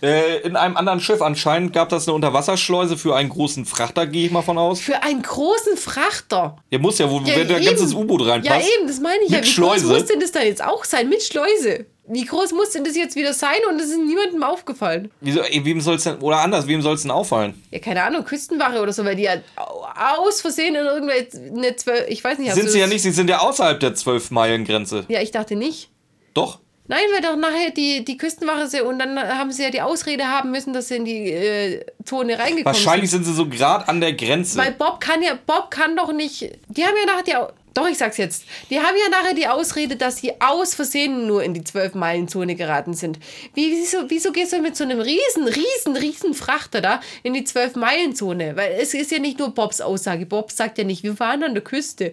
Äh, 0.00 0.40
in 0.42 0.56
einem 0.56 0.76
anderen 0.76 1.00
Schiff 1.00 1.20
anscheinend 1.20 1.72
gab 1.72 1.88
das 1.88 2.06
eine 2.06 2.14
Unterwasserschleuse 2.14 2.96
für 2.96 3.16
einen 3.16 3.28
großen 3.28 3.66
Frachter, 3.66 4.06
gehe 4.06 4.26
ich 4.26 4.32
mal 4.32 4.42
von 4.42 4.58
aus. 4.58 4.80
Für 4.80 5.02
einen 5.02 5.22
großen 5.22 5.76
Frachter? 5.76 6.56
Der 6.70 6.78
muss 6.78 6.98
ja, 6.98 7.10
wo 7.10 7.20
ja, 7.20 7.36
wenn 7.36 7.52
ein 7.52 7.64
ganzes 7.64 7.94
U-Boot 7.94 8.26
reinpasst. 8.26 8.66
Ja, 8.68 8.76
eben, 8.78 8.86
das 8.86 9.00
meine 9.00 9.22
ich 9.24 9.30
mit 9.30 9.40
ja. 9.40 9.44
Wie 9.44 9.50
Schleuse. 9.50 9.86
groß 9.86 9.98
muss 9.98 10.06
denn 10.06 10.20
das 10.20 10.32
dann 10.32 10.46
jetzt 10.46 10.64
auch 10.64 10.84
sein? 10.84 11.08
Mit 11.08 11.22
Schleuse. 11.22 11.86
Wie 12.08 12.24
groß 12.24 12.52
muss 12.52 12.70
denn 12.70 12.82
das 12.82 12.96
jetzt 12.96 13.14
wieder 13.14 13.32
sein 13.32 13.58
und 13.70 13.80
es 13.80 13.90
ist 13.90 13.98
niemandem 13.98 14.42
aufgefallen? 14.42 15.12
Wieso, 15.20 15.40
wem 15.40 15.80
soll 15.80 15.94
es 15.94 16.04
denn, 16.04 16.18
oder 16.18 16.38
anders, 16.38 16.66
wem 16.66 16.82
soll 16.82 16.94
es 16.94 17.02
denn 17.02 17.12
auffallen? 17.12 17.62
Ja, 17.70 17.78
keine 17.78 18.02
Ahnung, 18.02 18.24
Küstenwache 18.24 18.80
oder 18.80 18.92
so, 18.92 19.04
weil 19.04 19.14
die 19.14 19.22
ja 19.22 19.34
aus 19.56 20.40
Versehen 20.40 20.74
in 20.74 20.84
irgendeine 20.84 21.76
zwölf, 21.76 22.08
ich 22.08 22.24
weiß 22.24 22.38
nicht. 22.38 22.52
Sind 22.54 22.70
sie 22.70 22.80
ja 22.80 22.88
nicht, 22.88 23.02
sie 23.02 23.12
sind 23.12 23.30
ja 23.30 23.38
außerhalb 23.38 23.78
der 23.78 23.94
12-Meilen-Grenze. 23.94 25.04
Ja, 25.08 25.20
ich 25.20 25.30
dachte 25.30 25.54
nicht. 25.54 25.90
Doch. 26.34 26.58
Nein, 26.88 27.04
weil 27.12 27.20
doch 27.20 27.36
nachher 27.36 27.70
die, 27.70 28.04
die 28.04 28.16
Küstenwache 28.16 28.66
sie 28.66 28.80
und 28.80 28.98
dann 28.98 29.16
haben 29.18 29.52
sie 29.52 29.62
ja 29.62 29.70
die 29.70 29.80
Ausrede 29.80 30.26
haben 30.26 30.50
müssen, 30.50 30.72
dass 30.72 30.88
sie 30.88 30.96
in 30.96 31.04
die 31.04 31.30
äh, 31.30 31.86
Zone 32.04 32.38
reingekommen 32.38 32.64
Wahrscheinlich 32.64 33.10
sind. 33.10 33.24
sind 33.24 33.32
sie 33.32 33.36
so 33.36 33.48
gerade 33.48 33.86
an 33.86 34.00
der 34.00 34.14
Grenze. 34.14 34.58
Weil 34.58 34.72
Bob 34.72 35.00
kann 35.00 35.22
ja, 35.22 35.38
Bob 35.46 35.70
kann 35.70 35.96
doch 35.96 36.12
nicht. 36.12 36.40
Die 36.68 36.84
haben 36.84 36.94
ja 36.98 37.06
nachher 37.06 37.22
die. 37.24 37.52
Doch, 37.74 37.88
ich 37.88 37.96
sag's 37.96 38.18
jetzt. 38.18 38.44
Die 38.68 38.78
haben 38.78 38.94
ja 39.02 39.08
nachher 39.10 39.32
die 39.32 39.46
Ausrede, 39.46 39.96
dass 39.96 40.18
sie 40.18 40.32
aus 40.40 40.74
Versehen 40.74 41.26
nur 41.26 41.42
in 41.42 41.54
die 41.54 41.62
12-Meilen-Zone 41.62 42.54
geraten 42.54 42.92
sind. 42.92 43.18
Wie, 43.54 43.70
wieso, 43.70 44.10
wieso 44.10 44.30
gehst 44.30 44.52
du 44.52 44.60
mit 44.60 44.76
so 44.76 44.84
einem 44.84 45.00
riesen, 45.00 45.46
riesen, 45.48 45.96
riesen 45.96 46.34
Frachter 46.34 46.82
da 46.82 47.00
in 47.22 47.32
die 47.32 47.46
12-Meilen-Zone? 47.46 48.56
Weil 48.56 48.76
es 48.78 48.92
ist 48.92 49.10
ja 49.10 49.20
nicht 49.20 49.38
nur 49.38 49.54
Bobs 49.54 49.80
Aussage. 49.80 50.26
Bob 50.26 50.52
sagt 50.52 50.76
ja 50.76 50.84
nicht, 50.84 51.02
wir 51.02 51.18
waren 51.18 51.42
an 51.44 51.54
der 51.54 51.64
Küste. 51.64 52.12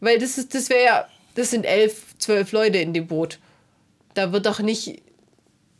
Weil 0.00 0.18
das 0.18 0.38
ist, 0.38 0.54
das 0.54 0.70
wäre 0.70 0.84
ja, 0.84 1.08
das 1.34 1.50
sind 1.50 1.64
elf, 1.64 2.16
zwölf 2.18 2.52
Leute 2.52 2.78
in 2.78 2.94
dem 2.94 3.06
Boot 3.06 3.38
da 4.18 4.32
wird 4.32 4.46
doch 4.46 4.58
nicht, 4.58 5.00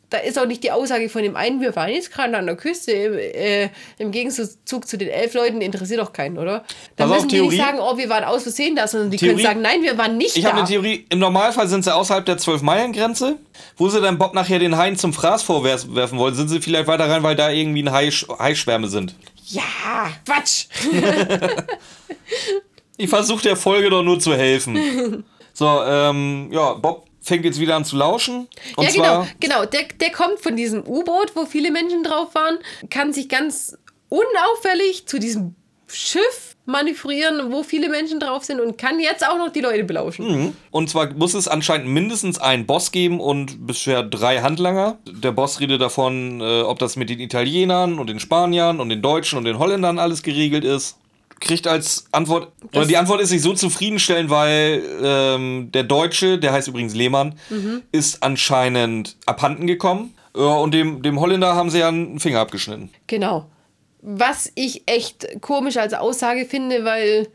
da 0.09 0.17
ist 0.17 0.39
auch 0.39 0.45
nicht 0.45 0.63
die 0.63 0.71
Aussage 0.71 1.09
von 1.09 1.21
dem 1.21 1.35
einen, 1.35 1.59
wir 1.59 1.75
waren 1.75 1.89
jetzt 1.89 2.11
gerade 2.11 2.35
an 2.37 2.45
der 2.45 2.55
Küste, 2.55 2.91
äh, 2.93 3.69
im 3.97 4.11
Gegenzug 4.11 4.87
zu 4.87 4.97
den 4.97 5.09
elf 5.09 5.33
Leuten 5.33 5.59
interessiert 5.59 5.99
doch 5.99 6.13
keinen, 6.13 6.37
oder? 6.37 6.63
Da 6.95 7.05
müssen 7.05 7.27
die 7.27 7.35
Theorie, 7.35 7.49
nicht 7.49 7.65
sagen, 7.65 7.79
oh, 7.81 7.97
wir 7.97 8.09
waren 8.09 8.23
aus 8.23 8.43
Versehen 8.43 8.77
da, 8.77 8.87
sondern 8.87 9.11
die 9.11 9.17
Theorie, 9.17 9.35
können 9.35 9.45
sagen, 9.45 9.61
nein, 9.61 9.83
wir 9.83 9.97
waren 9.97 10.17
nicht 10.17 10.37
ich 10.37 10.43
da. 10.43 10.49
Ich 10.49 10.53
habe 10.53 10.59
eine 10.59 10.67
Theorie, 10.67 11.05
im 11.09 11.19
Normalfall 11.19 11.67
sind 11.67 11.83
sie 11.83 11.93
außerhalb 11.93 12.25
der 12.25 12.37
12-Meilen-Grenze. 12.37 13.37
Wo 13.75 13.89
sie 13.89 13.99
dann 13.99 14.17
Bob 14.17 14.33
nachher 14.33 14.59
den 14.59 14.77
Haien 14.77 14.95
zum 14.95 15.11
Fraß 15.11 15.43
vorwerfen 15.43 16.17
wollen, 16.17 16.33
sind 16.33 16.47
sie 16.47 16.61
vielleicht 16.61 16.87
weiter 16.87 17.09
rein, 17.09 17.23
weil 17.23 17.35
da 17.35 17.49
irgendwie 17.49 17.83
ein 17.83 17.91
Hai, 17.91 18.09
Haischwärme 18.09 18.87
sind. 18.87 19.15
Ja, 19.47 20.11
Quatsch! 20.25 20.67
ich 22.97 23.09
versuche 23.09 23.43
der 23.43 23.57
Folge 23.57 23.89
doch 23.89 24.03
nur 24.03 24.19
zu 24.19 24.33
helfen. 24.33 25.25
So, 25.53 25.83
ähm, 25.83 26.49
ja, 26.53 26.73
Bob 26.75 27.08
fängt 27.29 27.45
jetzt 27.45 27.59
wieder 27.59 27.75
an 27.75 27.85
zu 27.85 27.95
lauschen. 27.95 28.47
Und 28.75 28.85
ja, 28.85 28.91
genau, 28.91 29.27
genau. 29.39 29.65
Der, 29.65 29.83
der 29.99 30.11
kommt 30.11 30.39
von 30.39 30.57
diesem 30.57 30.85
U-Boot, 30.85 31.35
wo 31.35 31.45
viele 31.45 31.71
Menschen 31.71 32.03
drauf 32.03 32.35
waren, 32.35 32.57
kann 32.89 33.13
sich 33.13 33.29
ganz 33.29 33.77
unauffällig 34.09 35.05
zu 35.05 35.19
diesem 35.19 35.55
Schiff 35.87 36.55
manövrieren, 36.65 37.51
wo 37.51 37.63
viele 37.63 37.89
Menschen 37.89 38.19
drauf 38.19 38.43
sind 38.43 38.59
und 38.59 38.77
kann 38.77 38.99
jetzt 38.99 39.27
auch 39.27 39.37
noch 39.37 39.51
die 39.51 39.61
Leute 39.61 39.83
belauschen. 39.83 40.27
Mhm. 40.27 40.55
Und 40.69 40.89
zwar 40.89 41.11
muss 41.13 41.33
es 41.33 41.47
anscheinend 41.47 41.87
mindestens 41.87 42.39
einen 42.39 42.67
Boss 42.67 42.91
geben 42.91 43.19
und 43.19 43.65
bisher 43.65 44.03
drei 44.03 44.41
Handlanger. 44.41 44.99
Der 45.07 45.31
Boss 45.31 45.59
redet 45.59 45.81
davon, 45.81 46.41
äh, 46.41 46.61
ob 46.61 46.77
das 46.77 46.95
mit 46.95 47.09
den 47.09 47.19
Italienern 47.19 47.97
und 47.97 48.07
den 48.07 48.19
Spaniern 48.19 48.79
und 48.79 48.89
den 48.89 49.01
Deutschen 49.01 49.37
und 49.37 49.45
den 49.45 49.57
Holländern 49.57 49.97
alles 49.97 50.21
geregelt 50.21 50.63
ist 50.63 50.97
kriegt 51.39 51.67
als 51.67 52.05
Antwort, 52.11 52.51
das 52.71 52.77
oder 52.77 52.85
die 52.85 52.97
Antwort 52.97 53.21
ist 53.21 53.29
sich 53.29 53.41
so 53.41 53.53
zufriedenstellend, 53.53 54.29
weil 54.29 54.83
ähm, 55.01 55.71
der 55.71 55.83
Deutsche, 55.83 56.37
der 56.37 56.53
heißt 56.53 56.67
übrigens 56.67 56.93
Lehmann, 56.95 57.35
mhm. 57.49 57.83
ist 57.91 58.23
anscheinend 58.23 59.17
abhanden 59.25 59.67
gekommen. 59.67 60.13
Äh, 60.35 60.39
und 60.39 60.73
dem, 60.73 61.01
dem 61.01 61.19
Holländer 61.19 61.55
haben 61.55 61.69
sie 61.69 61.79
ja 61.79 61.87
einen 61.87 62.19
Finger 62.19 62.39
abgeschnitten. 62.39 62.89
Genau. 63.07 63.49
Was 64.01 64.51
ich 64.55 64.83
echt 64.85 65.41
komisch 65.41 65.77
als 65.77 65.93
Aussage 65.93 66.45
finde, 66.45 66.85
weil 66.85 67.27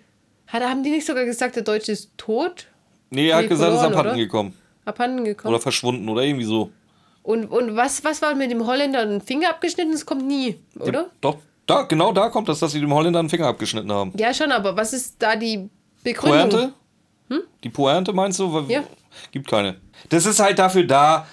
Hat, 0.46 0.62
haben 0.62 0.82
die 0.82 0.90
nicht 0.90 1.06
sogar 1.06 1.24
gesagt, 1.24 1.56
der 1.56 1.62
Deutsche 1.62 1.92
ist 1.92 2.10
tot? 2.16 2.68
Nee, 3.10 3.28
er 3.28 3.38
hat 3.38 3.48
gesagt, 3.48 3.72
er 3.72 3.78
ist 3.78 3.84
abhanden 3.84 4.18
gekommen. 4.18 4.54
Abhanden 4.84 5.24
gekommen. 5.24 5.54
Oder 5.54 5.62
verschwunden 5.62 6.08
oder 6.08 6.22
irgendwie 6.22 6.44
so. 6.44 6.70
Und, 7.22 7.46
und 7.46 7.74
was, 7.74 8.04
was 8.04 8.20
war 8.22 8.34
mit 8.34 8.50
dem 8.50 8.66
Holländer 8.66 9.00
ein 9.00 9.20
Finger 9.20 9.50
abgeschnitten? 9.50 9.92
Das 9.92 10.04
kommt 10.04 10.26
nie, 10.26 10.58
oder? 10.78 11.00
Ja, 11.00 11.10
doch, 11.22 11.38
da, 11.66 11.82
genau 11.82 12.12
da 12.12 12.28
kommt 12.28 12.48
das, 12.48 12.58
dass 12.58 12.72
sie 12.72 12.80
dem 12.80 12.92
Holländer 12.92 13.20
einen 13.20 13.28
Finger 13.28 13.46
abgeschnitten 13.46 13.92
haben. 13.92 14.12
Ja, 14.16 14.34
schon, 14.34 14.52
aber 14.52 14.76
was 14.76 14.92
ist 14.92 15.16
da 15.18 15.36
die 15.36 15.68
Begründung? 16.02 16.50
Pointe? 16.50 16.72
Hm? 17.28 17.40
Die 17.62 17.70
Pointe 17.70 18.12
meinst 18.12 18.38
du? 18.38 18.64
Ja. 18.68 18.82
Gibt 19.32 19.48
keine. 19.48 19.76
Das 20.08 20.26
ist 20.26 20.40
halt 20.40 20.58
dafür 20.58 20.84
da, 20.84 21.26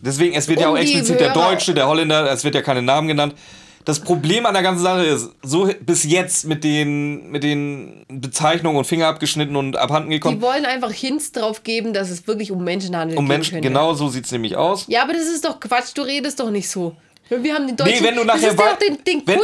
deswegen, 0.00 0.34
es 0.34 0.48
wird 0.48 0.58
um 0.58 0.62
ja 0.62 0.68
auch 0.70 0.76
explizit 0.76 1.20
der 1.20 1.32
Deutsche, 1.32 1.74
der 1.74 1.86
Holländer, 1.86 2.30
es 2.30 2.44
wird 2.44 2.54
ja 2.54 2.62
keine 2.62 2.82
Namen 2.82 3.08
genannt 3.08 3.34
das 3.84 4.00
Problem 4.00 4.46
an 4.46 4.54
der 4.54 4.62
ganzen 4.62 4.82
Sache 4.82 5.04
ist, 5.04 5.30
so 5.42 5.70
bis 5.80 6.04
jetzt 6.04 6.46
mit 6.46 6.64
den, 6.64 7.30
mit 7.30 7.42
den 7.42 8.04
Bezeichnungen 8.08 8.76
und 8.76 8.84
Finger 8.84 9.08
abgeschnitten 9.08 9.56
und 9.56 9.76
abhanden 9.76 10.10
gekommen. 10.10 10.36
Die 10.38 10.42
wollen 10.42 10.66
einfach 10.66 10.92
Hints 10.92 11.32
drauf 11.32 11.62
geben, 11.62 11.92
dass 11.92 12.10
es 12.10 12.26
wirklich 12.26 12.52
um 12.52 12.62
Menschenhandel 12.62 13.16
geht. 13.16 13.18
Um 13.18 13.26
Menschen, 13.26 13.60
genau 13.62 13.94
so 13.94 14.08
sieht 14.08 14.26
es 14.26 14.32
nämlich 14.32 14.56
aus. 14.56 14.84
Ja, 14.88 15.02
aber 15.02 15.14
das 15.14 15.26
ist 15.26 15.44
doch 15.44 15.60
Quatsch, 15.60 15.92
du 15.94 16.02
redest 16.02 16.40
doch 16.40 16.50
nicht 16.50 16.68
so. 16.68 16.94
Wir 17.30 17.54
haben 17.54 17.66
den 17.68 17.76
deutschen. 17.76 17.94
Nee, 17.94 18.08
wenn 18.08 18.16
du 18.16 18.24
nachher 18.24 18.54
das 18.54 18.72
ist 18.72 18.88
den, 18.88 19.04
den 19.04 19.26
wenn. 19.26 19.38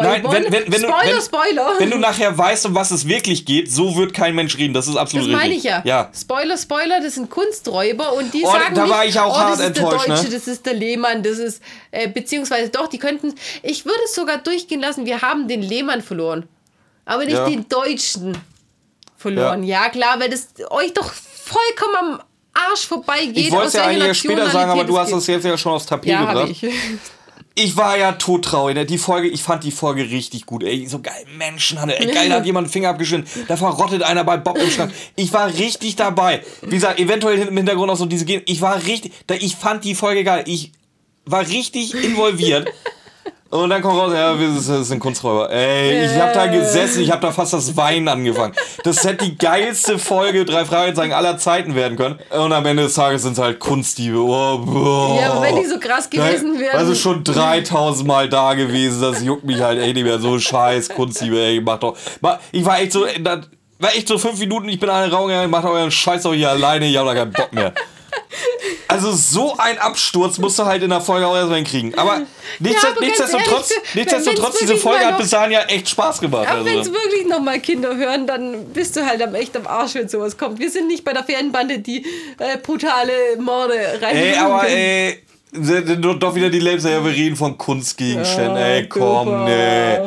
Nein, 0.00 0.24
wenn, 0.30 0.52
wenn, 0.52 0.72
wenn 0.72 0.80
Spoiler, 0.80 1.14
wenn, 1.14 1.22
Spoiler. 1.22 1.72
Wenn 1.78 1.90
du 1.90 1.98
nachher 1.98 2.38
weißt, 2.38 2.66
um 2.66 2.74
was 2.76 2.92
es 2.92 3.08
wirklich 3.08 3.44
geht, 3.44 3.70
so 3.70 3.96
wird 3.96 4.14
kein 4.14 4.36
Mensch 4.36 4.56
reden. 4.56 4.72
Das 4.74 4.86
ist 4.86 4.94
absolut 4.94 5.26
richtig. 5.26 5.40
Das 5.40 5.42
meine 5.42 5.54
ich 5.56 5.64
ja. 5.64 5.82
ja. 5.84 6.10
Spoiler, 6.14 6.56
Spoiler, 6.56 7.00
das 7.00 7.16
sind 7.16 7.30
Kunsträuber 7.30 8.12
und 8.12 8.32
die 8.32 8.44
oh, 8.44 8.52
sagen 8.52 8.76
da 8.76 8.88
war 8.88 9.04
ich 9.04 9.18
auch 9.18 9.34
oh, 9.34 9.38
hart 9.38 9.52
das 9.54 9.60
ist 9.60 9.66
enttäuscht, 9.66 10.06
der 10.06 10.14
Deutsche, 10.14 10.28
ne? 10.28 10.34
das 10.34 10.48
ist 10.48 10.66
der 10.66 10.74
Lehmann, 10.74 11.22
das 11.24 11.38
ist 11.38 11.62
äh, 11.90 12.08
beziehungsweise 12.08 12.70
doch, 12.70 12.86
die 12.86 12.98
könnten. 12.98 13.34
Ich 13.62 13.84
würde 13.84 14.00
es 14.04 14.14
sogar 14.14 14.38
durchgehen 14.38 14.80
lassen. 14.80 15.04
Wir 15.04 15.20
haben 15.20 15.48
den 15.48 15.62
Lehmann 15.62 16.00
verloren, 16.00 16.48
aber 17.04 17.24
nicht 17.24 17.36
ja. 17.36 17.48
den 17.48 17.68
Deutschen 17.68 18.38
verloren. 19.16 19.64
Ja. 19.64 19.82
ja, 19.82 19.88
klar, 19.88 20.20
weil 20.20 20.30
das 20.30 20.48
euch 20.70 20.94
doch 20.94 21.10
vollkommen 21.12 21.96
am 21.98 22.22
Arsch 22.54 22.86
vorbeigeht. 22.86 23.36
Ich 23.36 23.50
wollte 23.50 23.66
es 23.68 23.72
ja 23.72 23.84
eigentlich 23.84 24.16
später 24.18 24.48
sagen, 24.48 24.70
aber 24.70 24.84
du 24.84 24.96
hast 24.96 25.10
es 25.10 25.26
jetzt 25.26 25.44
ja 25.44 25.58
schon 25.58 25.72
aufs 25.72 25.86
Tapet 25.86 26.10
ja, 26.10 26.24
gebracht. 26.24 26.50
Ich. 26.50 26.64
Ich 27.54 27.76
war 27.76 27.98
ja 27.98 28.12
todtraurig. 28.12 28.74
Ne? 28.74 28.86
Die 28.86 28.98
Folge, 28.98 29.28
ich 29.28 29.42
fand 29.42 29.64
die 29.64 29.70
Folge 29.70 30.10
richtig 30.10 30.46
gut. 30.46 30.62
Ey, 30.62 30.86
so 30.86 31.00
geil, 31.00 31.24
Menschenhandel. 31.36 31.96
Ey, 31.98 32.12
geil, 32.12 32.28
da 32.28 32.36
hat 32.36 32.46
jemand 32.46 32.66
einen 32.66 32.72
Finger 32.72 32.90
abgeschnitten. 32.90 33.26
Da 33.48 33.56
verrottet 33.56 34.02
einer 34.02 34.24
bei 34.24 34.36
Bob 34.38 34.58
im 34.58 34.70
Schrank. 34.70 34.92
Ich 35.16 35.32
war 35.32 35.48
richtig 35.48 35.96
dabei. 35.96 36.42
Wie 36.62 36.70
gesagt, 36.70 36.98
eventuell 36.98 37.38
im 37.38 37.56
Hintergrund 37.56 37.90
auch 37.90 37.96
so 37.96 38.06
diese 38.06 38.24
Gehen. 38.24 38.42
Ich 38.46 38.60
war 38.62 38.82
richtig, 38.84 39.12
ich 39.40 39.56
fand 39.56 39.84
die 39.84 39.94
Folge 39.94 40.24
geil. 40.24 40.44
Ich 40.46 40.72
war 41.24 41.46
richtig 41.46 41.94
involviert. 41.94 42.68
Und 43.52 43.68
dann 43.68 43.82
kommt 43.82 44.00
raus, 44.00 44.14
ja, 44.14 44.34
das 44.34 44.88
sind 44.88 44.98
Kunsträuber. 44.98 45.50
Ey, 45.50 46.06
ich 46.06 46.18
hab 46.18 46.32
da 46.32 46.46
gesessen, 46.46 47.02
ich 47.02 47.10
hab 47.10 47.20
da 47.20 47.32
fast 47.32 47.52
das 47.52 47.76
Weinen 47.76 48.08
angefangen. 48.08 48.54
Das 48.82 49.04
hätte 49.04 49.26
die 49.26 49.36
geilste 49.36 49.98
Folge 49.98 50.46
drei 50.46 50.64
Fragezeichen 50.64 51.12
aller 51.12 51.36
Zeiten 51.36 51.74
werden 51.74 51.98
können. 51.98 52.18
Und 52.30 52.54
am 52.54 52.64
Ende 52.64 52.84
des 52.84 52.94
Tages 52.94 53.24
sind 53.24 53.34
es 53.34 53.38
halt 53.38 53.58
Kunstdiebe. 53.58 54.16
Oh, 54.16 54.58
oh. 54.66 55.18
Ja, 55.20 55.32
aber 55.32 55.42
wenn 55.42 55.56
die 55.56 55.66
so 55.66 55.78
krass 55.78 56.08
gewesen 56.08 56.58
wären. 56.58 56.78
Also 56.78 56.94
schon 56.94 57.24
3000 57.24 58.08
Mal 58.08 58.30
da 58.30 58.54
gewesen, 58.54 59.02
das 59.02 59.22
juckt 59.22 59.44
mich 59.44 59.60
halt 59.60 59.78
echt 59.78 59.96
nicht 59.96 60.04
mehr. 60.04 60.18
So 60.18 60.38
scheiß 60.38 60.88
Kunstdiebe, 60.88 61.38
ey, 61.38 61.60
mach 61.60 61.78
doch. 61.78 61.94
Ich 62.52 62.64
war 62.64 62.80
echt 62.80 62.92
so, 62.92 63.04
da 63.20 63.42
war 63.78 63.94
echt 63.94 64.08
so 64.08 64.16
fünf 64.16 64.38
Minuten, 64.38 64.66
ich 64.70 64.80
bin 64.80 64.88
an 64.88 65.02
den 65.02 65.12
Raum 65.12 65.28
gegangen, 65.28 65.50
macht 65.50 65.66
euren 65.66 65.90
Scheiß 65.90 66.22
doch 66.22 66.32
hier 66.32 66.48
alleine, 66.48 66.86
ich 66.86 66.96
hab 66.96 67.04
da 67.04 67.14
keinen 67.14 67.32
Bock 67.32 67.52
mehr. 67.52 67.74
Also 68.92 69.12
so 69.12 69.56
ein 69.56 69.78
Absturz 69.78 70.38
musst 70.38 70.58
du 70.58 70.64
halt 70.64 70.82
in 70.82 70.90
der 70.90 71.00
Folge 71.00 71.26
auch 71.26 71.34
erstmal 71.34 71.56
hinkriegen. 71.56 71.96
Aber, 71.96 72.22
nichts, 72.58 72.82
ja, 72.82 72.90
aber 72.90 73.00
nichtsdestotrotz, 73.00 73.70
ehrlich, 73.70 73.94
nichtsdestotrotz 73.94 74.58
diese 74.58 74.76
Folge 74.76 75.06
hat 75.06 75.18
bis 75.18 75.30
dahin 75.30 75.52
ja 75.52 75.60
echt 75.62 75.88
Spaß 75.88 76.20
gemacht. 76.20 76.46
Aber 76.46 76.58
also. 76.58 76.64
wenn 76.66 76.78
es 76.78 76.92
wirklich 76.92 77.26
nochmal 77.26 77.60
Kinder 77.60 77.96
hören, 77.96 78.26
dann 78.26 78.66
bist 78.72 78.96
du 78.96 79.06
halt 79.06 79.22
am 79.22 79.34
echt 79.34 79.56
am 79.56 79.66
Arsch, 79.66 79.94
wenn 79.94 80.08
sowas 80.08 80.36
kommt. 80.36 80.58
Wir 80.58 80.70
sind 80.70 80.88
nicht 80.88 81.04
bei 81.04 81.12
der 81.12 81.24
Fanbande, 81.24 81.78
die 81.78 82.04
äh, 82.38 82.58
brutale 82.58 83.12
Morde 83.38 83.74
rein. 84.00 84.16
Ey, 84.16 84.36
aber 84.36 84.68
ey, 84.68 85.22
doch 85.52 86.34
wieder 86.34 86.50
die 86.50 86.60
Lebensserie, 86.60 87.04
wir 87.04 87.12
reden 87.12 87.36
von 87.36 87.56
Kunstgegenständen. 87.58 88.56
Ja, 88.56 88.66
ey, 88.66 88.88
komm, 88.88 89.44
nee. 89.44 89.98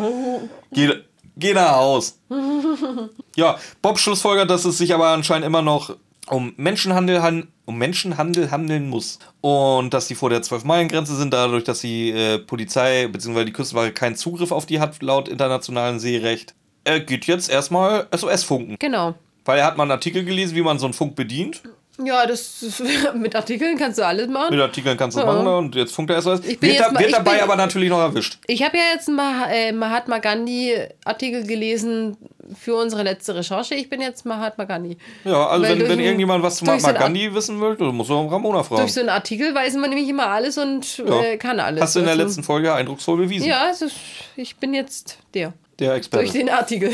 Geh, 0.71 0.91
geh 1.37 1.53
nach 1.53 1.71
Haus. 1.71 2.17
ja, 3.35 3.57
Bob 3.81 3.99
Schlussfolger, 3.99 4.45
dass 4.45 4.65
es 4.65 4.77
sich 4.77 4.93
aber 4.93 5.07
anscheinend 5.09 5.45
immer 5.45 5.61
noch 5.61 5.95
um 6.29 6.53
Menschenhandel, 6.57 7.47
um 7.65 7.77
Menschenhandel 7.77 8.51
handeln 8.51 8.89
muss. 8.89 9.19
Und 9.41 9.93
dass 9.93 10.07
die 10.07 10.15
vor 10.15 10.29
der 10.29 10.41
12-Meilen-Grenze 10.41 11.15
sind, 11.15 11.33
dadurch, 11.33 11.63
dass 11.63 11.81
die 11.81 12.11
äh, 12.11 12.39
Polizei 12.39 13.07
bzw. 13.07 13.45
die 13.45 13.53
Küstenwache 13.53 13.91
keinen 13.91 14.15
Zugriff 14.15 14.51
auf 14.51 14.65
die 14.65 14.79
hat, 14.79 15.01
laut 15.01 15.27
internationalem 15.27 15.99
Seerecht. 15.99 16.55
Er 16.83 16.99
geht 16.99 17.25
jetzt 17.25 17.49
erstmal 17.49 18.07
SOS-Funken. 18.15 18.77
Genau. 18.79 19.15
Weil 19.43 19.59
er 19.59 19.65
hat 19.65 19.77
mal 19.77 19.83
einen 19.83 19.91
Artikel 19.91 20.23
gelesen, 20.23 20.55
wie 20.55 20.61
man 20.61 20.79
so 20.79 20.85
einen 20.85 20.93
Funk 20.93 21.15
bedient. 21.15 21.61
Ja, 22.03 22.25
das 22.25 22.81
mit 23.15 23.35
Artikeln 23.35 23.77
kannst 23.77 23.99
du 23.99 24.05
alles 24.05 24.27
machen. 24.27 24.53
Mit 24.53 24.61
Artikeln 24.61 24.97
kannst 24.97 25.15
du 25.17 25.21
ja. 25.21 25.25
machen 25.25 25.47
und 25.47 25.75
jetzt 25.75 25.93
funkt 25.93 26.11
er 26.11 26.21
SOS. 26.21 26.43
Wird, 26.43 26.79
da, 26.79 26.91
mal, 26.91 26.99
wird 26.99 27.13
dabei 27.13 27.35
bin, 27.35 27.41
aber 27.41 27.55
natürlich 27.55 27.89
noch 27.89 27.99
erwischt. 27.99 28.37
Ich 28.47 28.63
habe 28.63 28.77
ja 28.77 28.83
jetzt 28.93 29.07
einen 29.07 29.19
äh, 29.49 29.71
Mahatma 29.71 30.17
Gandhi 30.19 30.75
Artikel 31.05 31.45
gelesen 31.45 32.17
für 32.59 32.75
unsere 32.75 33.03
letzte 33.03 33.35
Recherche. 33.35 33.75
Ich 33.75 33.89
bin 33.89 34.01
jetzt 34.01 34.25
Mahatma 34.25 34.65
Gandhi. 34.65 34.97
Ja, 35.23 35.47
also 35.47 35.63
wenn, 35.63 35.87
wenn 35.87 35.99
irgendjemand 35.99 36.43
was 36.43 36.57
zu 36.57 36.65
Mahatma 36.65 36.89
so 36.89 36.95
Gandhi 36.95 37.33
wissen 37.33 37.61
will, 37.61 37.75
dann 37.75 37.95
muss 37.95 38.09
man 38.09 38.27
Ramona 38.27 38.63
fragen. 38.63 38.81
Durch 38.81 38.93
so 38.93 38.99
einen 38.99 39.09
Artikel 39.09 39.55
weiß 39.55 39.75
man 39.75 39.89
nämlich 39.89 40.09
immer 40.09 40.27
alles 40.27 40.57
und 40.57 40.97
ja. 40.97 41.21
äh, 41.21 41.37
kann 41.37 41.59
alles. 41.59 41.81
Hast 41.81 41.95
du 41.95 42.01
in 42.01 42.05
der 42.05 42.15
letzten 42.15 42.43
Folge 42.43 42.73
eindrucksvoll 42.73 43.17
bewiesen. 43.17 43.47
Ja, 43.47 43.65
also 43.67 43.87
ich 44.35 44.55
bin 44.57 44.73
jetzt 44.73 45.17
der. 45.33 45.53
Der 45.79 45.93
Experte. 45.93 46.23
Durch 46.23 46.33
den 46.33 46.49
Artikel. 46.49 46.89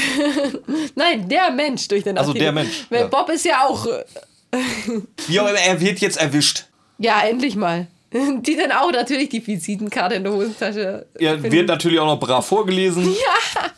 Nein, 0.95 1.29
der 1.29 1.51
Mensch 1.51 1.87
durch 1.87 2.03
den 2.03 2.17
Artikel. 2.17 2.31
Also 2.31 2.33
der 2.33 2.51
Mensch. 2.51 2.85
Weil 2.89 3.01
ja. 3.01 3.07
Bob 3.07 3.29
ist 3.29 3.45
ja 3.45 3.67
auch 3.67 3.85
äh, 3.85 4.03
wie 5.27 5.39
auch 5.39 5.47
immer, 5.47 5.59
er 5.59 5.79
wird 5.79 5.99
jetzt 5.99 6.17
erwischt. 6.17 6.65
Ja, 6.97 7.21
endlich 7.21 7.55
mal. 7.55 7.87
Die 8.13 8.55
dann 8.55 8.71
auch 8.71 8.91
natürlich 8.91 9.29
die 9.29 9.45
Visitenkarte 9.45 10.15
in 10.15 10.23
der 10.23 10.33
Hosentasche. 10.33 11.07
Er 11.17 11.33
finden. 11.33 11.51
wird 11.51 11.67
natürlich 11.67 11.99
auch 11.99 12.05
noch 12.05 12.19
brav 12.19 12.45
vorgelesen. 12.45 13.15
Ja. 13.53 13.71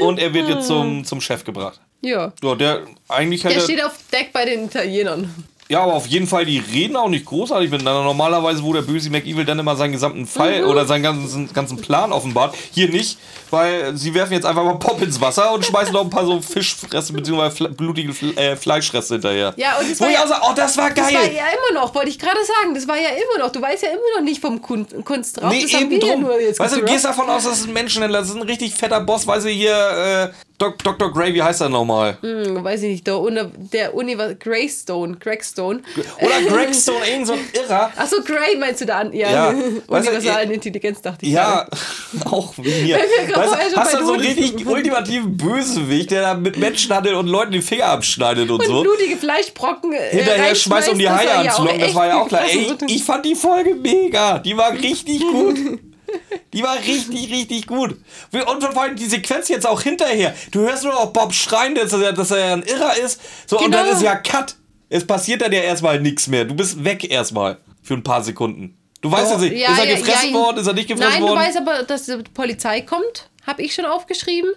Und 0.00 0.18
er 0.18 0.34
wird 0.34 0.48
jetzt 0.48 0.66
zum, 0.66 1.04
zum 1.04 1.20
Chef 1.20 1.44
gebracht. 1.44 1.80
Ja. 2.00 2.32
Ja, 2.42 2.54
der 2.56 2.86
eigentlich 3.08 3.44
halt. 3.44 3.54
Der 3.54 3.60
steht 3.60 3.84
auf 3.84 3.92
Deck 4.12 4.32
bei 4.32 4.44
den 4.44 4.64
Italienern. 4.64 5.32
Ja, 5.70 5.84
aber 5.84 5.94
auf 5.94 6.06
jeden 6.08 6.26
Fall, 6.26 6.44
die 6.44 6.58
reden 6.58 6.96
auch 6.96 7.08
nicht 7.08 7.26
großartig 7.26 7.70
miteinander. 7.70 8.02
Normalerweise, 8.02 8.64
wo 8.64 8.72
der 8.72 8.82
böse 8.82 9.08
McEvil 9.08 9.44
dann 9.44 9.56
immer 9.60 9.76
seinen 9.76 9.92
gesamten 9.92 10.26
Fall 10.26 10.62
mhm. 10.62 10.68
oder 10.68 10.84
seinen 10.84 11.04
ganzen, 11.04 11.52
ganzen 11.52 11.76
Plan 11.76 12.10
offenbart. 12.10 12.56
Hier 12.72 12.88
nicht, 12.88 13.18
weil 13.50 13.96
sie 13.96 14.12
werfen 14.12 14.32
jetzt 14.32 14.46
einfach 14.46 14.64
mal 14.64 14.80
Pop 14.80 15.00
ins 15.00 15.20
Wasser 15.20 15.52
und 15.52 15.64
schmeißen 15.64 15.92
noch 15.92 16.02
ein 16.02 16.10
paar 16.10 16.26
so 16.26 16.40
Fischfresse 16.40 17.12
bzw. 17.12 17.68
blutige 17.68 18.12
äh, 18.34 18.56
Fleischfresse 18.56 19.14
hinterher. 19.14 19.54
Ja, 19.58 19.78
und 19.78 19.88
das 19.88 20.00
wo 20.00 20.06
war 20.06 20.10
ich 20.10 20.16
ja, 20.16 20.24
auch 20.24 20.28
sage, 20.28 20.40
oh, 20.50 20.52
das 20.56 20.76
war 20.76 20.90
geil. 20.90 21.04
Das 21.04 21.14
war 21.14 21.32
ja 21.32 21.44
immer 21.44 21.80
noch, 21.80 21.94
wollte 21.94 22.08
ich 22.08 22.18
gerade 22.18 22.40
sagen. 22.44 22.74
Das 22.74 22.88
war 22.88 22.96
ja 22.96 23.10
immer 23.10 23.46
noch. 23.46 23.52
Du 23.52 23.62
weißt 23.62 23.84
ja 23.84 23.90
immer 23.90 24.18
noch 24.18 24.24
nicht 24.24 24.40
vom 24.40 24.60
Kun 24.60 24.88
Kunst 25.04 25.40
drauf. 25.40 25.52
Nee, 25.52 25.62
das 25.62 25.80
eben 25.80 26.00
drum. 26.00 26.24
Ja 26.24 26.58
weißt 26.58 26.78
du, 26.78 26.80
du 26.80 26.86
gehst 26.86 27.04
davon 27.04 27.30
aus, 27.30 27.44
das 27.44 27.60
ist 27.60 27.68
ein 27.68 27.74
Menschenhändler. 27.74 28.18
Das 28.18 28.30
ist 28.30 28.34
ein 28.34 28.42
richtig 28.42 28.74
fetter 28.74 29.00
Boss, 29.02 29.24
weil 29.28 29.40
sie 29.40 29.52
hier 29.52 30.32
äh, 30.60 30.64
Doc, 30.64 30.78
Dr. 30.82 31.12
Gray, 31.12 31.34
wie 31.34 31.42
heißt 31.42 31.60
er 31.60 31.68
nochmal? 31.68 32.18
Hm, 32.20 32.62
weiß 32.62 32.82
ich 32.82 32.90
nicht, 32.90 33.06
der, 33.06 33.18
der 33.72 33.94
Univers 33.94 34.38
Greystone, 34.38 35.16
Gregstone. 35.16 35.80
Oder 36.20 36.42
Gregstone, 36.48 37.06
irgend 37.08 37.26
so 37.26 37.32
ein 37.32 37.40
Irrer. 37.52 37.90
Achso, 37.96 38.16
Gray 38.22 38.56
meinst 38.58 38.80
du 38.80 38.86
da 38.86 38.98
an? 38.98 39.12
Ja, 39.12 39.30
ja. 39.30 39.48
universalen 39.86 40.50
Intelligenz 40.50 41.00
dachte 41.00 41.24
ich. 41.24 41.32
Ja, 41.32 41.66
auch 42.26 42.54
wie 42.58 42.82
mir. 42.82 42.96
weißt, 43.34 43.76
hast 43.76 43.94
du 43.94 44.04
so 44.04 44.12
einen 44.12 44.22
richtig 44.22 44.66
ultimativen 44.66 45.36
Bösewicht, 45.36 46.10
der 46.10 46.22
da 46.22 46.34
mit 46.34 46.56
Menschen 46.58 46.94
handelt 46.94 47.16
und 47.16 47.26
Leuten 47.26 47.52
die 47.52 47.62
Finger 47.62 47.86
abschneidet 47.86 48.50
und, 48.50 48.60
und 48.60 48.66
so. 48.66 48.82
blutige 48.82 49.16
Fleischbrocken 49.16 49.92
äh, 49.92 50.10
Hinterher 50.10 50.54
schmeißt, 50.54 50.90
um 50.90 50.98
die 50.98 51.08
Haie 51.08 51.32
anzulocken, 51.32 51.80
das 51.80 51.94
war 51.94 52.06
ja 52.06 52.20
auch 52.20 52.28
klar. 52.28 52.42
Ey, 52.48 52.70
ich 52.86 53.04
fand 53.04 53.24
die 53.24 53.34
Folge 53.34 53.74
mega. 53.74 54.38
Die 54.38 54.56
war 54.56 54.72
richtig 54.72 55.20
gut. 55.20 55.80
Die 56.52 56.62
war 56.62 56.76
richtig, 56.76 57.30
richtig 57.30 57.66
gut. 57.66 57.96
Und 58.32 58.64
vor 58.64 58.82
allem 58.82 58.96
die 58.96 59.06
Sequenz 59.06 59.48
jetzt 59.48 59.66
auch 59.66 59.82
hinterher. 59.82 60.34
Du 60.50 60.60
hörst 60.60 60.82
nur 60.82 60.98
auch 60.98 61.12
Bob 61.12 61.32
schreien, 61.32 61.76
dass 61.76 61.92
er, 61.92 62.12
dass 62.12 62.32
er 62.32 62.54
ein 62.54 62.62
Irrer 62.62 62.96
ist. 62.96 63.20
So, 63.46 63.56
genau. 63.56 63.66
und 63.66 63.72
dann 63.72 63.84
genau. 63.84 63.96
ist 63.96 64.02
ja 64.02 64.16
Cut. 64.16 64.56
Es 64.88 65.06
passiert 65.06 65.42
dann 65.42 65.52
ja 65.52 65.60
erstmal 65.60 66.00
nichts 66.00 66.26
mehr. 66.26 66.44
Du 66.44 66.54
bist 66.54 66.82
weg 66.84 67.08
erstmal. 67.08 67.58
Für 67.82 67.94
ein 67.94 68.02
paar 68.02 68.22
Sekunden. 68.22 68.76
Du 69.00 69.10
weißt 69.10 69.32
oh, 69.32 69.34
ja 69.36 69.38
nicht, 69.38 69.52
ist 69.52 69.78
er 69.78 69.96
gefressen 69.96 70.32
ja, 70.32 70.38
worden, 70.38 70.58
ist 70.58 70.66
er 70.66 70.74
nicht 70.74 70.88
gefressen 70.88 71.12
nein, 71.12 71.22
worden? 71.22 71.34
Nein, 71.36 71.52
du 71.52 71.58
weißt 71.60 71.68
aber, 71.68 71.82
dass 71.84 72.04
die 72.04 72.16
Polizei 72.34 72.82
kommt. 72.82 73.30
Habe 73.46 73.62
ich 73.62 73.74
schon 73.74 73.86
aufgeschrieben. 73.86 74.50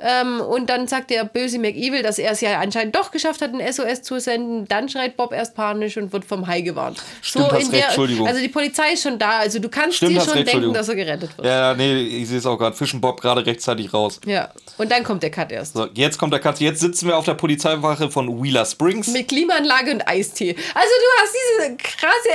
Ähm, 0.00 0.40
und 0.40 0.70
dann 0.70 0.86
sagt 0.86 1.10
der 1.10 1.24
böse 1.24 1.58
McEvil, 1.58 2.02
dass 2.02 2.18
er 2.18 2.32
es 2.32 2.40
ja 2.40 2.60
anscheinend 2.60 2.94
doch 2.94 3.10
geschafft 3.10 3.42
hat, 3.42 3.52
ein 3.52 3.72
SOS 3.72 4.02
zu 4.02 4.20
senden. 4.20 4.66
Dann 4.68 4.88
schreit 4.88 5.16
Bob 5.16 5.32
erst 5.32 5.54
panisch 5.54 5.96
und 5.96 6.12
wird 6.12 6.24
vom 6.24 6.46
Hai 6.46 6.60
gewarnt. 6.60 7.02
Stimmt, 7.20 7.50
so 7.50 7.56
in 7.56 7.70
der, 7.72 7.86
Entschuldigung. 7.86 8.26
Also 8.26 8.40
die 8.40 8.48
Polizei 8.48 8.92
ist 8.92 9.02
schon 9.02 9.18
da. 9.18 9.38
Also 9.38 9.58
du 9.58 9.68
kannst 9.68 9.96
Stimmt, 9.96 10.12
dir 10.12 10.20
schon 10.20 10.34
recht, 10.34 10.52
denken, 10.52 10.72
dass 10.72 10.88
er 10.88 10.94
gerettet 10.94 11.36
wird. 11.36 11.46
Ja, 11.46 11.74
nee, 11.74 12.02
ich 12.02 12.28
sehe 12.28 12.38
es 12.38 12.46
auch 12.46 12.56
gerade. 12.56 12.76
Fischen 12.76 13.00
Bob 13.00 13.20
gerade 13.20 13.44
rechtzeitig 13.44 13.92
raus. 13.92 14.20
Ja, 14.24 14.50
und 14.76 14.92
dann 14.92 15.02
kommt 15.02 15.22
der 15.24 15.30
Cut 15.30 15.50
erst. 15.50 15.74
So, 15.74 15.88
jetzt 15.94 16.16
kommt 16.16 16.32
der 16.32 16.40
Cut. 16.40 16.60
Jetzt 16.60 16.80
sitzen 16.80 17.08
wir 17.08 17.16
auf 17.16 17.24
der 17.24 17.34
Polizeiwache 17.34 18.08
von 18.10 18.40
Wheeler 18.42 18.66
Springs. 18.66 19.08
Mit 19.08 19.28
Klimaanlage 19.28 19.90
und 19.90 20.06
Eistee. 20.06 20.54
Also 20.74 20.88
du 20.88 21.22
hast 21.22 21.34
diese 21.34 21.76
krasse 21.76 22.28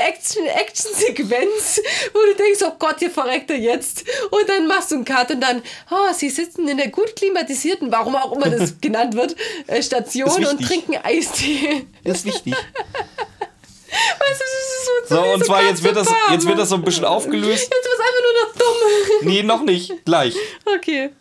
Action-Sequenz, 0.59 1.81
wo 2.13 2.19
du 2.19 2.35
denkst, 2.43 2.59
oh 2.65 2.73
Gott, 2.77 2.95
hier 2.99 3.09
verreckt 3.09 3.49
er 3.51 3.57
jetzt. 3.57 4.03
Und 4.31 4.49
dann 4.49 4.67
machst 4.67 4.91
du 4.91 4.95
einen 4.95 5.05
Cut 5.05 5.31
und 5.31 5.39
dann, 5.39 5.61
oh, 5.89 6.13
sie 6.13 6.29
sitzen 6.29 6.67
in 6.67 6.77
der 6.77 6.89
gut 6.89 7.15
klimatisierten 7.15 7.52
privatisierten, 7.53 7.91
warum 7.91 8.15
auch 8.15 8.31
immer 8.33 8.49
das 8.49 8.75
genannt 8.81 9.15
wird, 9.15 9.35
äh, 9.67 9.81
Station 9.81 10.45
und 10.45 10.61
trinken 10.61 10.97
Eistee. 11.03 11.85
Das 12.03 12.17
ist 12.17 12.25
wichtig. 12.25 12.53
Weißt 12.53 14.41
du, 14.41 14.45
das 14.45 15.07
ist 15.07 15.09
so, 15.09 15.15
so 15.15 15.33
und 15.33 15.45
zwar 15.45 15.63
jetzt 15.63 15.83
wird, 15.83 15.95
das, 15.95 16.07
jetzt 16.31 16.47
wird 16.47 16.57
das 16.57 16.69
so 16.69 16.75
ein 16.75 16.83
bisschen 16.83 17.05
aufgelöst. 17.05 17.61
Jetzt 17.61 17.71
wird 17.71 17.93
es 17.93 17.99
einfach 17.99 18.23
nur 18.23 18.33
noch 18.43 18.53
dumm. 18.57 19.29
Nee, 19.29 19.43
noch 19.43 19.61
nicht. 19.63 20.05
Gleich. 20.05 20.35
Okay. 20.65 21.11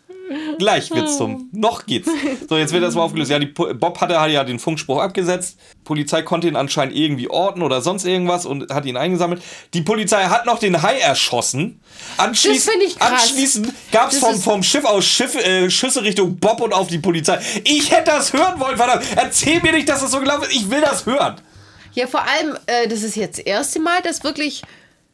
Gleich 0.57 0.91
wird's 0.91 1.17
dumm. 1.17 1.49
Noch 1.51 1.85
geht's. 1.85 2.09
So, 2.47 2.57
jetzt 2.57 2.73
wird 2.73 2.83
das 2.83 2.95
mal 2.95 3.01
aufgelöst. 3.01 3.31
Ja, 3.31 3.39
die, 3.39 3.45
Bob 3.45 3.99
hatte 4.01 4.13
ja 4.13 4.43
den 4.43 4.59
Funkspruch 4.59 4.99
abgesetzt. 4.99 5.57
Polizei 5.83 6.21
konnte 6.21 6.47
ihn 6.47 6.55
anscheinend 6.55 6.95
irgendwie 6.95 7.29
orten 7.29 7.61
oder 7.61 7.81
sonst 7.81 8.05
irgendwas 8.05 8.45
und 8.45 8.71
hat 8.71 8.85
ihn 8.85 8.97
eingesammelt. 8.97 9.41
Die 9.73 9.81
Polizei 9.81 10.25
hat 10.25 10.45
noch 10.45 10.59
den 10.59 10.81
Hai 10.81 10.99
erschossen. 10.99 11.81
Anschließend, 12.17 12.99
krass. 12.99 13.11
Anschließend 13.11 13.73
gab's 13.91 14.17
vom, 14.17 14.35
vom 14.35 14.63
Schiff 14.63 14.85
aus 14.85 15.05
Schiff, 15.05 15.35
äh, 15.35 15.69
Schüsse 15.69 16.03
Richtung 16.03 16.37
Bob 16.37 16.61
und 16.61 16.73
auf 16.73 16.87
die 16.87 16.99
Polizei. 16.99 17.39
Ich 17.63 17.91
hätte 17.91 18.11
das 18.11 18.33
hören 18.33 18.59
wollen, 18.59 18.77
verdammt. 18.77 19.05
Erzähl 19.15 19.61
mir 19.61 19.73
nicht, 19.73 19.87
dass 19.89 20.01
das 20.01 20.11
so 20.11 20.19
gelaufen 20.19 20.43
ist. 20.43 20.53
Ich 20.53 20.69
will 20.69 20.81
das 20.81 21.05
hören. 21.05 21.35
Ja, 21.93 22.07
vor 22.07 22.21
allem, 22.21 22.57
äh, 22.65 22.87
das 22.87 23.03
ist 23.03 23.15
jetzt 23.15 23.37
das 23.37 23.45
erste 23.45 23.79
Mal, 23.79 24.01
dass 24.01 24.23
wirklich 24.23 24.63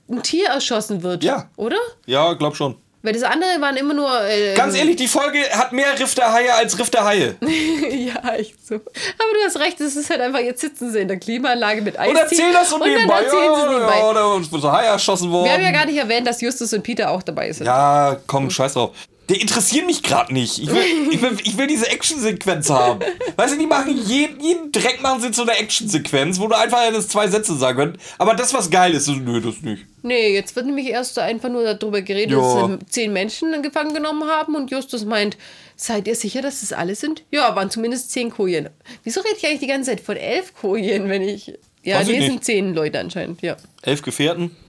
ein 0.10 0.24
Tier 0.24 0.48
erschossen 0.48 1.04
wird. 1.04 1.24
Ja. 1.24 1.50
Oder? 1.56 1.78
Ja, 2.06 2.34
glaub 2.34 2.56
schon. 2.56 2.76
Weil 3.02 3.14
das 3.14 3.24
andere 3.24 3.62
waren 3.62 3.78
immer 3.78 3.93
nur. 3.93 4.10
Äh, 4.26 4.56
Ganz 4.56 4.76
ehrlich, 4.76 4.97
die 4.97 5.08
Folge 5.08 5.39
hat 5.52 5.72
mehr 5.72 5.97
Riff 5.97 6.16
der 6.16 6.34
Haie 6.34 6.54
als 6.54 6.78
Riff 6.78 6.89
der 6.89 7.06
Haie. 7.06 7.36
ja, 7.41 8.34
echt 8.34 8.66
so. 8.66 8.76
Aber 8.76 8.84
du 8.84 9.45
hast 9.45 9.58
recht, 9.60 9.80
es 9.80 9.95
ist 9.95 10.10
halt 10.10 10.20
einfach, 10.20 10.39
jetzt 10.39 10.60
sitzen 10.60 10.91
sie 10.91 11.00
in 11.00 11.08
der 11.08 11.18
Klimaanlage 11.18 11.82
mit 11.82 11.97
Eis. 11.97 12.10
Und 12.10 12.18
erzählen 12.18 12.52
das 12.52 12.70
so 12.70 12.78
nebenbei. 12.78 13.02
Und 13.04 13.10
dann 13.10 13.24
erzählen 13.24 13.56
sie 13.56 13.74
nebenbei. 13.74 14.00
Ja, 14.00 14.14
da 14.14 14.38
ist 14.38 14.52
so 14.52 14.72
Haie 14.72 14.88
erschossen 14.88 15.32
worden. 15.32 15.45
Wir 15.45 15.54
haben 15.54 15.64
ja 15.64 15.72
gar 15.72 15.86
nicht 15.86 15.97
erwähnt, 15.97 16.28
dass 16.28 16.41
Justus 16.41 16.74
und 16.74 16.84
Peter 16.84 17.10
auch 17.10 17.24
dabei 17.24 17.52
sind. 17.54 17.68
Ja, 17.68 18.18
komm, 18.28 18.50
scheiß 18.50 18.74
drauf. 18.74 18.91
Der 19.30 19.40
interessiert 19.40 19.86
mich 19.86 20.02
gerade 20.02 20.34
nicht. 20.34 20.58
Ich 20.60 20.70
will, 20.70 20.84
ich, 21.12 21.22
will, 21.22 21.38
ich 21.44 21.58
will 21.58 21.68
diese 21.68 21.88
Actionsequenz 21.88 22.70
haben. 22.70 23.00
Weißt 23.36 23.54
du, 23.54 23.60
die 23.60 23.68
machen 23.68 23.96
jeden, 23.96 24.40
jeden 24.42 24.72
Dreck 24.72 25.02
machen 25.02 25.22
sie 25.22 25.32
zu 25.32 25.44
einer 25.44 25.58
Actionsequenz, 25.58 26.40
wo 26.40 26.48
du 26.48 26.58
einfach 26.58 26.80
das 26.92 27.08
zwei 27.08 27.28
Sätze 27.28 27.56
sagen 27.56 27.78
könnt. 27.78 27.98
Aber 28.18 28.34
das, 28.34 28.54
was 28.54 28.70
geil 28.70 28.94
ist, 28.94 29.06
so, 29.06 29.14
nö, 29.14 29.40
das 29.40 29.62
nicht. 29.62 29.86
Nee, 30.02 30.34
jetzt 30.34 30.56
wird 30.56 30.66
nämlich 30.66 30.88
erst 30.88 31.20
einfach 31.20 31.50
nur 31.50 31.64
darüber 31.64 32.02
geredet, 32.02 32.32
ja. 32.32 32.38
dass 32.38 32.80
sie 32.80 32.86
zehn 32.88 33.14
Menschen 33.14 33.62
gefangen 33.62 33.94
genommen 33.94 34.28
haben 34.28 34.56
und 34.56 34.72
Justus 34.72 35.06
meint, 35.06 35.38
seid 35.76 36.08
ihr 36.08 36.16
sicher, 36.16 36.42
dass 36.42 36.62
das 36.62 36.74
alle 36.74 36.96
sind? 36.96 37.24
Ja, 37.32 37.56
waren 37.56 37.70
zumindest 37.70 38.12
zehn 38.12 38.32
Kojen. 38.32 38.70
Wieso 39.04 39.22
rede 39.22 39.36
ich 39.38 39.46
eigentlich 39.46 39.60
die 39.60 39.68
ganze 39.68 39.92
Zeit 39.92 40.02
von 40.02 40.18
elf 40.18 40.54
Kojen, 40.56 41.10
wenn 41.10 41.22
ich 41.22 41.54
ja, 41.84 42.04
nee, 42.04 42.28
sind 42.28 42.44
zehn 42.44 42.74
Leute 42.74 43.00
anscheinend, 43.00 43.42
ja. 43.42 43.56
Elf 43.82 44.02
Gefährten? 44.02 44.56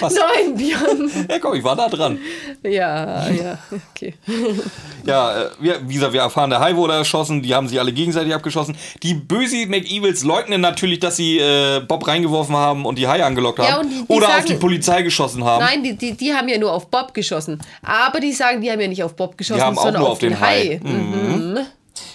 Ja, 0.00 0.08
Nein, 0.08 0.56
Björn. 0.56 1.10
ja, 1.30 1.38
komm, 1.38 1.54
ich 1.54 1.64
war 1.64 1.74
da 1.76 1.88
dran. 1.88 2.18
Ja, 2.62 3.28
ja, 3.30 3.58
okay. 3.90 4.14
ja, 5.06 5.44
äh, 5.44 5.50
wir, 5.58 5.88
wie 5.88 5.94
gesagt, 5.94 6.12
wir 6.12 6.20
erfahren, 6.20 6.50
der 6.50 6.60
Hai 6.60 6.74
wurde 6.76 6.94
erschossen, 6.94 7.42
die 7.42 7.54
haben 7.54 7.68
sich 7.68 7.78
alle 7.78 7.92
gegenseitig 7.92 8.34
abgeschossen. 8.34 8.76
Die 9.02 9.14
böse 9.14 9.66
McEvils 9.66 10.22
leugnen 10.24 10.60
natürlich, 10.60 11.00
dass 11.00 11.16
sie 11.16 11.38
äh, 11.38 11.80
Bob 11.80 12.06
reingeworfen 12.06 12.56
haben 12.56 12.84
und 12.86 12.98
die 12.98 13.06
Haie 13.06 13.24
angelockt 13.24 13.58
haben. 13.58 13.68
Ja, 13.68 13.80
und 13.80 13.90
die, 13.90 14.06
die 14.06 14.12
Oder 14.12 14.26
sagen, 14.26 14.38
auf 14.40 14.44
die 14.44 14.54
Polizei 14.54 15.02
geschossen 15.02 15.44
haben. 15.44 15.64
Nein, 15.64 15.82
die, 15.82 15.96
die, 15.96 16.16
die 16.16 16.34
haben 16.34 16.48
ja 16.48 16.58
nur 16.58 16.72
auf 16.72 16.88
Bob 16.88 17.14
geschossen. 17.14 17.60
Aber 17.82 18.20
die 18.20 18.32
sagen, 18.32 18.60
die 18.60 18.70
haben 18.70 18.80
ja 18.80 18.88
nicht 18.88 19.02
auf 19.02 19.16
Bob 19.16 19.38
geschossen, 19.38 19.58
die 19.60 19.64
haben 19.64 19.76
sondern 19.76 20.02
auf, 20.02 20.10
auf 20.10 20.18
den, 20.18 20.30
den 20.30 20.40
Hai. 20.40 20.80
Hai. 20.80 20.80
Mhm. 20.82 21.52
Mhm. 21.54 21.66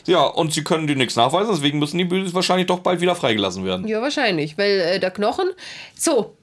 Ja, 0.10 0.24
und 0.26 0.52
sie 0.54 0.64
können 0.64 0.88
dir 0.88 0.96
nichts 0.96 1.16
nachweisen, 1.16 1.52
deswegen 1.54 1.78
müssen 1.78 2.00
die 2.00 2.04
Böses 2.04 2.34
wahrscheinlich 2.34 2.66
doch 2.66 2.80
bald 2.80 3.00
wieder 3.00 3.16
freigelassen 3.16 3.64
werden. 3.64 3.88
Ja, 3.88 4.02
wahrscheinlich, 4.02 4.58
weil 4.58 4.80
äh, 4.80 5.00
der 5.00 5.12
Knochen. 5.12 5.50
So, 5.96 6.36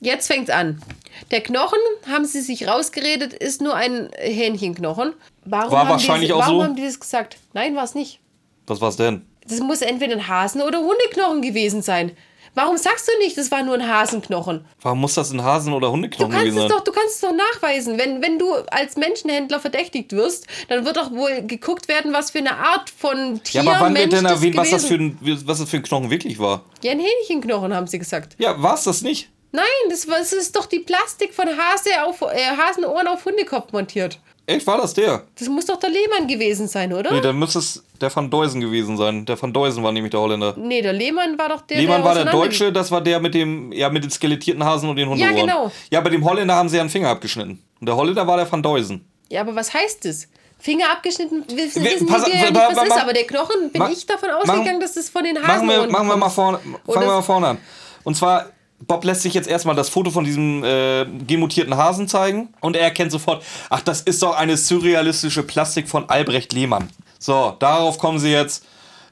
jetzt 0.00 0.26
fängt's 0.26 0.50
an. 0.50 0.82
Der 1.30 1.40
Knochen, 1.40 1.78
haben 2.10 2.24
sie 2.24 2.40
sich 2.40 2.66
rausgeredet, 2.66 3.32
ist 3.32 3.62
nur 3.62 3.74
ein 3.74 4.10
Hähnchenknochen. 4.18 5.14
Warum 5.44 5.70
war 5.70 5.88
wahrscheinlich 5.88 6.28
die, 6.28 6.32
auch 6.32 6.40
warum 6.40 6.58
so. 6.58 6.64
haben 6.64 6.76
die 6.76 6.84
das 6.84 6.98
gesagt? 6.98 7.36
Nein, 7.52 7.76
war 7.76 7.84
es 7.84 7.94
nicht. 7.94 8.18
Was 8.66 8.80
war's 8.80 8.96
denn? 8.96 9.24
Das 9.46 9.60
muss 9.60 9.82
entweder 9.82 10.14
ein 10.14 10.26
Hasen- 10.26 10.62
oder 10.62 10.80
Hundeknochen 10.80 11.42
gewesen 11.42 11.82
sein. 11.82 12.12
Warum 12.54 12.76
sagst 12.76 13.08
du 13.08 13.18
nicht, 13.18 13.36
das 13.38 13.50
war 13.50 13.62
nur 13.62 13.74
ein 13.74 13.86
Hasenknochen? 13.86 14.64
Warum 14.82 15.00
muss 15.00 15.14
das 15.14 15.30
ein 15.30 15.42
Hasen- 15.42 15.72
oder 15.72 15.90
Hundeknochen 15.92 16.32
gewesen 16.32 16.58
sein? 16.58 16.68
Doch, 16.68 16.80
du 16.80 16.92
kannst 16.92 17.14
es 17.16 17.20
doch 17.20 17.32
nachweisen. 17.32 17.96
Wenn, 17.98 18.22
wenn 18.22 18.38
du 18.38 18.52
als 18.70 18.96
Menschenhändler 18.96 19.60
verdächtigt 19.60 20.12
wirst, 20.12 20.46
dann 20.68 20.84
wird 20.84 20.96
doch 20.96 21.12
wohl 21.12 21.42
geguckt 21.42 21.88
werden, 21.88 22.12
was 22.12 22.32
für 22.32 22.38
eine 22.38 22.56
Art 22.56 22.90
von 22.90 23.42
Tier 23.44 23.62
Ja, 23.62 23.70
aber 23.70 23.84
wann 23.84 23.92
Mensch 23.92 24.12
wird 24.12 24.22
denn 24.22 24.30
erwähnt, 24.30 24.56
was 24.56 24.70
das, 24.70 24.84
für 24.86 24.94
ein, 24.94 25.18
was 25.20 25.58
das 25.58 25.70
für 25.70 25.76
ein 25.76 25.82
Knochen 25.82 26.10
wirklich 26.10 26.38
war? 26.38 26.64
Ja, 26.82 26.92
ein 26.92 27.00
Hähnchenknochen, 27.00 27.74
haben 27.74 27.86
sie 27.86 27.98
gesagt. 27.98 28.34
Ja, 28.38 28.60
war 28.60 28.74
es 28.74 28.84
das 28.84 29.02
nicht? 29.02 29.30
Nein, 29.52 29.64
das, 29.88 30.06
das 30.06 30.32
ist 30.32 30.54
doch 30.54 30.66
die 30.66 30.78
Plastik 30.78 31.34
von 31.34 31.48
Hase 31.48 32.04
auf, 32.04 32.20
äh, 32.22 32.56
Hasenohren 32.56 33.08
auf 33.08 33.24
Hundekopf 33.24 33.72
montiert. 33.72 34.20
Echt, 34.50 34.66
war 34.66 34.78
das 34.78 34.94
der? 34.94 35.22
Das 35.38 35.48
muss 35.48 35.66
doch 35.66 35.78
der 35.78 35.90
Lehmann 35.90 36.26
gewesen 36.26 36.66
sein, 36.66 36.92
oder? 36.92 37.12
Nee, 37.12 37.20
dann 37.20 37.38
müsste 37.38 37.60
es 37.60 37.84
der 38.00 38.14
Van 38.14 38.28
Deusen 38.28 38.60
gewesen 38.60 38.96
sein. 38.96 39.24
Der 39.24 39.40
Van 39.40 39.52
Deusen 39.52 39.84
war 39.84 39.92
nämlich 39.92 40.10
der 40.10 40.18
Holländer. 40.18 40.56
Nee, 40.56 40.82
der 40.82 40.92
Lehmann 40.92 41.38
war 41.38 41.50
doch 41.50 41.60
der. 41.60 41.78
Lehmann 41.78 42.02
der 42.02 42.04
war 42.04 42.14
der 42.16 42.24
Deutsche, 42.32 42.72
das 42.72 42.90
war 42.90 43.00
der 43.00 43.20
mit 43.20 43.32
dem, 43.32 43.70
ja, 43.70 43.88
mit 43.90 44.02
den 44.02 44.10
skelettierten 44.10 44.64
Hasen 44.64 44.88
und 44.88 44.96
den 44.96 45.08
Hundeohren. 45.08 45.36
Ja, 45.36 45.40
genau. 45.40 45.72
Ja, 45.90 46.00
bei 46.00 46.10
dem 46.10 46.24
Holländer 46.24 46.56
haben 46.56 46.68
sie 46.68 46.76
ja 46.76 46.82
einen 46.82 46.90
Finger 46.90 47.10
abgeschnitten. 47.10 47.62
Und 47.78 47.86
der 47.86 47.94
Holländer 47.94 48.26
war 48.26 48.38
der 48.38 48.50
Van 48.50 48.60
Deusen. 48.60 49.04
Ja, 49.28 49.42
aber 49.42 49.54
was 49.54 49.72
heißt 49.72 50.04
das? 50.04 50.26
Finger 50.58 50.90
abgeschnitten, 50.90 51.44
wissen, 51.56 51.84
wissen 51.84 52.06
Pass, 52.08 52.26
wir 52.26 52.34
ja 52.34 52.50
nicht, 52.50 52.54
was 52.54 52.86
ist, 52.86 53.00
aber 53.00 53.12
der 53.12 53.24
Knochen, 53.24 53.70
bin 53.70 53.80
mach, 53.80 53.90
ich 53.90 54.04
davon 54.04 54.30
ausgegangen, 54.30 54.80
dass 54.80 54.94
das 54.94 55.08
von 55.08 55.22
den 55.22 55.36
Hasen 55.38 55.66
machen 55.66 55.68
wir, 55.68 55.90
machen 55.90 56.08
wir 56.08 56.16
mal 56.16 56.28
vorne, 56.28 56.58
fangen 56.58 57.06
wir 57.06 57.06
mal 57.06 57.22
vorne 57.22 57.46
an. 57.46 57.58
Und 58.02 58.16
zwar 58.16 58.50
Bob 58.86 59.04
lässt 59.04 59.22
sich 59.22 59.34
jetzt 59.34 59.48
erstmal 59.48 59.76
das 59.76 59.88
Foto 59.88 60.10
von 60.10 60.24
diesem 60.24 60.64
äh, 60.64 61.04
gemutierten 61.26 61.76
Hasen 61.76 62.08
zeigen 62.08 62.48
und 62.60 62.76
er 62.76 62.82
erkennt 62.82 63.12
sofort, 63.12 63.42
ach, 63.68 63.82
das 63.82 64.00
ist 64.00 64.22
doch 64.22 64.36
eine 64.36 64.56
surrealistische 64.56 65.42
Plastik 65.42 65.88
von 65.88 66.08
Albrecht 66.08 66.52
Lehmann. 66.52 66.90
So, 67.18 67.54
darauf 67.58 67.98
kommen 67.98 68.18
sie 68.18 68.32
jetzt. 68.32 68.64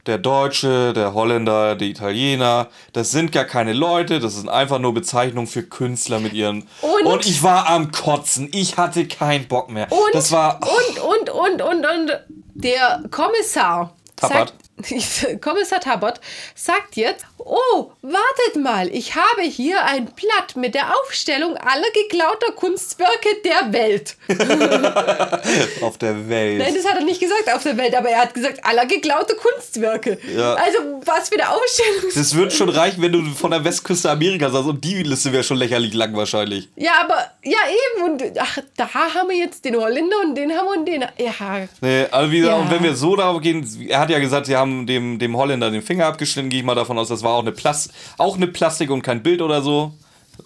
Der 0.06 0.16
Deutsche, 0.16 0.94
der 0.94 1.12
Holländer, 1.12 1.76
der 1.76 1.88
Italiener, 1.88 2.68
das 2.94 3.10
sind 3.10 3.30
gar 3.30 3.44
keine 3.44 3.74
Leute, 3.74 4.20
das 4.20 4.36
sind 4.36 4.48
einfach 4.48 4.78
nur 4.78 4.94
Bezeichnungen 4.94 5.46
für 5.46 5.62
Künstler 5.62 6.18
mit 6.18 6.32
ihren. 6.32 6.66
Und, 6.80 7.04
und 7.04 7.26
ich 7.26 7.42
war 7.42 7.68
am 7.68 7.92
Kotzen, 7.92 8.48
ich 8.52 8.78
hatte 8.78 9.06
keinen 9.06 9.48
Bock 9.48 9.68
mehr. 9.68 9.92
Und, 9.92 10.14
das 10.14 10.32
war. 10.32 10.60
Und, 10.62 10.98
und, 10.98 11.28
und, 11.28 11.60
und, 11.60 11.84
und, 11.84 12.20
der 12.54 13.02
Kommissar. 13.10 13.94
Tappert. 14.16 14.54
Kommissar 15.42 15.80
Tabot 15.80 16.20
sagt 16.54 16.96
jetzt, 16.96 17.24
oh, 17.38 17.90
wartet 18.02 18.62
mal, 18.62 18.88
ich 18.92 19.14
habe 19.14 19.42
hier 19.42 19.84
ein 19.84 20.06
Blatt 20.06 20.56
mit 20.56 20.74
der 20.74 20.94
Aufstellung 20.96 21.56
aller 21.56 21.90
geklauter 21.92 22.52
Kunstwerke 22.54 23.28
der 23.44 23.72
Welt. 23.72 24.16
auf 25.82 25.98
der 25.98 26.28
Welt. 26.28 26.58
Nein, 26.58 26.74
das 26.74 26.86
hat 26.86 26.98
er 26.98 27.04
nicht 27.04 27.20
gesagt 27.20 27.52
auf 27.52 27.62
der 27.62 27.76
Welt, 27.76 27.94
aber 27.94 28.10
er 28.10 28.22
hat 28.22 28.34
gesagt, 28.34 28.64
aller 28.64 28.86
geklaute 28.86 29.34
Kunstwerke. 29.36 30.18
Ja. 30.34 30.54
Also, 30.54 30.78
was 31.04 31.28
für 31.28 31.36
eine 31.36 31.50
Aufstellung. 31.50 32.12
Das 32.14 32.34
wird 32.34 32.52
schon 32.52 32.68
reichen, 32.68 33.02
wenn 33.02 33.12
du 33.12 33.24
von 33.34 33.50
der 33.50 33.64
Westküste 33.64 34.10
Amerikas 34.10 34.52
hast 34.52 34.66
und 34.66 34.82
die 34.84 35.02
Liste 35.02 35.32
wäre 35.32 35.44
schon 35.44 35.56
lächerlich 35.56 35.94
lang 35.94 36.14
wahrscheinlich. 36.16 36.68
Ja, 36.76 36.92
aber, 37.02 37.30
ja 37.42 37.58
eben, 37.68 38.10
und 38.10 38.38
ach, 38.38 38.58
da 38.76 38.88
haben 38.92 39.28
wir 39.28 39.36
jetzt 39.36 39.64
den 39.64 39.76
Holländer 39.76 40.16
und 40.24 40.34
den 40.34 40.52
haben 40.52 40.66
wir 40.66 40.78
und 40.78 40.86
den. 40.86 41.02
Ja. 41.18 41.68
Nee, 41.80 42.06
also 42.10 42.32
wie, 42.32 42.40
ja. 42.40 42.56
und 42.56 42.70
wenn 42.70 42.82
wir 42.82 42.94
so 42.94 43.16
darauf 43.16 43.40
gehen, 43.40 43.66
er 43.88 44.00
hat 44.00 44.10
ja 44.10 44.18
gesagt, 44.18 44.46
sie 44.46 44.56
haben 44.56 44.86
dem, 44.86 45.18
dem 45.18 45.36
Holländer 45.36 45.70
den 45.70 45.82
Finger 45.82 46.06
abgeschnitten, 46.06 46.50
gehe 46.50 46.60
ich 46.60 46.64
mal 46.64 46.74
davon 46.74 46.98
aus, 46.98 47.08
das 47.08 47.22
war 47.22 47.27
auch 47.34 47.40
eine, 47.40 47.52
Plast 47.52 47.92
auch 48.16 48.36
eine 48.36 48.46
Plastik 48.46 48.90
und 48.90 49.02
kein 49.02 49.22
Bild 49.22 49.42
oder 49.42 49.62
so. 49.62 49.92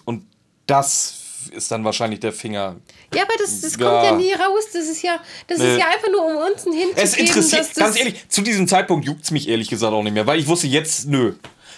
Und 0.05 0.25
das 0.65 1.23
ist 1.51 1.71
dann 1.71 1.83
wahrscheinlich 1.83 2.19
der 2.19 2.33
Finger. 2.33 2.77
Ja, 3.13 3.23
aber 3.23 3.33
das, 3.37 3.61
das 3.61 3.77
ja. 3.77 3.89
kommt 3.89 4.03
ja 4.03 4.15
nie 4.15 4.33
raus. 4.33 4.65
Das 4.73 4.87
ist 4.87 5.01
ja, 5.01 5.19
das 5.47 5.59
nee. 5.59 5.73
ist 5.73 5.79
ja 5.79 5.87
einfach 5.87 6.09
nur, 6.11 6.25
um 6.25 6.51
uns 6.51 6.65
einen 6.65 6.75
Hint 6.75 6.93
Es 6.95 7.15
interessiert, 7.15 7.73
ganz 7.75 7.97
ehrlich, 7.97 8.27
zu 8.29 8.41
diesem 8.41 8.67
Zeitpunkt 8.67 9.05
juckt 9.05 9.23
es 9.23 9.31
mich 9.31 9.47
ehrlich 9.47 9.69
gesagt 9.69 9.93
auch 9.93 10.03
nicht 10.03 10.13
mehr, 10.13 10.25
weil 10.25 10.39
ich 10.39 10.47
wusste 10.47 10.67
jetzt, 10.67 11.07
nö. 11.07 11.33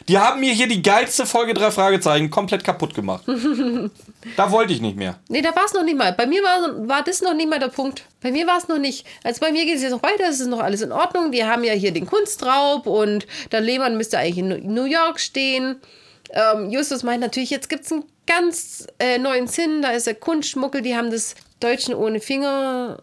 Die 0.08 0.20
haben 0.20 0.39
mir 0.39 0.53
hier 0.53 0.68
die 0.68 0.84
geilste 0.84 1.26
Folge 1.26 1.56
drei 1.56 1.72
Fragezeichen 1.72 2.30
komplett 2.30 2.64
kaputt 2.64 2.93
gemacht. 2.93 3.24
da 4.38 4.51
wollte 4.51 4.72
ich 4.72 4.82
nicht 4.82 4.97
mehr. 4.97 5.20
Nee, 5.30 5.41
da 5.41 5.56
war 5.56 5.66
es 5.66 5.74
noch 5.74 5.84
nicht 5.84 5.97
mal. 5.97 6.14
Bei 6.14 6.28
mir 6.28 6.43
war, 6.43 6.88
war 6.88 7.03
das 7.03 7.22
noch 7.22 7.34
nicht 7.34 7.49
mal 7.49 7.60
der 7.60 7.70
Punkt. 7.70 8.03
Bei 8.22 8.32
mir 8.32 8.45
war 8.45 8.58
es 8.58 8.68
noch 8.68 8.78
nicht. 8.78 9.06
Also 9.24 9.39
bei 9.39 9.51
mir 9.51 9.66
geht 9.66 9.78
es 9.78 9.82
jetzt 9.82 9.91
noch 9.91 10.03
weiter, 10.03 10.30
es 10.30 10.39
ist 10.39 10.47
noch 10.47 10.60
alles 10.60 10.82
in 10.82 10.91
Ordnung. 10.91 11.32
Wir 11.32 11.47
haben 11.47 11.64
ja 11.64 11.74
hier 11.74 11.91
den 11.91 12.06
Kunstraub 12.06 12.86
und 12.86 13.26
der 13.51 13.62
Lehmann 13.62 13.97
müsste 13.97 14.20
eigentlich 14.20 14.38
in 14.38 14.74
New 14.74 14.86
York 14.86 15.20
stehen. 15.20 15.78
Ähm, 16.30 16.70
Justus 16.70 17.03
meint 17.03 17.22
natürlich, 17.22 17.49
jetzt 17.49 17.70
gibt 17.70 17.86
es 17.86 17.91
einen 17.91 18.03
ganz 18.28 18.86
äh, 18.99 19.18
neuen 19.18 19.47
Sinn. 19.47 19.82
Da 19.82 19.89
ist 19.89 20.06
der 20.06 20.16
Kunstschmuckel, 20.16 20.82
die 20.82 20.95
haben 20.95 21.10
das 21.10 21.36
Deutschen 21.60 21.95
ohne 21.95 22.20
Finger, 22.20 22.99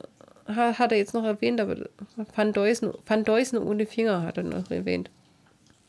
hat 0.47 0.93
er 0.93 0.99
jetzt 0.99 1.15
noch 1.15 1.25
erwähnt, 1.25 1.61
aber 1.61 1.77
Van 2.35 2.53
Deusen, 2.53 2.93
Van 3.07 3.25
Deusen 3.25 3.59
ohne 3.59 3.87
Finger 3.87 4.23
hat 4.23 4.37
er 4.37 4.45
noch 4.45 4.71
erwähnt. 4.71 5.11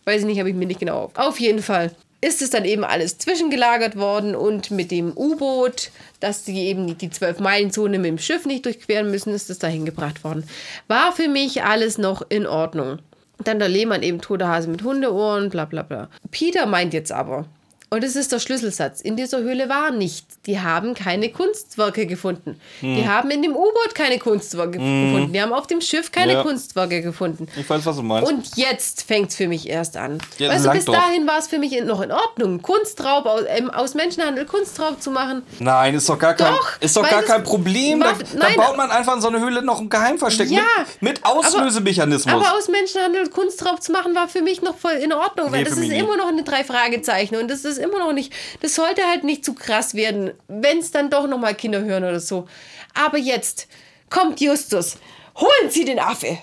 Weiß 0.05 0.21
ich 0.21 0.27
nicht, 0.27 0.39
habe 0.39 0.49
ich 0.49 0.55
mir 0.55 0.65
nicht 0.65 0.79
genau 0.79 1.03
auf. 1.03 1.11
Auf 1.15 1.39
jeden 1.39 1.61
Fall 1.61 1.91
ist 2.23 2.41
es 2.41 2.49
dann 2.49 2.63
eben 2.63 2.85
alles 2.85 3.17
zwischengelagert 3.17 3.97
worden 3.97 4.35
und 4.35 4.71
mit 4.71 4.91
dem 4.91 5.11
U-Boot, 5.15 5.91
dass 6.21 6.45
sie 6.45 6.57
eben 6.57 6.97
die 6.97 7.09
12-Meilen-Zone 7.09 7.99
mit 7.99 8.07
dem 8.07 8.17
Schiff 8.17 8.45
nicht 8.45 8.65
durchqueren 8.65 9.11
müssen, 9.11 9.33
ist 9.33 9.49
es 9.49 9.59
dahin 9.59 9.85
gebracht 9.85 10.23
worden. 10.23 10.47
War 10.87 11.11
für 11.11 11.27
mich 11.27 11.63
alles 11.63 11.97
noch 11.97 12.21
in 12.29 12.47
Ordnung. 12.47 12.99
Dann 13.43 13.59
der 13.59 13.67
Lehmann 13.67 14.03
eben 14.03 14.21
tote 14.21 14.47
Hase 14.47 14.69
mit 14.69 14.83
Hundeohren, 14.83 15.49
bla 15.49 15.65
bla 15.65 15.81
bla. 15.81 16.07
Peter 16.31 16.65
meint 16.65 16.93
jetzt 16.93 17.11
aber, 17.11 17.45
Und 17.93 18.03
es 18.03 18.15
ist 18.15 18.31
der 18.31 18.39
Schlüsselsatz. 18.39 19.01
In 19.01 19.15
dieser 19.15 19.41
Höhle 19.41 19.69
war 19.69 19.91
nichts. 19.91 20.39
Die 20.47 20.59
haben 20.59 20.95
keine 20.95 21.29
Kunstwerke 21.29 22.07
gefunden. 22.07 22.59
Hm. 22.79 22.95
Die 22.95 23.07
haben 23.07 23.29
in 23.29 23.43
dem 23.43 23.55
U-Boot 23.55 23.93
keine 23.93 24.17
Kunstwerke 24.17 24.79
hm. 24.79 25.11
gefunden. 25.11 25.33
Die 25.33 25.39
haben 25.39 25.53
auf 25.53 25.67
dem 25.67 25.79
Schiff 25.79 26.11
keine 26.11 26.33
ja. 26.33 26.41
Kunstwerke 26.41 27.03
gefunden. 27.03 27.47
Ich 27.55 27.69
weiß, 27.69 27.85
was 27.85 27.97
du 27.97 28.01
meinst. 28.01 28.31
Und 28.31 28.57
jetzt 28.57 29.03
fängt 29.03 29.29
es 29.29 29.35
für 29.35 29.47
mich 29.47 29.69
erst 29.69 29.95
an. 29.95 30.17
Ja, 30.39 30.57
du, 30.57 30.71
bis 30.71 30.85
doch. 30.85 30.93
dahin 30.95 31.27
war 31.27 31.37
es 31.37 31.45
für 31.45 31.59
mich 31.59 31.79
noch 31.83 32.01
in 32.01 32.11
Ordnung. 32.11 32.63
Kunstraub 32.63 33.27
aus, 33.27 33.41
ähm, 33.47 33.69
aus, 33.69 33.93
Menschenhandel, 33.93 34.47
Kunstraub 34.47 34.99
zu 34.99 35.11
machen. 35.11 35.43
Nein, 35.59 35.93
ist 35.93 36.09
doch 36.09 36.17
gar 36.17 36.33
kein, 36.33 36.51
doch, 36.51 36.81
ist 36.81 36.97
doch 36.97 37.07
gar 37.07 37.21
kein 37.21 37.43
Problem. 37.43 37.99
Macht, 37.99 38.25
da, 38.33 38.47
da 38.47 38.55
baut 38.55 38.75
man 38.75 38.89
einfach 38.89 39.13
in 39.13 39.21
so 39.21 39.27
eine 39.27 39.39
Höhle 39.39 39.61
noch 39.61 39.79
ein 39.79 39.89
Geheimversteck 39.89 40.49
ja, 40.49 40.63
mit, 40.99 41.19
mit 41.19 41.25
Auslösemechanismus. 41.25 42.33
Aber, 42.33 42.47
aber, 42.47 42.57
aus 42.57 42.69
Menschenhandel 42.69 43.29
Kunstraub 43.29 43.83
zu 43.83 43.91
machen, 43.91 44.15
war 44.15 44.27
für 44.27 44.41
mich 44.41 44.63
noch 44.63 44.79
voll 44.79 44.93
in 44.93 45.13
Ordnung. 45.13 45.51
Nee, 45.51 45.57
weil 45.57 45.63
das 45.63 45.77
ist 45.77 45.91
immer 45.91 46.17
noch 46.17 46.29
eine 46.29 46.41
drei 46.41 46.63
Fragezeichen. 46.63 47.35
Und 47.35 47.51
das 47.51 47.65
ist 47.65 47.82
immer 47.83 47.99
noch 47.99 48.13
nicht, 48.13 48.33
das 48.61 48.75
sollte 48.75 49.05
halt 49.05 49.23
nicht 49.23 49.45
zu 49.45 49.53
krass 49.53 49.93
werden, 49.93 50.31
wenn 50.47 50.79
es 50.79 50.91
dann 50.91 51.09
doch 51.09 51.27
nochmal 51.27 51.55
Kinder 51.55 51.81
hören 51.81 52.03
oder 52.03 52.19
so. 52.19 52.47
Aber 52.93 53.17
jetzt 53.17 53.67
kommt 54.09 54.41
Justus. 54.41 54.97
Holen 55.35 55.69
Sie 55.69 55.85
den 55.85 55.99
Affe. 55.99 56.37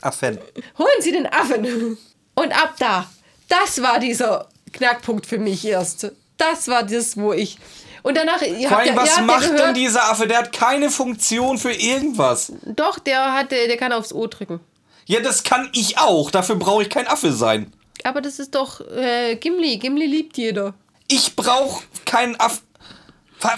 Affen. 0.00 0.38
Holen 0.78 1.00
Sie 1.00 1.12
den 1.12 1.26
Affen. 1.26 1.96
Und 2.34 2.52
ab 2.52 2.74
da, 2.78 3.08
das 3.48 3.82
war 3.82 3.98
dieser 3.98 4.48
Knackpunkt 4.72 5.26
für 5.26 5.38
mich 5.38 5.64
erst. 5.64 6.12
Das 6.36 6.68
war 6.68 6.82
das, 6.82 7.16
wo 7.16 7.32
ich. 7.32 7.58
Und 8.02 8.16
danach. 8.16 8.38
Vor 8.38 8.48
allem, 8.78 8.94
ja, 8.94 8.96
was 8.96 9.20
macht 9.20 9.58
denn 9.58 9.74
dieser 9.74 10.10
Affe? 10.10 10.26
Der 10.26 10.38
hat 10.38 10.52
keine 10.52 10.90
Funktion 10.90 11.58
für 11.58 11.72
irgendwas. 11.72 12.52
Doch, 12.64 12.98
der, 12.98 13.34
hat, 13.34 13.52
der 13.52 13.76
kann 13.76 13.92
aufs 13.92 14.12
O 14.12 14.26
drücken. 14.26 14.60
Ja, 15.06 15.20
das 15.20 15.42
kann 15.42 15.68
ich 15.72 15.98
auch. 15.98 16.30
Dafür 16.30 16.56
brauche 16.56 16.82
ich 16.82 16.90
kein 16.90 17.06
Affe 17.06 17.32
sein. 17.32 17.72
Aber 18.04 18.20
das 18.20 18.38
ist 18.38 18.54
doch 18.54 18.80
äh, 18.80 19.36
Gimli. 19.36 19.78
Gimli 19.78 20.06
liebt 20.06 20.36
jeder. 20.36 20.74
Ich 21.08 21.34
brauche 21.36 21.84
keinen 22.04 22.38
Affe. 22.38 22.60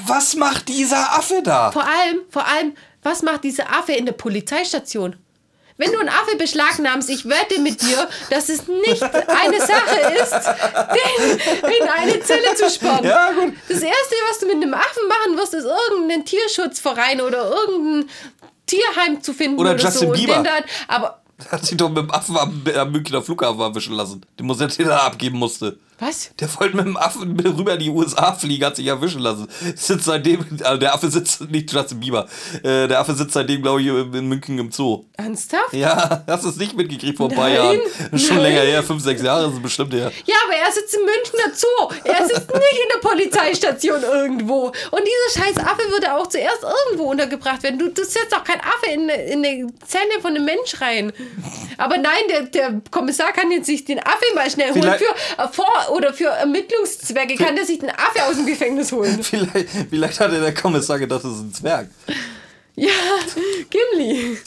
Was 0.06 0.36
macht 0.36 0.68
dieser 0.68 1.12
Affe 1.18 1.42
da? 1.42 1.72
Vor 1.72 1.82
allem, 1.84 2.20
vor 2.30 2.46
allem, 2.46 2.74
was 3.02 3.22
macht 3.22 3.44
dieser 3.44 3.68
Affe 3.70 3.92
in 3.92 4.06
der 4.06 4.12
Polizeistation? 4.12 5.16
Wenn 5.76 5.90
du 5.90 5.98
einen 5.98 6.10
Affe 6.10 6.36
beschlagnahmst, 6.36 7.10
ich 7.10 7.24
wette 7.28 7.60
mit 7.60 7.80
dir, 7.82 8.08
dass 8.30 8.48
es 8.48 8.68
nicht 8.68 9.02
eine 9.02 9.58
Sache 9.58 10.14
ist, 10.20 10.32
den 10.94 11.72
in 11.72 11.88
eine 11.88 12.20
Zelle 12.20 12.54
zu 12.54 12.70
sperren. 12.70 13.04
Ja. 13.04 13.30
Das 13.68 13.82
Erste, 13.82 14.14
was 14.30 14.38
du 14.38 14.46
mit 14.46 14.56
einem 14.56 14.74
Affen 14.74 15.08
machen 15.08 15.36
wirst, 15.36 15.54
ist 15.54 15.64
irgendeinen 15.64 16.24
Tierschutzverein 16.24 17.20
oder 17.20 17.50
irgendein 17.50 18.08
Tierheim 18.66 19.22
zu 19.22 19.32
finden. 19.32 19.58
Oder, 19.58 19.72
oder 19.72 19.82
Justin 19.82 20.08
so. 20.08 20.12
Bieber. 20.12 20.34
Dann, 20.34 20.62
aber 20.88 21.21
hat 21.50 21.64
sich 21.66 21.76
doch 21.76 21.88
mit 21.88 21.98
dem 21.98 22.10
Affen 22.10 22.36
am, 22.36 22.62
am 22.76 22.92
Münchner 22.92 23.22
Flughafen 23.22 23.60
erwischen 23.60 23.94
lassen. 23.94 24.22
Den 24.38 24.46
muss 24.46 24.58
der 24.58 24.68
da 24.68 24.98
abgeben 24.98 25.38
musste. 25.38 25.78
Was? 25.98 26.30
Der 26.40 26.48
wollte 26.58 26.76
mit 26.76 26.86
dem 26.86 26.96
Affen 26.96 27.38
rüber 27.38 27.74
in 27.74 27.78
die 27.78 27.90
USA 27.90 28.32
fliegen, 28.32 28.64
hat 28.64 28.76
sich 28.76 28.86
erwischen 28.86 29.20
lassen. 29.20 29.46
Sitzt 29.76 30.04
seitdem, 30.04 30.44
also 30.64 30.76
der 30.78 30.94
Affe 30.94 31.10
sitzt, 31.10 31.48
nicht 31.50 31.72
Justin 31.72 32.00
Bieber, 32.00 32.26
äh, 32.62 32.88
der 32.88 32.98
Affe 33.00 33.14
sitzt 33.14 33.34
seitdem, 33.34 33.62
glaube 33.62 33.80
ich, 33.82 33.86
in 33.86 34.28
München 34.28 34.58
im 34.58 34.72
Zoo. 34.72 35.04
Ernsthaft? 35.16 35.72
Ja, 35.72 36.24
hast 36.26 36.44
du 36.44 36.48
es 36.48 36.56
nicht 36.56 36.76
mitgekriegt 36.76 37.16
vor 37.16 37.30
ein 37.30 37.36
paar 37.36 37.48
Jahren. 37.48 37.78
Schon 38.16 38.36
Nein. 38.36 38.44
länger 38.44 38.60
her, 38.62 38.82
fünf, 38.82 39.02
sechs 39.02 39.22
Jahre 39.22 39.46
ist 39.48 39.54
es 39.54 39.62
bestimmt 39.62 39.92
her. 39.94 40.10
Ja, 40.26 40.34
aber 40.46 40.56
er 40.56 40.72
sitzt 40.72 40.94
im 40.94 41.02
Münchner 41.02 41.54
Zoo. 41.54 41.94
Er 42.04 42.26
sitzt 42.26 42.48
nicht 42.48 42.80
in 42.82 42.88
der 42.94 43.08
Polizeistation 43.08 44.02
irgendwo. 44.02 44.66
Und 44.66 45.00
dieser 45.00 45.44
scheiß 45.44 45.56
Affe 45.58 45.88
würde 45.90 46.14
auch 46.14 46.26
zuerst 46.26 46.64
irgendwo 46.88 47.10
untergebracht 47.10 47.62
werden. 47.62 47.78
Du, 47.78 47.88
du 47.88 48.04
setzt 48.04 48.32
doch 48.32 48.44
kein 48.44 48.60
Affe 48.60 48.90
in, 48.92 49.08
in 49.08 49.44
eine 49.44 49.66
Zelle 49.86 50.20
von 50.20 50.34
einem 50.34 50.44
Mensch 50.44 50.80
rein. 50.80 51.12
Aber 51.78 51.96
nein, 51.98 52.22
der, 52.28 52.42
der 52.42 52.80
Kommissar 52.90 53.32
kann 53.32 53.50
jetzt 53.50 53.66
sich 53.66 53.84
den 53.84 53.98
Affe 53.98 54.24
mal 54.34 54.50
schnell 54.50 54.72
holen 54.72 54.94
für, 54.98 55.42
äh, 55.42 55.48
vor, 55.48 55.66
oder 55.90 56.12
für 56.12 56.28
Ermittlungszwecke 56.28 57.36
kann 57.36 57.56
der 57.56 57.64
sich 57.64 57.78
den 57.78 57.90
Affe 57.90 58.24
aus 58.28 58.36
dem 58.36 58.46
Gefängnis 58.46 58.92
holen. 58.92 59.18
Vielleicht, 59.22 59.68
vielleicht 59.90 60.20
hatte 60.20 60.40
der 60.40 60.54
Kommissar 60.54 60.98
gedacht, 60.98 61.24
das 61.24 61.32
ist 61.32 61.40
ein 61.40 61.52
Zwerg. 61.52 61.88
Ja, 62.74 62.90
Gimli. 63.70 64.38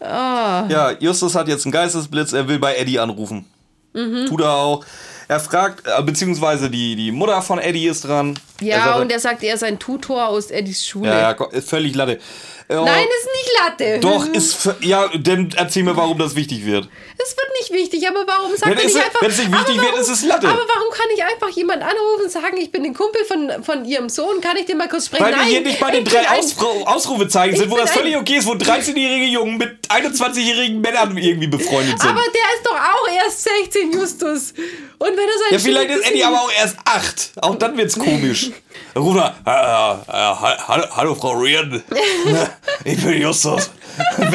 oh. 0.00 0.04
Ja, 0.04 0.92
Justus 0.98 1.34
hat 1.34 1.48
jetzt 1.48 1.64
einen 1.64 1.72
Geistesblitz, 1.72 2.32
er 2.32 2.46
will 2.48 2.58
bei 2.58 2.76
Eddie 2.76 2.98
anrufen. 2.98 3.44
Mhm. 3.92 4.26
Tut 4.26 4.40
er 4.40 4.52
auch. 4.52 4.84
Er 5.28 5.40
fragt, 5.40 5.84
äh, 5.86 6.02
beziehungsweise 6.02 6.70
die, 6.70 6.94
die 6.94 7.10
Mutter 7.10 7.42
von 7.42 7.58
Eddie 7.58 7.88
ist 7.88 8.04
dran. 8.04 8.38
Ja, 8.60 8.84
sagt, 8.84 9.00
und 9.00 9.10
er 9.12 9.18
sagt, 9.18 9.42
er 9.42 9.54
ist 9.54 9.64
ein 9.64 9.78
Tutor 9.78 10.28
aus 10.28 10.50
Eddies 10.50 10.86
Schule. 10.86 11.08
Ja, 11.08 11.32
ist 11.32 11.68
völlig 11.68 11.94
Latte. 11.96 12.20
Oh, 12.68 12.84
Nein, 12.84 13.04
ist 13.04 13.28
nicht 13.32 13.58
Latte. 13.60 14.00
Doch, 14.00 14.26
ist. 14.26 14.68
Ja, 14.80 15.08
dann 15.16 15.50
erzähl 15.56 15.84
mir, 15.84 15.96
warum 15.96 16.18
das 16.18 16.34
wichtig 16.34 16.66
wird. 16.66 16.88
Es 17.16 17.36
wird 17.36 17.46
nicht 17.60 17.72
wichtig, 17.72 18.08
aber 18.08 18.26
warum 18.26 18.56
sagt 18.56 18.66
wenn 18.66 18.76
er 18.76 18.84
nicht 18.84 18.96
einfach. 18.96 19.22
Wenn 19.22 19.30
es 19.30 19.38
nicht 19.38 19.52
wichtig 19.52 19.76
warum, 19.76 19.92
wird, 19.92 20.00
ist 20.00 20.08
es 20.08 20.24
Latte. 20.24 20.48
Aber 20.48 20.62
warum 20.74 20.90
kann 20.90 21.06
ich 21.14 21.24
einfach 21.24 21.48
jemand 21.50 21.82
anrufen 21.82 22.24
und 22.24 22.30
sagen, 22.30 22.56
ich 22.56 22.72
bin 22.72 22.84
ein 22.84 22.92
Kumpel 22.92 23.24
von, 23.24 23.62
von 23.62 23.84
ihrem 23.84 24.08
Sohn, 24.08 24.40
kann 24.40 24.56
ich 24.56 24.66
dir 24.66 24.74
mal 24.74 24.88
kurz 24.88 25.06
sprechen? 25.06 25.24
Weil 25.24 25.30
Nein, 25.30 25.46
wir 25.46 25.52
hier 25.52 25.60
nicht 25.60 25.78
bei 25.78 25.92
den 25.92 26.04
drei 26.04 26.28
Ausru 26.28 26.66
Ausrufezeichen 26.86 27.56
sind, 27.56 27.70
wo 27.70 27.76
das 27.76 27.92
völlig 27.92 28.16
okay 28.16 28.38
ist, 28.38 28.46
wo 28.46 28.52
13-jährige 28.52 29.26
Jungen 29.26 29.58
mit 29.58 29.86
21-jährigen 29.88 30.80
Männern 30.80 31.16
irgendwie 31.16 31.46
befreundet 31.46 32.00
sind. 32.00 32.10
Aber 32.10 32.22
der 32.22 32.56
ist 32.56 32.64
doch 32.64 32.76
auch 32.76 33.08
erst 33.24 33.44
16, 33.44 33.92
Justus. 33.92 34.54
Und 34.98 35.08
wenn 35.08 35.18
er 35.28 35.38
sein 35.38 35.52
Ja, 35.52 35.58
vielleicht 35.58 35.90
ist 35.90 36.10
Eddie 36.10 36.24
aber 36.24 36.40
auch 36.40 36.52
erst 36.58 36.76
8. 36.84 37.32
Auch 37.42 37.54
dann 37.56 37.76
wird's 37.76 37.98
komisch. 37.98 38.50
Rufer, 38.96 39.34
äh, 39.46 39.50
äh, 39.50 40.82
äh, 40.82 40.88
hallo 40.96 41.14
Frau 41.14 41.32
Rian. 41.32 41.82
ich 42.84 43.02
bin 43.02 43.20
Justus. 43.20 43.70
Ich 44.18 44.30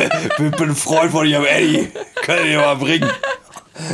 bin 0.57 0.69
ein 0.69 0.75
Freund 0.75 1.11
von 1.11 1.25
ihrem 1.27 1.45
Eddie. 1.45 1.91
Kann 2.23 2.45
ich 2.47 2.55
mal 2.55 2.75
bringen. 2.75 3.09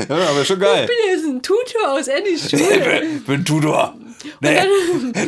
Ja, 0.09 0.15
aber 0.29 0.43
schon 0.43 0.59
geil. 0.59 0.81
Ich 0.83 0.87
bin 0.87 1.15
jetzt 1.15 1.25
ein 1.25 1.41
Tutor 1.41 1.91
aus 1.91 2.07
Eddies 2.07 2.49
Schule. 2.49 3.03
Ich 3.03 3.25
bin, 3.25 3.45
Tutor. 3.45 3.93
Nee, 4.41 4.59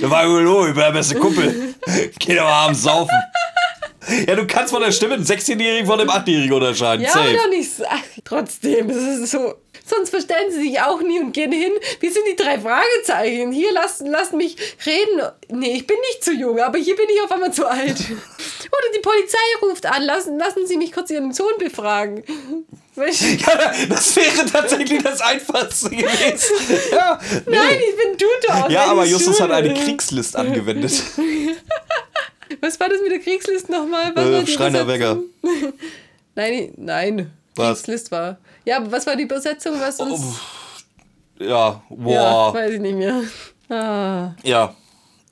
da 0.02 0.10
war 0.10 0.26
Hugo, 0.26 0.68
ich 0.68 0.74
bin 0.74 0.84
der 0.84 0.92
beste 0.92 1.16
Kumpel. 1.16 1.76
Geh 2.20 2.36
doch 2.36 2.44
mal 2.44 2.66
abends 2.66 2.82
saufen. 2.82 3.16
Ja, 4.28 4.36
du 4.36 4.46
kannst 4.48 4.74
von 4.74 4.82
der 4.82 4.92
Stimme 4.92 5.14
einen 5.16 5.24
16-Jährigen 5.24 5.86
von 5.86 6.00
einem 6.00 6.10
8-Jährigen 6.10 6.54
unterscheiden. 6.54 7.06
Ja, 7.06 7.12
Safe. 7.12 7.34
doch 7.38 7.50
nicht. 7.50 7.70
Ach, 7.88 8.02
trotzdem, 8.26 8.88
das 8.88 8.98
ist 8.98 9.32
so. 9.32 9.56
Sonst 9.90 10.12
verstellen 10.12 10.52
sie 10.52 10.62
sich 10.62 10.82
auch 10.82 11.02
nie 11.02 11.20
und 11.20 11.32
gehen 11.32 11.52
hin. 11.52 11.72
Wie 12.00 12.10
sind 12.10 12.26
die 12.28 12.36
drei 12.36 12.60
Fragezeichen? 12.60 13.52
Hier, 13.52 13.72
lasst, 13.74 14.02
lasst 14.06 14.34
mich 14.34 14.56
reden. 14.86 15.22
Nee, 15.50 15.78
ich 15.78 15.88
bin 15.88 15.98
nicht 16.10 16.24
zu 16.24 16.32
jung, 16.32 16.60
aber 16.60 16.78
hier 16.78 16.96
bin 16.96 17.06
ich 17.10 17.22
auf 17.24 17.32
einmal 17.32 17.52
zu 17.52 17.66
alt. 17.66 17.98
Oder 18.00 18.96
die 18.96 19.00
Polizei 19.00 19.38
ruft 19.64 19.86
an. 19.88 20.04
Lassen, 20.04 20.38
lassen 20.38 20.68
Sie 20.68 20.78
mich 20.78 20.92
kurz 20.92 21.10
Ihren 21.10 21.34
Sohn 21.34 21.58
befragen. 21.58 22.24
Ja, 22.96 23.72
das 23.88 24.16
wäre 24.18 24.46
tatsächlich 24.46 25.02
das 25.02 25.22
Einfachste 25.22 25.90
gewesen. 25.90 26.54
Ja, 26.92 27.18
nee. 27.46 27.56
Nein, 27.56 27.80
ich 27.80 27.96
bin 27.96 28.18
Tutor. 28.18 28.70
Ja, 28.70 28.86
aber 28.86 29.06
Justus 29.06 29.38
Schule. 29.38 29.56
hat 29.56 29.64
eine 29.64 29.74
Kriegslist 29.74 30.36
angewendet. 30.36 30.92
Was 32.62 32.80
war 32.80 32.90
das 32.90 33.02
mit 33.02 33.12
der 33.12 33.20
Kriegslist 33.20 33.70
nochmal? 33.70 34.12
Äh, 34.18 34.46
Schreiner 34.46 34.86
Wegger. 34.86 35.20
nein, 36.36 36.74
nein. 36.76 37.32
Was? 37.56 37.80
Kriegslist 37.84 38.12
war. 38.12 38.38
Ja, 38.66 38.78
aber 38.78 38.92
was 38.92 39.06
war 39.06 39.16
die 39.16 39.24
Übersetzung? 39.24 39.80
Was 39.80 40.00
oh, 40.00 40.36
ja, 41.40 41.82
boah. 41.90 42.14
Ja, 42.14 42.54
weiß 42.54 42.74
ich 42.74 42.80
nicht 42.82 42.96
mehr. 42.96 43.24
Ah. 43.70 44.36
Ja. 44.44 44.76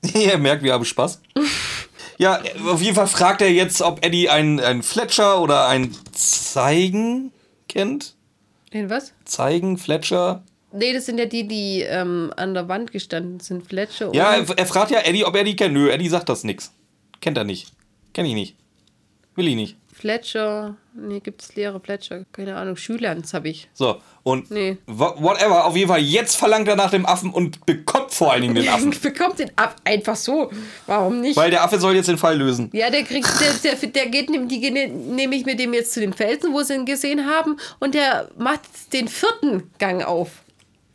Ihr 0.14 0.38
merkt, 0.38 0.62
wir 0.62 0.72
haben 0.72 0.84
Spaß. 0.84 1.20
ja, 2.18 2.40
auf 2.66 2.80
jeden 2.80 2.94
Fall 2.94 3.06
fragt 3.06 3.42
er 3.42 3.50
jetzt, 3.50 3.82
ob 3.82 4.04
Eddie 4.04 4.28
einen, 4.28 4.60
einen 4.60 4.82
Fletcher 4.82 5.40
oder 5.40 5.68
einen 5.68 5.94
Zeigen 6.12 7.32
kennt. 7.68 8.14
Den 8.72 8.90
was? 8.90 9.12
Zeigen, 9.24 9.78
Fletcher. 9.78 10.42
Nee, 10.72 10.92
das 10.92 11.06
sind 11.06 11.18
ja 11.18 11.26
die, 11.26 11.48
die 11.48 11.82
ähm, 11.82 12.32
an 12.36 12.54
der 12.54 12.68
Wand 12.68 12.92
gestanden 12.92 13.40
sind. 13.40 13.66
Fletcher. 13.66 14.10
Ja, 14.14 14.34
er, 14.34 14.58
er, 14.58 14.66
fragt 14.66 14.90
ja 14.90 15.00
Eddie, 15.00 15.24
ob 15.24 15.34
er 15.34 15.44
die 15.44 15.56
kennt. 15.56 15.74
Nö, 15.74 15.90
Eddie 15.90 16.08
sagt 16.08 16.28
das 16.28 16.44
nix. 16.44 16.72
Kennt 17.20 17.38
er 17.38 17.44
nicht. 17.44 17.72
Kenn 18.12 18.26
ich 18.26 18.34
nicht. 18.34 18.56
Will 19.38 19.46
ich 19.46 19.54
nicht. 19.54 19.76
Fletcher, 19.92 20.74
nee, 20.94 21.20
gibt 21.20 21.42
es 21.42 21.54
leere 21.54 21.78
Fletcher, 21.78 22.24
keine 22.32 22.56
Ahnung, 22.56 22.74
Schülerns 22.74 23.32
habe 23.34 23.48
ich. 23.48 23.68
So, 23.72 24.00
und 24.24 24.50
nee. 24.50 24.78
whatever, 24.86 25.64
auf 25.64 25.76
jeden 25.76 25.88
Fall, 25.88 26.00
jetzt 26.00 26.34
verlangt 26.34 26.66
er 26.66 26.74
nach 26.74 26.90
dem 26.90 27.06
Affen 27.06 27.30
und 27.30 27.64
bekommt 27.64 28.12
vor 28.12 28.32
allen 28.32 28.42
Dingen 28.42 28.56
den 28.56 28.68
Affen. 28.68 28.90
bekommt 29.02 29.38
den 29.38 29.52
Affen, 29.54 29.76
einfach 29.84 30.16
so, 30.16 30.50
warum 30.86 31.20
nicht? 31.20 31.36
Weil 31.36 31.52
der 31.52 31.62
Affe 31.62 31.78
soll 31.78 31.94
jetzt 31.94 32.08
den 32.08 32.18
Fall 32.18 32.36
lösen. 32.36 32.68
Ja, 32.72 32.90
der 32.90 33.04
kriegt, 33.04 33.28
der, 33.40 33.74
der, 33.76 33.88
der 33.88 34.06
geht, 34.06 34.28
die 34.28 34.60
gehen 34.60 35.14
nämlich 35.14 35.46
mit 35.46 35.60
dem 35.60 35.72
jetzt 35.72 35.92
zu 35.92 36.00
dem 36.00 36.12
Felsen, 36.12 36.52
wo 36.52 36.62
sie 36.64 36.74
ihn 36.74 36.84
gesehen 36.84 37.26
haben, 37.26 37.58
und 37.78 37.94
der 37.94 38.28
macht 38.36 38.62
den 38.92 39.06
vierten 39.06 39.70
Gang 39.78 40.04
auf. 40.04 40.30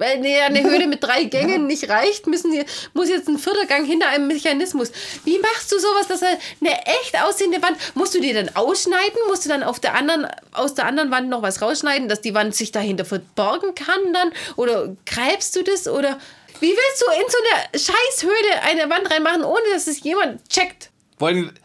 Weil 0.03 0.17
eine 0.17 0.63
Höhle 0.63 0.87
mit 0.87 1.01
drei 1.01 1.23
Gängen 1.23 1.65
nicht 1.65 1.87
reicht, 1.87 2.27
müssen 2.27 2.51
die, 2.51 2.65
muss 2.93 3.07
jetzt 3.07 3.29
ein 3.29 3.37
vierter 3.37 3.65
Gang 3.67 3.87
hinter 3.87 4.09
einem 4.09 4.27
Mechanismus. 4.27 4.91
Wie 5.23 5.39
machst 5.39 5.71
du 5.71 5.79
sowas, 5.79 6.07
dass 6.09 6.21
eine 6.21 6.85
echt 6.85 7.17
aussehende 7.23 7.61
Wand, 7.61 7.77
musst 7.95 8.13
du 8.13 8.19
die 8.19 8.33
dann 8.33 8.53
ausschneiden? 8.53 9.17
Musst 9.29 9.45
du 9.45 9.49
dann 9.49 9.63
auf 9.63 9.79
der 9.79 9.95
anderen, 9.95 10.27
aus 10.51 10.73
der 10.73 10.87
anderen 10.87 11.09
Wand 11.09 11.29
noch 11.29 11.41
was 11.41 11.61
rausschneiden, 11.61 12.09
dass 12.09 12.19
die 12.19 12.33
Wand 12.33 12.53
sich 12.53 12.73
dahinter 12.73 13.05
verborgen 13.05 13.75
kann 13.75 14.11
dann? 14.11 14.33
Oder 14.57 14.93
greifst 15.05 15.55
du 15.55 15.63
das? 15.63 15.87
Oder 15.87 16.19
wie 16.59 16.71
willst 16.71 17.01
du 17.01 17.05
in 17.13 17.29
so 17.29 17.37
eine 17.37 17.79
Scheißhöhle 17.79 18.61
eine 18.63 18.89
Wand 18.89 19.09
reinmachen, 19.09 19.45
ohne 19.45 19.63
dass 19.73 19.87
es 19.87 20.03
jemand 20.03 20.49
checkt? 20.49 20.89
Wollen, 21.17 21.57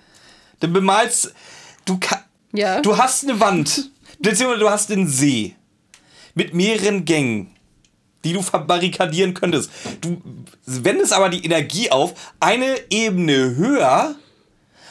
du 0.61 0.69
bemalst, 0.69 1.35
du, 1.87 1.99
ja. 2.53 2.81
du 2.83 2.97
hast 2.97 3.25
eine 3.25 3.41
Wand, 3.41 3.91
beziehungsweise 4.21 4.61
du 4.61 4.71
hast 4.71 4.93
einen 4.93 5.09
See 5.09 5.57
mit 6.35 6.55
mehreren 6.55 7.05
Gängen. 7.05 7.58
Die 8.25 8.33
du 8.33 8.43
verbarrikadieren 8.43 9.35
könntest. 9.35 9.71
Du 10.01 10.21
wendest 10.67 11.13
aber 11.13 11.29
die 11.29 11.45
Energie 11.45 11.91
auf, 11.91 12.15
eine 12.41 12.77
Ebene 12.91 13.57
höher 13.57 14.17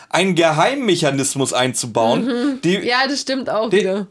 einen 0.09 0.35
Geheimmechanismus 0.35 1.53
einzubauen. 1.53 2.25
Mhm. 2.25 2.61
Die, 2.61 2.75
ja, 2.75 3.07
das 3.07 3.21
stimmt 3.21 3.49
auch 3.49 3.69
der, 3.69 3.79
wieder. 3.79 4.07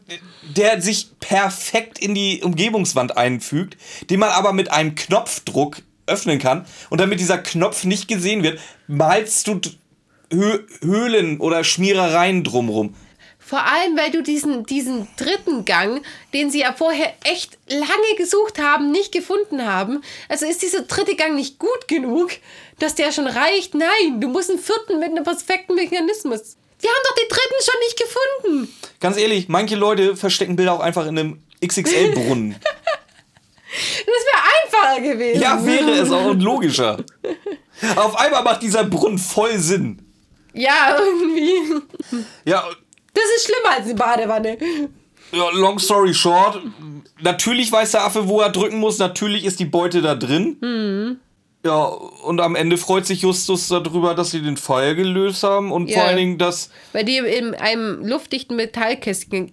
Der 0.55 0.81
sich 0.81 1.09
perfekt 1.19 1.99
in 1.99 2.13
die 2.13 2.41
Umgebungswand 2.43 3.17
einfügt, 3.17 3.77
den 4.09 4.19
man 4.19 4.29
aber 4.29 4.53
mit 4.53 4.71
einem 4.71 4.95
Knopfdruck 4.95 5.81
öffnen 6.05 6.39
kann. 6.39 6.65
Und 6.89 7.01
damit 7.01 7.19
dieser 7.19 7.37
Knopf 7.37 7.83
nicht 7.83 8.07
gesehen 8.07 8.43
wird, 8.43 8.59
malst 8.87 9.47
du 9.47 9.59
Höhlen 10.31 11.39
oder 11.39 11.63
Schmierereien 11.63 12.43
drumrum. 12.43 12.95
Vor 13.47 13.63
allem, 13.63 13.95
weil 13.95 14.11
du 14.11 14.21
diesen, 14.21 14.65
diesen 14.65 15.07
dritten 15.15 15.63
Gang, 15.63 16.01
den 16.33 16.51
sie 16.51 16.59
ja 16.59 16.73
vorher 16.73 17.13
echt 17.23 17.57
lange 17.69 18.15
gesucht 18.17 18.59
haben, 18.59 18.91
nicht 18.91 19.13
gefunden 19.13 19.65
haben. 19.65 20.03
Also 20.27 20.45
ist 20.45 20.63
dieser 20.63 20.81
dritte 20.81 21.15
Gang 21.15 21.33
nicht 21.35 21.57
gut 21.57 21.87
genug, 21.87 22.31
dass 22.79 22.95
der 22.95 23.13
schon 23.13 23.25
reicht? 23.25 23.73
Nein, 23.73 24.19
du 24.19 24.27
musst 24.27 24.49
einen 24.49 24.59
vierten 24.59 24.99
mit 24.99 25.11
einem 25.11 25.23
perfekten 25.23 25.75
Mechanismus. 25.75 26.57
Wir 26.81 26.89
haben 26.89 27.03
doch 27.05 27.15
den 27.15 27.29
dritten 27.29 27.63
schon 27.63 27.79
nicht 27.79 27.97
gefunden. 27.97 28.73
Ganz 28.99 29.15
ehrlich, 29.15 29.47
manche 29.47 29.77
Leute 29.77 30.17
verstecken 30.17 30.57
Bilder 30.57 30.73
auch 30.73 30.81
einfach 30.81 31.07
in 31.07 31.17
einem 31.17 31.41
XXL-Brunnen. 31.65 32.53
das 32.61 34.05
wäre 34.05 34.91
einfacher 34.91 35.01
gewesen. 35.01 35.41
Ja, 35.41 35.65
wäre 35.65 35.91
es 35.91 36.11
auch 36.11 36.25
und 36.25 36.41
logischer. 36.41 36.97
Auf 37.95 38.17
einmal 38.17 38.43
macht 38.43 38.61
dieser 38.61 38.83
Brunnen 38.83 39.17
voll 39.17 39.57
Sinn. 39.57 40.01
Ja, 40.53 40.97
irgendwie. 40.99 41.81
Ja, 42.43 42.67
das 43.17 43.37
ist 43.37 43.45
schlimmer 43.45 43.77
als 43.77 43.87
die 43.87 43.93
Badewanne. 43.93 44.57
Ja, 45.31 45.49
long 45.51 45.77
story 45.79 46.13
short, 46.13 46.61
natürlich 47.19 47.71
weiß 47.71 47.91
der 47.91 48.05
Affe, 48.05 48.27
wo 48.27 48.39
er 48.39 48.49
drücken 48.49 48.79
muss, 48.79 48.97
natürlich 48.97 49.43
ist 49.43 49.59
die 49.59 49.65
Beute 49.65 50.01
da 50.01 50.15
drin. 50.15 50.57
Mhm. 50.61 51.19
Ja, 51.65 51.83
und 51.83 52.39
am 52.39 52.55
Ende 52.55 52.77
freut 52.77 53.05
sich 53.05 53.23
Justus 53.23 53.67
darüber, 53.67 54.15
dass 54.15 54.31
sie 54.31 54.41
den 54.41 54.55
Fall 54.55 54.95
gelöst 54.95 55.43
haben 55.43 55.71
und 55.71 55.89
ja, 55.89 55.97
vor 55.97 56.07
allen 56.07 56.17
Dingen, 56.17 56.37
dass. 56.37 56.69
Weil 56.93 57.03
die 57.03 57.17
in 57.17 57.55
einem 57.55 58.05
luftdichten 58.05 58.55
Metallkästchen 58.55 59.51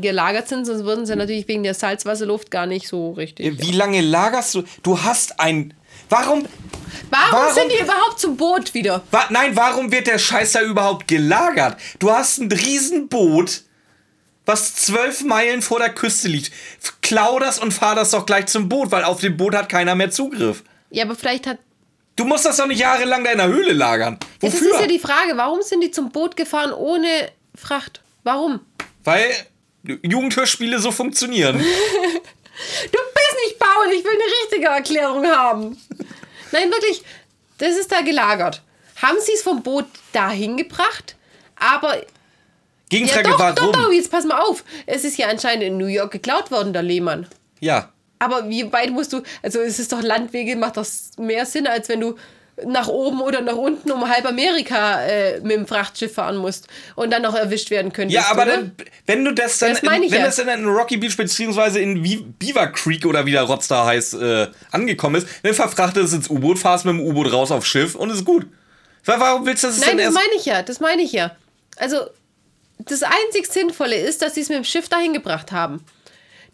gelagert 0.00 0.46
sind, 0.48 0.64
sonst 0.64 0.84
würden 0.84 1.06
sie 1.06 1.16
natürlich 1.16 1.48
wegen 1.48 1.64
der 1.64 1.74
Salzwasserluft 1.74 2.52
gar 2.52 2.66
nicht 2.66 2.86
so 2.86 3.12
richtig. 3.12 3.60
Wie 3.60 3.72
lange 3.72 4.00
lagerst 4.00 4.54
du? 4.54 4.62
Du 4.84 5.02
hast 5.02 5.40
ein. 5.40 5.74
Warum. 6.08 6.46
Warum, 7.10 7.32
warum 7.32 7.54
sind 7.54 7.72
die 7.72 7.82
überhaupt 7.82 8.18
zum 8.18 8.36
Boot 8.36 8.74
wieder? 8.74 9.02
Wa 9.10 9.26
nein, 9.30 9.54
warum 9.54 9.92
wird 9.92 10.06
der 10.06 10.18
Scheiß 10.18 10.52
da 10.52 10.62
überhaupt 10.62 11.06
gelagert? 11.08 11.78
Du 11.98 12.10
hast 12.10 12.38
ein 12.38 12.50
Riesenboot, 12.50 13.62
was 14.44 14.74
zwölf 14.74 15.22
Meilen 15.22 15.62
vor 15.62 15.78
der 15.78 15.90
Küste 15.90 16.28
liegt. 16.28 16.50
Klau 17.02 17.38
das 17.38 17.58
und 17.58 17.72
fahr 17.72 17.94
das 17.94 18.10
doch 18.10 18.26
gleich 18.26 18.46
zum 18.46 18.68
Boot, 18.68 18.90
weil 18.90 19.04
auf 19.04 19.20
dem 19.20 19.36
Boot 19.36 19.54
hat 19.54 19.68
keiner 19.68 19.94
mehr 19.94 20.10
Zugriff. 20.10 20.64
Ja, 20.90 21.04
aber 21.04 21.14
vielleicht 21.14 21.46
hat. 21.46 21.58
Du 22.16 22.24
musst 22.24 22.46
das 22.46 22.56
doch 22.56 22.66
nicht 22.66 22.80
jahrelang 22.80 23.22
da 23.22 23.30
in 23.30 23.38
der 23.38 23.48
Höhle 23.48 23.72
lagern. 23.72 24.18
Wofür? 24.40 24.70
Das 24.70 24.78
ist 24.78 24.80
ja 24.80 24.86
die 24.86 24.98
Frage, 24.98 25.36
warum 25.36 25.62
sind 25.62 25.82
die 25.82 25.90
zum 25.90 26.10
Boot 26.10 26.36
gefahren 26.36 26.72
ohne 26.72 27.30
Fracht? 27.54 28.00
Warum? 28.24 28.60
Weil 29.04 29.30
Jugendhörspiele 30.02 30.78
so 30.78 30.90
funktionieren. 30.90 31.62
Du 32.92 32.98
bist 32.98 33.36
nicht 33.44 33.58
Paul, 33.58 33.92
ich 33.92 34.04
will 34.04 34.12
eine 34.12 34.42
richtige 34.42 34.66
Erklärung 34.66 35.26
haben. 35.26 35.80
Nein, 36.52 36.70
wirklich, 36.70 37.02
das 37.58 37.76
ist 37.76 37.90
da 37.92 38.00
gelagert. 38.00 38.62
Haben 38.96 39.18
sie 39.20 39.32
es 39.32 39.42
vom 39.42 39.62
Boot 39.62 39.86
dahin 40.12 40.56
gebracht, 40.56 41.16
aber. 41.56 42.02
Gegenfrage, 42.88 43.28
ja, 43.28 43.32
doch, 43.32 43.38
warum? 43.38 43.72
Doch, 43.72 43.82
doch, 43.84 43.92
jetzt 43.92 44.10
pass 44.10 44.24
mal 44.24 44.40
auf. 44.40 44.64
Es 44.86 45.04
ist 45.04 45.18
ja 45.18 45.28
anscheinend 45.28 45.64
in 45.64 45.76
New 45.76 45.86
York 45.86 46.12
geklaut 46.12 46.50
worden, 46.50 46.72
der 46.72 46.82
Lehmann. 46.82 47.26
Ja. 47.60 47.92
Aber 48.18 48.48
wie 48.48 48.72
weit 48.72 48.90
musst 48.90 49.12
du. 49.12 49.22
Also, 49.42 49.60
es 49.60 49.78
ist 49.78 49.92
doch 49.92 50.00
Landwege, 50.00 50.56
macht 50.56 50.76
das 50.76 51.10
mehr 51.18 51.44
Sinn, 51.44 51.66
als 51.66 51.88
wenn 51.88 52.00
du 52.00 52.16
nach 52.64 52.88
oben 52.88 53.20
oder 53.20 53.42
nach 53.42 53.56
unten 53.56 53.90
um 53.90 54.08
halb 54.08 54.24
Amerika 54.24 55.02
äh, 55.02 55.40
mit 55.40 55.56
dem 55.56 55.66
Frachtschiff 55.66 56.14
fahren 56.14 56.38
musst 56.38 56.68
und 56.94 57.12
dann 57.12 57.22
noch 57.22 57.34
erwischt 57.34 57.70
werden 57.70 57.92
könntest. 57.92 58.14
Ja, 58.14 58.30
aber 58.30 58.46
dann, 58.46 58.72
wenn 59.04 59.24
du 59.24 59.34
das 59.34 59.58
dann, 59.58 59.72
das 59.72 59.82
in, 59.82 59.90
wenn 59.90 60.02
ja. 60.04 60.24
das 60.24 60.36
dann 60.36 60.48
in 60.48 60.66
Rocky 60.66 60.96
Beach 60.96 61.16
beziehungsweise 61.16 61.80
in 61.80 62.02
Beaver 62.38 62.68
Creek 62.68 63.04
oder 63.04 63.26
wie 63.26 63.32
der 63.32 63.46
da 63.68 63.86
heißt, 63.86 64.14
äh, 64.14 64.46
angekommen 64.70 65.16
ist, 65.16 65.28
dann 65.42 65.52
verfrachtest 65.52 66.06
es 66.06 66.12
ins 66.14 66.30
U-Boot, 66.30 66.58
fahrst 66.58 66.86
mit 66.86 66.94
dem 66.94 67.00
U-Boot 67.00 67.30
raus 67.30 67.50
aufs 67.50 67.68
Schiff 67.68 67.94
und 67.94 68.10
ist 68.10 68.24
gut. 68.24 68.46
Warum 69.04 69.46
willst 69.46 69.62
du 69.62 69.68
das 69.68 69.78
Nein, 69.80 69.98
das 69.98 70.12
meine 70.12 70.34
ich 70.36 70.46
ja, 70.46 70.62
das 70.62 70.80
meine 70.80 71.02
ich 71.02 71.12
ja. 71.12 71.36
Also, 71.76 71.98
das 72.78 73.02
einzig 73.02 73.46
Sinnvolle 73.46 73.96
ist, 73.96 74.22
dass 74.22 74.34
sie 74.34 74.40
es 74.40 74.48
mit 74.48 74.58
dem 74.58 74.64
Schiff 74.64 74.88
dahin 74.88 75.12
gebracht 75.12 75.52
haben. 75.52 75.84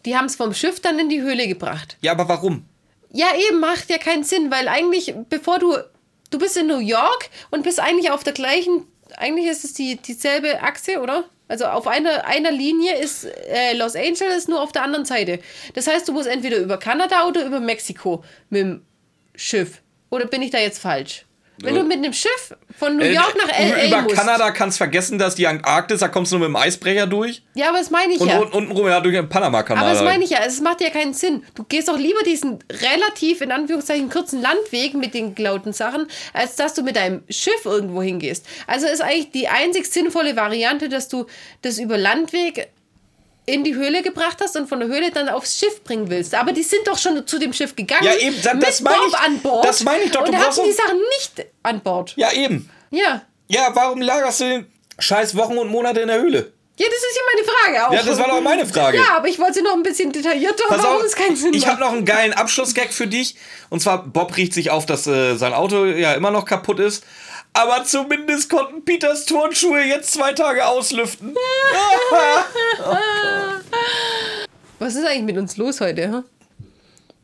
Die 0.04 0.16
haben 0.16 0.26
es 0.26 0.36
vom 0.36 0.52
Schiff 0.52 0.80
dann 0.80 0.98
in 0.98 1.08
die 1.08 1.22
Höhle 1.22 1.46
gebracht. 1.46 1.96
Ja, 2.00 2.12
aber 2.12 2.28
warum? 2.28 2.64
Ja, 3.12 3.26
eben, 3.48 3.60
macht 3.60 3.90
ja 3.90 3.98
keinen 3.98 4.24
Sinn, 4.24 4.50
weil 4.50 4.68
eigentlich, 4.68 5.14
bevor 5.28 5.58
du 5.58 5.76
du 6.32 6.38
bist 6.38 6.56
in 6.56 6.66
New 6.66 6.78
York 6.78 7.30
und 7.50 7.62
bist 7.62 7.78
eigentlich 7.78 8.10
auf 8.10 8.24
der 8.24 8.32
gleichen, 8.32 8.86
eigentlich 9.16 9.46
ist 9.46 9.64
es 9.64 9.74
die, 9.74 9.96
dieselbe 9.96 10.62
Achse, 10.62 11.00
oder? 11.00 11.24
Also 11.48 11.66
auf 11.66 11.86
einer, 11.86 12.24
einer 12.26 12.50
Linie 12.50 12.96
ist 12.96 13.24
äh, 13.24 13.74
Los 13.74 13.94
Angeles 13.94 14.48
nur 14.48 14.62
auf 14.62 14.72
der 14.72 14.82
anderen 14.82 15.04
Seite. 15.04 15.38
Das 15.74 15.86
heißt, 15.86 16.08
du 16.08 16.12
musst 16.12 16.26
entweder 16.26 16.56
über 16.56 16.78
Kanada 16.78 17.26
oder 17.28 17.44
über 17.44 17.60
Mexiko 17.60 18.24
mit 18.48 18.62
dem 18.62 18.82
Schiff. 19.34 19.82
Oder 20.08 20.26
bin 20.26 20.40
ich 20.40 20.50
da 20.50 20.58
jetzt 20.58 20.78
falsch? 20.78 21.26
Wenn 21.62 21.74
du 21.74 21.82
mit 21.84 21.98
einem 21.98 22.12
Schiff 22.12 22.54
von 22.78 22.96
New 22.96 23.04
äh, 23.04 23.14
York 23.14 23.36
nach 23.36 23.48
LA 23.48 23.86
Über 23.86 24.02
musst. 24.02 24.16
Kanada 24.16 24.50
kannst 24.50 24.78
vergessen, 24.78 25.18
dass 25.18 25.34
die 25.34 25.46
Antarktis, 25.46 26.00
da 26.00 26.08
kommst 26.08 26.32
du 26.32 26.38
nur 26.38 26.48
mit 26.48 26.56
dem 26.56 26.62
Eisbrecher 26.62 27.06
durch. 27.06 27.42
Ja, 27.54 27.68
aber 27.68 27.78
das 27.78 27.90
meine 27.90 28.14
ich 28.14 28.20
und, 28.20 28.28
ja. 28.28 28.38
Und 28.38 28.52
untenrum 28.52 28.86
ja 28.86 29.00
durch 29.00 29.14
den 29.14 29.28
Panama-Kanal. 29.28 29.84
Aber 29.84 29.94
das 29.94 30.02
meine 30.02 30.24
ich 30.24 30.30
ja, 30.30 30.38
es 30.44 30.60
macht 30.60 30.80
ja 30.80 30.90
keinen 30.90 31.14
Sinn. 31.14 31.44
Du 31.54 31.64
gehst 31.64 31.88
doch 31.88 31.98
lieber 31.98 32.22
diesen 32.24 32.58
relativ, 32.70 33.40
in 33.40 33.52
Anführungszeichen, 33.52 34.08
kurzen 34.10 34.42
Landweg 34.42 34.94
mit 34.94 35.14
den 35.14 35.34
geklauten 35.34 35.72
Sachen, 35.72 36.06
als 36.32 36.56
dass 36.56 36.74
du 36.74 36.82
mit 36.82 36.96
deinem 36.96 37.22
Schiff 37.28 37.64
irgendwo 37.64 38.02
hingehst. 38.02 38.46
Also 38.66 38.86
ist 38.86 39.02
eigentlich 39.02 39.30
die 39.30 39.48
einzig 39.48 39.86
sinnvolle 39.86 40.36
Variante, 40.36 40.88
dass 40.88 41.08
du 41.08 41.26
das 41.62 41.78
über 41.78 41.98
Landweg 41.98 42.68
in 43.46 43.64
die 43.64 43.74
Höhle 43.74 44.02
gebracht 44.02 44.38
hast 44.40 44.56
und 44.56 44.68
von 44.68 44.78
der 44.80 44.88
Höhle 44.88 45.10
dann 45.10 45.28
aufs 45.28 45.58
Schiff 45.58 45.82
bringen 45.82 46.08
willst. 46.08 46.34
Aber 46.34 46.52
die 46.52 46.62
sind 46.62 46.86
doch 46.86 46.98
schon 46.98 47.26
zu 47.26 47.38
dem 47.38 47.52
Schiff 47.52 47.74
gegangen. 47.74 48.04
Ja, 48.04 48.14
eben, 48.14 48.36
das, 48.40 48.58
das 48.60 48.80
meine 48.82 49.06
ich. 49.08 49.14
an 49.18 49.40
Bord. 49.40 49.66
Das 49.66 49.82
meine 49.82 50.04
ich 50.04 50.10
doch. 50.12 50.26
Und 50.26 50.36
hatten 50.36 50.60
die 50.64 50.72
Sachen 50.72 50.98
nicht 51.18 51.46
an 51.62 51.80
Bord. 51.80 52.14
Ja, 52.16 52.32
eben. 52.32 52.70
Ja. 52.90 53.22
Ja, 53.48 53.70
warum 53.74 54.00
lagerst 54.00 54.40
du 54.40 54.44
den 54.44 54.66
scheiß 54.98 55.36
Wochen 55.36 55.58
und 55.58 55.68
Monate 55.68 56.00
in 56.00 56.08
der 56.08 56.20
Höhle? 56.20 56.52
Ja, 56.78 56.86
das 56.86 56.98
ist 56.98 57.16
ja 57.16 57.22
meine 57.34 57.46
Frage 57.46 57.86
auch. 57.86 57.92
Ja, 57.92 58.02
das 58.02 58.18
war 58.18 58.28
doch 58.28 58.40
meine 58.40 58.66
Frage. 58.66 58.96
Ja, 58.96 59.16
aber 59.16 59.28
ich 59.28 59.38
wollte 59.38 59.54
sie 59.54 59.62
noch 59.62 59.74
ein 59.74 59.82
bisschen 59.82 60.10
detaillierter, 60.10 60.64
Pass 60.68 60.82
warum 60.82 60.96
auf, 60.96 61.04
es 61.04 61.14
keinen 61.14 61.36
Sinn 61.36 61.52
Ich 61.52 61.66
habe 61.66 61.78
noch 61.80 61.92
einen 61.92 62.06
geilen 62.06 62.32
Abschlussgag 62.32 62.92
für 62.92 63.06
dich. 63.06 63.36
Und 63.68 63.80
zwar, 63.80 64.04
Bob 64.04 64.36
riecht 64.36 64.54
sich 64.54 64.70
auf, 64.70 64.86
dass 64.86 65.06
äh, 65.06 65.36
sein 65.36 65.52
Auto 65.52 65.84
ja 65.84 66.14
immer 66.14 66.30
noch 66.30 66.46
kaputt 66.46 66.80
ist. 66.80 67.04
Aber 67.54 67.84
zumindest 67.84 68.48
konnten 68.48 68.84
Peters 68.84 69.26
Turnschuhe 69.26 69.82
jetzt 69.82 70.12
zwei 70.12 70.32
Tage 70.32 70.66
auslüften. 70.66 71.34
oh 71.34 72.14
Was 74.78 74.94
ist 74.94 75.06
eigentlich 75.06 75.22
mit 75.22 75.38
uns 75.38 75.56
los 75.56 75.80
heute? 75.80 76.24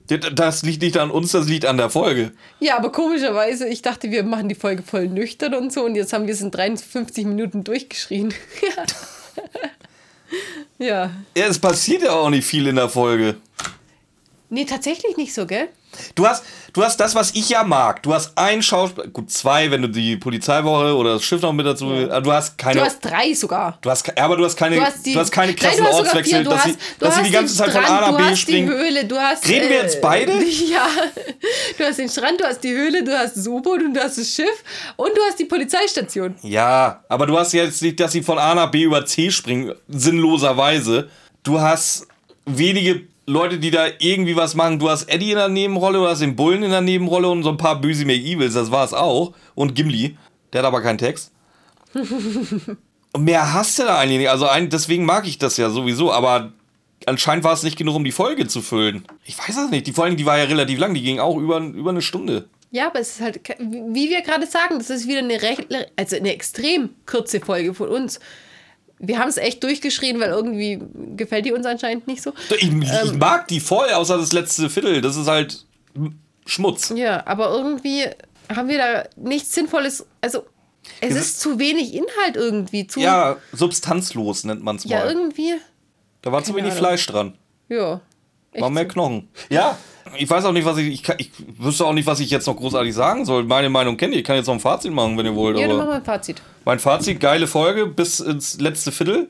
Das 0.08 0.62
liegt 0.62 0.80
nicht 0.80 0.96
an 0.96 1.10
uns, 1.10 1.32
das 1.32 1.48
liegt 1.48 1.66
an 1.66 1.76
der 1.76 1.90
Folge. 1.90 2.32
Ja, 2.60 2.78
aber 2.78 2.90
komischerweise, 2.92 3.68
ich 3.68 3.82
dachte, 3.82 4.10
wir 4.10 4.22
machen 4.22 4.48
die 4.48 4.54
Folge 4.54 4.82
voll 4.82 5.08
nüchtern 5.08 5.54
und 5.54 5.72
so 5.72 5.84
und 5.84 5.96
jetzt 5.96 6.12
haben 6.14 6.26
wir 6.26 6.32
es 6.32 6.40
in 6.40 6.50
53 6.50 7.26
Minuten 7.26 7.64
durchgeschrien. 7.64 8.32
ja. 10.78 11.10
Ja, 11.36 11.46
es 11.46 11.58
passiert 11.58 12.02
ja 12.02 12.12
auch 12.12 12.30
nicht 12.30 12.46
viel 12.46 12.66
in 12.66 12.76
der 12.76 12.88
Folge. 12.88 13.36
Nee, 14.50 14.64
tatsächlich 14.64 15.16
nicht 15.16 15.34
so, 15.34 15.46
gell? 15.46 15.68
Du 16.14 16.26
hast, 16.26 16.44
du 16.72 16.82
hast 16.82 16.98
das, 17.00 17.14
was 17.14 17.34
ich 17.34 17.48
ja 17.48 17.64
mag. 17.64 18.02
Du 18.02 18.12
hast 18.12 18.36
ein 18.36 18.62
Schauspieler, 18.62 19.08
gut, 19.08 19.30
zwei, 19.30 19.70
wenn 19.70 19.82
du 19.82 19.88
die 19.88 20.16
Polizeiwoche 20.16 20.94
oder 20.94 21.14
das 21.14 21.24
Schiff 21.24 21.42
noch 21.42 21.52
mit 21.52 21.66
dazu. 21.66 21.92
Ja. 21.92 22.20
Du 22.20 22.32
hast 22.32 22.56
keine. 22.56 22.80
Du 22.80 22.84
hast 22.84 23.00
drei 23.00 23.32
sogar. 23.34 23.78
Du 23.80 23.90
hast, 23.90 24.16
aber 24.18 24.36
du 24.36 24.44
hast 24.44 24.56
keine, 24.56 24.76
du 24.76 24.82
hast, 24.82 25.04
die, 25.04 25.14
du 25.14 25.20
hast 25.20 25.30
keine 25.30 25.54
krassen 25.54 25.84
Nein, 25.84 25.92
Ortswechsel, 25.92 26.44
dass, 26.44 26.64
sie, 26.64 26.76
dass 26.98 27.16
sie 27.16 27.22
die 27.24 27.30
ganze 27.30 27.54
Zeit 27.54 27.70
Strand, 27.70 27.86
von 27.86 27.96
A 27.96 28.10
nach 28.12 28.30
B 28.30 28.36
springen. 28.36 28.68
Du 28.68 28.74
hast 28.74 28.80
die 28.80 28.86
Höhle, 28.86 29.04
du 29.06 29.18
hast. 29.18 29.48
Reden 29.48 29.68
wir 29.68 29.76
jetzt 29.76 30.00
beide? 30.00 30.32
Ja. 30.68 30.86
Du 31.78 31.84
hast 31.84 31.98
den 31.98 32.08
Strand, 32.08 32.40
du 32.40 32.44
hast 32.44 32.62
die 32.62 32.72
Höhle, 32.72 33.02
du 33.02 33.16
hast 33.16 33.36
das 33.36 33.46
U-Boot 33.46 33.82
und 33.82 33.94
du 33.94 34.00
hast 34.00 34.18
das 34.18 34.28
Schiff 34.28 34.64
und 34.96 35.16
du 35.16 35.20
hast 35.26 35.38
die 35.38 35.44
Polizeistation. 35.44 36.34
Ja, 36.42 37.04
aber 37.08 37.26
du 37.26 37.38
hast 37.38 37.52
jetzt 37.52 37.80
nicht, 37.80 37.98
dass 38.00 38.12
sie 38.12 38.22
von 38.22 38.38
A 38.38 38.54
nach 38.54 38.70
B 38.70 38.82
über 38.82 39.06
C 39.06 39.30
springen, 39.30 39.74
sinnloserweise. 39.88 41.08
Du 41.42 41.60
hast 41.60 42.06
wenige 42.44 43.06
Leute, 43.28 43.58
die 43.58 43.70
da 43.70 43.86
irgendwie 43.98 44.36
was 44.36 44.54
machen. 44.54 44.78
Du 44.78 44.88
hast 44.88 45.04
Eddie 45.04 45.32
in 45.32 45.36
der 45.36 45.50
Nebenrolle, 45.50 45.98
du 45.98 46.08
hast 46.08 46.22
den 46.22 46.34
Bullen 46.34 46.62
in 46.62 46.70
der 46.70 46.80
Nebenrolle 46.80 47.28
und 47.28 47.42
so 47.42 47.50
ein 47.50 47.58
paar 47.58 47.78
Böse 47.78 48.06
McEvils, 48.06 48.54
das 48.54 48.70
war 48.70 48.84
es 48.84 48.94
auch. 48.94 49.34
Und 49.54 49.74
Gimli, 49.74 50.16
der 50.52 50.60
hat 50.60 50.66
aber 50.66 50.80
keinen 50.80 50.96
Text. 50.96 51.30
und 51.94 53.24
mehr 53.24 53.52
hast 53.52 53.78
du 53.78 53.82
da 53.82 53.98
eigentlich 53.98 54.20
nicht. 54.20 54.30
Also 54.30 54.46
ein, 54.46 54.70
deswegen 54.70 55.04
mag 55.04 55.26
ich 55.26 55.36
das 55.36 55.58
ja 55.58 55.68
sowieso, 55.68 56.10
aber 56.10 56.54
anscheinend 57.04 57.44
war 57.44 57.52
es 57.52 57.62
nicht 57.62 57.76
genug, 57.76 57.96
um 57.96 58.04
die 58.04 58.12
Folge 58.12 58.46
zu 58.46 58.62
füllen. 58.62 59.04
Ich 59.24 59.38
weiß 59.38 59.56
das 59.56 59.70
nicht. 59.70 59.86
Die 59.86 59.92
Folge, 59.92 60.16
die 60.16 60.24
war 60.24 60.38
ja 60.38 60.44
relativ 60.44 60.78
lang, 60.78 60.94
die 60.94 61.02
ging 61.02 61.18
auch 61.18 61.36
über, 61.36 61.58
über 61.58 61.90
eine 61.90 62.02
Stunde. 62.02 62.48
Ja, 62.70 62.86
aber 62.86 63.00
es 63.00 63.16
ist 63.16 63.20
halt, 63.20 63.40
wie 63.58 64.08
wir 64.08 64.22
gerade 64.22 64.46
sagen, 64.46 64.78
das 64.78 64.88
ist 64.88 65.06
wieder 65.06 65.20
eine, 65.20 65.40
recht, 65.42 65.66
also 65.96 66.16
eine 66.16 66.32
extrem 66.32 66.90
kurze 67.04 67.40
Folge 67.40 67.74
von 67.74 67.88
uns 67.88 68.20
Wir 69.00 69.18
haben 69.18 69.28
es 69.28 69.36
echt 69.36 69.62
durchgeschrien, 69.62 70.18
weil 70.20 70.30
irgendwie 70.30 70.80
gefällt 71.16 71.44
die 71.46 71.52
uns 71.52 71.66
anscheinend 71.66 72.06
nicht 72.06 72.22
so. 72.22 72.32
Ich, 72.58 72.68
Ähm. 72.68 73.18
mag 73.18 73.46
die 73.48 73.60
voll, 73.60 73.88
außer 73.90 74.16
das 74.18 74.32
letzte 74.32 74.68
Viertel. 74.70 75.00
Das 75.00 75.16
ist 75.16 75.28
halt 75.28 75.64
Schmutz. 76.46 76.92
Ja, 76.94 77.24
aber 77.26 77.50
irgendwie 77.50 78.06
haben 78.54 78.68
wir 78.68 78.78
da 78.78 79.04
nichts 79.16 79.54
Sinnvolles. 79.54 80.06
Also, 80.20 80.46
es 81.00 81.14
Ja, 81.14 81.20
ist 81.20 81.40
zu 81.40 81.58
wenig 81.58 81.94
Inhalt 81.94 82.36
irgendwie. 82.36 82.86
Zu, 82.86 83.00
Ja, 83.00 83.36
substanzlos 83.52 84.44
nennt 84.44 84.62
man 84.64 84.76
es 84.76 84.84
ja 84.84 85.00
mal. 85.04 85.12
irgendwie. 85.12 85.54
Da 86.22 86.32
war 86.32 86.42
zu 86.42 86.52
wenig 86.54 86.70
Ahnung. 86.72 86.78
Fleisch 86.78 87.06
dran. 87.06 87.34
Ja. 87.68 88.00
War 88.54 88.70
mehr. 88.70 88.88
Knochen. 88.88 89.28
Ja. 89.50 89.78
Ich 90.16 90.28
weiß 90.30 90.44
auch 90.44 90.52
nicht, 90.52 90.64
was 90.64 90.78
ich, 90.78 90.88
ich, 90.88 91.02
kann, 91.02 91.16
ich 91.18 91.30
wüsste 91.58 91.84
auch 91.84 91.92
nicht, 91.92 92.06
was 92.06 92.20
ich 92.20 92.30
jetzt 92.30 92.46
noch 92.46 92.56
großartig 92.56 92.94
sagen 92.94 93.24
soll. 93.24 93.44
Meine 93.44 93.68
Meinung 93.70 93.96
kennt 93.96 94.14
ihr. 94.14 94.20
Ich 94.20 94.24
kann 94.24 94.36
jetzt 94.36 94.46
noch 94.46 94.54
ein 94.54 94.60
Fazit 94.60 94.92
machen, 94.92 95.16
wenn 95.18 95.26
ihr 95.26 95.34
wollt. 95.34 95.56
Ja, 95.58 95.62
dann 95.68 95.72
aber 95.72 95.78
machen 95.80 95.90
wir 95.90 95.96
ein 95.96 96.04
Fazit. 96.04 96.42
mein 96.64 96.78
Fazit, 96.78 97.20
geile 97.20 97.46
Folge 97.46 97.86
bis 97.86 98.20
ins 98.20 98.60
letzte 98.60 98.92
Viertel. 98.92 99.28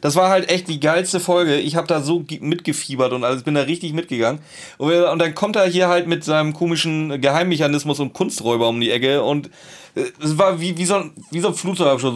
Das 0.00 0.14
war 0.14 0.28
halt 0.28 0.48
echt 0.48 0.68
die 0.68 0.78
geilste 0.78 1.18
Folge. 1.18 1.56
Ich 1.56 1.74
habe 1.74 1.88
da 1.88 2.00
so 2.00 2.20
ge- 2.20 2.38
mitgefiebert 2.40 3.12
und 3.12 3.24
alles, 3.24 3.42
bin 3.42 3.54
da 3.54 3.62
richtig 3.62 3.94
mitgegangen. 3.94 4.40
Und, 4.76 4.92
dann 5.18 5.34
kommt 5.34 5.56
er 5.56 5.66
hier 5.66 5.88
halt 5.88 6.06
mit 6.06 6.22
seinem 6.22 6.52
komischen 6.52 7.20
Geheimmechanismus 7.20 7.98
und 7.98 8.12
Kunsträuber 8.12 8.68
um 8.68 8.80
die 8.80 8.90
Ecke 8.92 9.22
und 9.24 9.50
äh, 9.96 10.04
es 10.22 10.38
war 10.38 10.60
wie, 10.60 10.76
wie, 10.78 10.84
so 10.84 10.96
ein, 10.96 11.10
wie 11.32 11.40
so 11.40 11.48
ein 11.48 11.54
Flugzeugabschuss. 11.54 12.14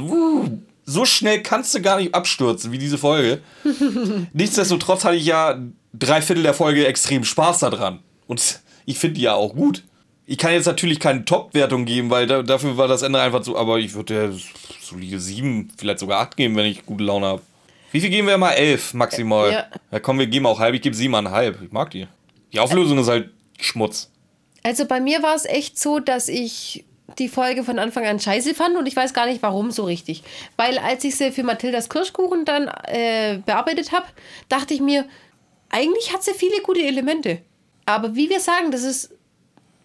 So 0.84 1.04
schnell 1.04 1.42
kannst 1.42 1.74
du 1.74 1.80
gar 1.82 1.98
nicht 1.98 2.14
abstürzen 2.14 2.70
wie 2.70 2.78
diese 2.78 2.98
Folge. 2.98 3.40
Nichtsdestotrotz 4.32 5.04
hatte 5.04 5.16
ich 5.16 5.26
ja 5.26 5.58
drei 5.92 6.22
Viertel 6.22 6.42
der 6.42 6.54
Folge 6.54 6.86
extrem 6.86 7.24
Spaß 7.24 7.60
daran. 7.60 8.00
Und 8.26 8.60
ich 8.86 8.98
finde 8.98 9.14
die 9.14 9.22
ja 9.22 9.34
auch 9.34 9.54
gut. 9.54 9.84
Ich 10.26 10.38
kann 10.38 10.52
jetzt 10.52 10.66
natürlich 10.66 11.00
keine 11.00 11.24
Top-Wertung 11.24 11.84
geben, 11.84 12.10
weil 12.10 12.26
da, 12.26 12.42
dafür 12.42 12.76
war 12.76 12.88
das 12.88 13.02
Ende 13.02 13.20
einfach 13.20 13.42
so, 13.42 13.56
aber 13.56 13.78
ich 13.78 13.94
würde 13.94 14.14
der 14.14 14.32
solide 14.80 15.18
sieben, 15.18 15.70
vielleicht 15.76 15.98
sogar 15.98 16.20
acht 16.20 16.36
geben, 16.36 16.56
wenn 16.56 16.66
ich 16.66 16.86
gute 16.86 17.04
Laune 17.04 17.26
habe. 17.26 17.42
Wie 17.90 18.00
viel 18.00 18.08
geben 18.08 18.28
wir 18.28 18.38
mal? 18.38 18.52
Elf 18.52 18.94
maximal. 18.94 19.52
Ja. 19.52 19.66
Ja, 19.90 20.00
komm, 20.00 20.18
wir 20.18 20.26
geben 20.26 20.46
auch 20.46 20.58
halb. 20.58 20.74
Ich 20.74 20.80
gebe 20.80 20.96
siebeneinhalb. 20.96 21.60
Ich 21.62 21.72
mag 21.72 21.90
die. 21.90 22.06
Die 22.52 22.58
Auflösung 22.58 22.98
ist 22.98 23.08
halt 23.08 23.30
Schmutz. 23.60 24.10
Also 24.62 24.86
bei 24.86 25.00
mir 25.00 25.22
war 25.22 25.34
es 25.34 25.44
echt 25.44 25.78
so, 25.78 25.98
dass 25.98 26.28
ich 26.28 26.84
die 27.18 27.28
Folge 27.28 27.64
von 27.64 27.78
Anfang 27.78 28.06
an 28.06 28.20
scheiße 28.20 28.54
fand 28.54 28.76
und 28.76 28.86
ich 28.86 28.96
weiß 28.96 29.12
gar 29.12 29.26
nicht 29.26 29.42
warum 29.42 29.70
so 29.70 29.84
richtig. 29.84 30.22
Weil 30.56 30.78
als 30.78 31.04
ich 31.04 31.16
sie 31.16 31.30
für 31.32 31.42
Mathildas 31.42 31.90
Kirschkuchen 31.90 32.44
dann 32.44 32.68
äh, 32.86 33.40
bearbeitet 33.44 33.92
habe, 33.92 34.06
dachte 34.48 34.72
ich 34.72 34.80
mir, 34.80 35.04
eigentlich 35.72 36.12
hat 36.12 36.22
sie 36.22 36.32
viele 36.32 36.62
gute 36.62 36.82
Elemente. 36.82 37.38
Aber 37.84 38.14
wie 38.14 38.30
wir 38.30 38.38
sagen, 38.38 38.70
das 38.70 38.84
ist 38.84 39.10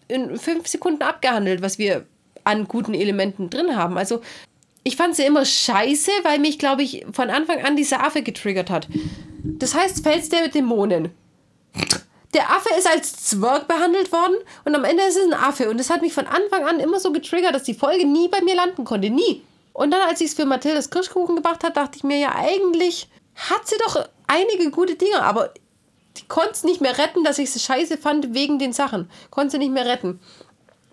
in 0.06 0.38
fünf 0.38 0.68
Sekunden 0.68 1.02
abgehandelt, 1.02 1.60
was 1.60 1.78
wir 1.78 2.06
an 2.44 2.68
guten 2.68 2.94
Elementen 2.94 3.50
drin 3.50 3.76
haben. 3.76 3.98
Also 3.98 4.22
ich 4.84 4.96
fand 4.96 5.16
sie 5.16 5.24
immer 5.24 5.44
scheiße, 5.44 6.10
weil 6.22 6.38
mich, 6.38 6.58
glaube 6.58 6.82
ich, 6.82 7.04
von 7.12 7.30
Anfang 7.30 7.62
an 7.62 7.76
dieser 7.76 8.04
Affe 8.04 8.22
getriggert 8.22 8.70
hat. 8.70 8.88
Das 9.42 9.74
heißt, 9.74 10.02
Fels 10.02 10.28
der 10.28 10.48
Dämonen. 10.48 11.10
Der 12.34 12.50
Affe 12.50 12.68
ist 12.78 12.86
als 12.86 13.16
Zwerg 13.16 13.68
behandelt 13.68 14.12
worden 14.12 14.36
und 14.64 14.74
am 14.74 14.84
Ende 14.84 15.02
ist 15.04 15.16
es 15.16 15.24
ein 15.24 15.34
Affe. 15.34 15.70
Und 15.70 15.78
das 15.78 15.90
hat 15.90 16.02
mich 16.02 16.12
von 16.12 16.26
Anfang 16.26 16.64
an 16.64 16.80
immer 16.80 17.00
so 17.00 17.12
getriggert, 17.12 17.54
dass 17.54 17.64
die 17.64 17.74
Folge 17.74 18.06
nie 18.06 18.28
bei 18.28 18.42
mir 18.42 18.54
landen 18.54 18.84
konnte. 18.84 19.10
Nie. 19.10 19.42
Und 19.72 19.90
dann, 19.90 20.02
als 20.08 20.20
ich 20.20 20.28
es 20.28 20.34
für 20.34 20.44
Mathildas 20.44 20.90
Kirschkuchen 20.90 21.36
gemacht 21.36 21.64
habe, 21.64 21.72
dachte 21.72 21.96
ich 21.96 22.04
mir 22.04 22.18
ja, 22.18 22.34
eigentlich 22.34 23.08
hat 23.34 23.66
sie 23.66 23.76
doch 23.84 24.08
einige 24.26 24.70
gute 24.70 24.96
Dinge, 24.96 25.22
aber 25.22 25.52
konnte 26.26 26.52
es 26.52 26.64
nicht 26.64 26.80
mehr 26.80 26.98
retten, 26.98 27.22
dass 27.22 27.38
ich 27.38 27.50
sie 27.50 27.60
scheiße 27.60 27.98
fand 27.98 28.34
wegen 28.34 28.58
den 28.58 28.72
Sachen. 28.72 29.08
Konnte 29.30 29.58
nicht 29.58 29.72
mehr 29.72 29.86
retten. 29.86 30.20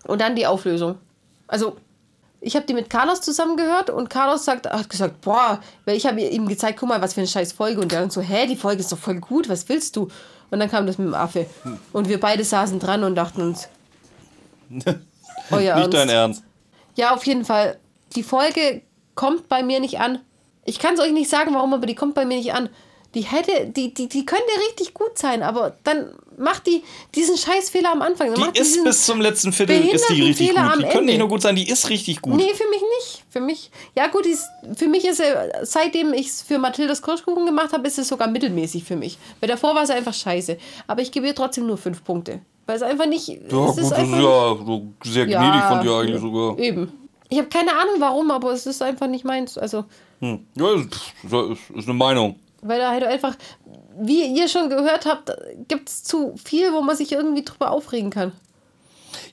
Und 0.06 0.22
dann 0.22 0.36
die 0.36 0.46
Auflösung. 0.46 1.00
Also, 1.48 1.78
ich 2.42 2.56
habe 2.56 2.66
die 2.68 2.76
mit 2.76 2.90
Carlos 2.90 3.22
zusammen 3.22 3.58
gehört 3.58 3.90
und 3.90 4.10
Carlos 4.10 4.46
sagt, 4.46 4.70
hat 4.70 4.90
gesagt, 4.90 5.22
boah, 5.22 5.60
weil 5.86 5.98
ich 5.98 6.06
habe 6.06 6.22
ihm 6.22 6.48
gezeigt, 6.48 6.80
guck 6.80 6.90
mal, 6.90 7.02
was 7.02 7.16
für 7.16 7.22
eine 7.22 7.28
scheiß 7.28 7.54
Folge. 7.54 7.82
Und 7.82 7.92
der 7.92 8.02
dann 8.02 8.12
so, 8.12 8.22
hä, 8.22 8.46
die 8.46 8.56
Folge 8.56 8.82
ist 8.82 8.92
doch 8.92 9.00
voll 9.00 9.20
gut, 9.20 9.50
was 9.50 9.68
willst 9.68 9.96
du? 9.96 10.10
Und 10.52 10.60
dann 10.60 10.70
kam 10.70 10.86
das 10.86 10.98
mit 10.98 11.08
dem 11.08 11.16
Affe. 11.16 11.48
Und 11.92 12.08
wir 12.08 12.20
beide 12.20 12.44
saßen 12.44 12.80
dran 12.80 13.04
und 13.04 13.16
dachten 13.16 13.42
uns, 13.42 13.68
euer 15.52 15.76
Nicht 15.78 15.94
dein. 15.94 16.10
Ernst. 16.10 16.44
Ja, 16.96 17.14
auf 17.14 17.26
jeden 17.26 17.46
Fall. 17.46 17.78
Die 18.16 18.24
Folge 18.24 18.82
kommt 19.16 19.50
bei 19.50 19.64
mir 19.64 19.80
nicht 19.80 20.00
an. 20.00 20.20
Ich 20.66 20.80
kann 20.80 20.94
es 20.94 21.00
euch 21.00 21.12
nicht 21.12 21.30
sagen, 21.30 21.54
warum, 21.54 21.74
aber 21.74 21.86
die 21.86 21.96
kommt 21.96 22.16
bei 22.16 22.26
mir 22.26 22.38
nicht 22.38 22.54
an. 22.54 22.70
Die 23.16 23.22
hätte, 23.22 23.68
die, 23.68 23.94
die, 23.94 24.10
die 24.10 24.26
könnte 24.26 24.44
richtig 24.70 24.94
gut 24.94 25.18
sein, 25.18 25.42
aber 25.42 25.78
dann 25.86 26.10
macht 26.38 26.68
die 26.68 26.84
diesen 27.16 27.38
Scheißfehler 27.38 27.94
am 27.94 28.02
Anfang. 28.02 28.32
Dann 28.34 28.42
macht 28.42 28.58
Die 28.58 28.62
ist 28.62 28.84
bis 28.84 29.06
zum 29.06 29.22
letzten 29.22 29.54
Viertel 29.54 29.88
ist 29.88 30.10
die 30.10 30.22
richtig 30.22 30.50
Fehler 30.50 30.64
gut. 30.64 30.74
am 30.74 30.80
Die 30.80 30.86
können 30.90 31.06
nicht 31.06 31.20
nur 31.20 31.30
gut 31.30 31.42
sein, 31.42 31.56
die 31.56 31.68
ist 31.68 31.90
richtig 31.90 32.22
gut. 32.22 32.36
Nee, 32.36 32.54
für 32.54 32.70
mich 32.70 32.82
nicht. 32.82 33.24
Für 33.30 33.40
mich, 33.40 33.72
ja 33.96 34.08
gut, 34.08 34.26
ist, 34.26 34.44
für 34.76 34.88
mich 34.88 35.06
ist 35.06 35.22
er, 35.22 35.66
seitdem 35.66 36.14
ich 36.14 36.28
es 36.28 36.42
für 36.42 36.60
Mathildas 36.60 37.02
Kirschkuchen 37.02 37.46
gemacht 37.46 37.72
habe, 37.72 37.88
ist 37.88 37.98
es 37.98 38.10
sogar 38.10 38.28
mittelmäßig 38.28 38.84
für 38.84 38.98
mich. 38.98 39.18
Weil 39.40 39.48
davor 39.48 39.76
war 39.76 39.84
es 39.84 39.90
einfach 39.90 40.14
scheiße. 40.14 40.58
Aber 40.88 41.02
ich 41.02 41.12
gebe 41.12 41.26
ihr 41.26 41.36
trotzdem 41.36 41.68
nur 41.68 41.78
fünf 41.78 42.04
Punkte. 42.04 42.42
Weil 42.66 42.76
es 42.76 42.82
einfach 42.82 43.06
nicht. 43.06 43.30
Ja, 43.30 43.36
es 43.36 43.50
gut, 43.50 43.68
das 43.70 43.78
ist 43.78 43.94
einfach 43.94 44.18
ja 44.18 44.58
so 44.66 44.88
sehr 45.04 45.26
gnädig 45.26 45.64
von 45.70 45.82
dir 45.82 45.92
eigentlich 45.94 46.22
sogar. 46.22 46.60
Eben. 46.60 46.92
Ich 47.30 47.38
habe 47.38 47.48
keine 47.48 47.72
Ahnung 47.72 47.96
warum, 48.00 48.30
aber 48.32 48.52
es 48.52 48.66
ist 48.66 48.82
einfach 48.82 49.08
nicht 49.08 49.24
meins. 49.24 49.58
Also, 49.58 49.86
Hm. 50.20 50.46
Ja, 50.56 50.74
ist, 50.76 50.86
ist, 51.24 51.78
ist 51.78 51.88
eine 51.88 51.94
Meinung. 51.94 52.40
Weil 52.62 52.80
da 52.80 52.92
halt 52.92 53.04
einfach, 53.04 53.36
wie 54.00 54.26
ihr 54.38 54.48
schon 54.48 54.70
gehört 54.70 55.06
habt, 55.06 55.32
gibt 55.68 55.90
es 55.90 56.04
zu 56.04 56.36
viel, 56.44 56.74
wo 56.74 56.82
man 56.82 56.96
sich 56.96 57.12
irgendwie 57.12 57.44
drüber 57.44 57.72
aufregen 57.72 58.10
kann. 58.10 58.32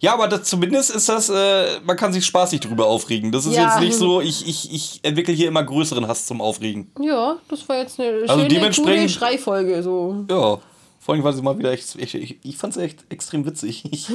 Ja, 0.01 0.15
aber 0.15 0.29
das, 0.29 0.45
zumindest 0.45 0.95
ist 0.95 1.09
das, 1.09 1.29
äh, 1.29 1.81
man 1.85 1.97
kann 1.97 2.13
sich 2.13 2.25
spaßig 2.25 2.61
drüber 2.61 2.87
aufregen. 2.87 3.33
Das 3.33 3.47
ist 3.47 3.55
Ja. 3.57 3.69
jetzt 3.71 3.81
nicht 3.81 3.95
so, 3.97 4.21
ich, 4.21 4.47
ich, 4.47 4.73
ich 4.73 5.01
entwickle 5.03 5.35
hier 5.35 5.49
immer 5.49 5.63
größeren 5.65 6.07
Hass 6.07 6.27
zum 6.27 6.41
Aufregen. 6.41 6.91
Ja, 7.01 7.37
das 7.49 7.69
war 7.69 7.79
jetzt 7.79 7.99
eine 7.99 8.23
Also 8.23 8.35
schöne, 8.35 8.49
dementsprechend- 8.49 8.97
coole 8.97 9.09
Schreifolge. 9.09 9.83
So. 9.83 10.25
Ja, 10.31 10.59
vor 11.01 11.15
allem 11.15 11.25
war 11.25 11.33
sie 11.33 11.43
mal 11.43 11.59
wieder 11.59 11.73
echt, 11.73 11.97
ich, 11.97 12.15
ich, 12.15 12.39
ich 12.45 12.57
fand 12.57 12.77
es 12.77 12.83
echt 12.83 13.05
extrem 13.11 13.45
witzig. 13.47 13.85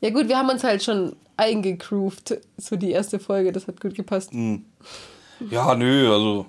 Ja 0.00 0.10
gut, 0.10 0.26
wir 0.28 0.36
haben 0.36 0.48
uns 0.50 0.64
halt 0.64 0.82
schon 0.82 1.14
eingegroovt, 1.36 2.36
so 2.56 2.74
die 2.74 2.90
erste 2.90 3.20
Folge, 3.20 3.52
das 3.52 3.68
hat 3.68 3.80
gut 3.80 3.94
gepasst. 3.94 4.32
Hm. 4.32 4.64
ja, 5.48 5.76
nö, 5.76 6.12
also 6.12 6.46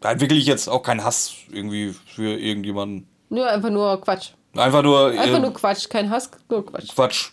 da 0.00 0.12
entwickle 0.12 0.36
ich 0.36 0.46
jetzt 0.46 0.68
auch 0.68 0.82
keinen 0.82 1.04
Hass 1.04 1.34
irgendwie 1.50 1.94
für 2.06 2.38
irgendjemanden. 2.38 3.08
Nur 3.30 3.46
einfach 3.48 3.70
nur 3.70 4.00
Quatsch. 4.00 4.30
Einfach 4.56 4.82
nur, 4.82 5.08
Einfach 5.10 5.36
äh, 5.36 5.40
nur 5.40 5.52
Quatsch, 5.52 5.88
kein 5.88 6.10
Hass, 6.10 6.30
nur 6.48 6.64
Quatsch. 6.64 6.94
Quatsch. 6.94 7.28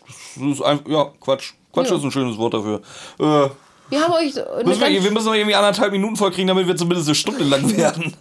Einfach, 0.63 0.87
ja, 0.87 1.11
Quatsch. 1.19 1.53
Quatsch 1.71 1.89
Ja. 1.89 1.97
ist 1.97 2.03
ein 2.03 2.11
schönes 2.11 2.37
Wort 2.37 2.53
dafür. 2.53 2.81
Äh, 3.19 3.49
Wir 3.89 4.01
haben 4.01 4.13
euch 4.13 4.33
müssen 4.65 4.81
wir, 4.81 5.03
wir 5.03 5.11
müssen 5.11 5.25
noch 5.25 5.33
irgendwie 5.35 5.55
anderthalb 5.55 5.91
Minuten 5.91 6.15
vollkriegen, 6.15 6.47
damit 6.47 6.67
wir 6.67 6.75
zumindest 6.75 7.07
eine 7.07 7.15
Stunde 7.15 7.43
lang 7.43 7.75
werden. 7.77 8.15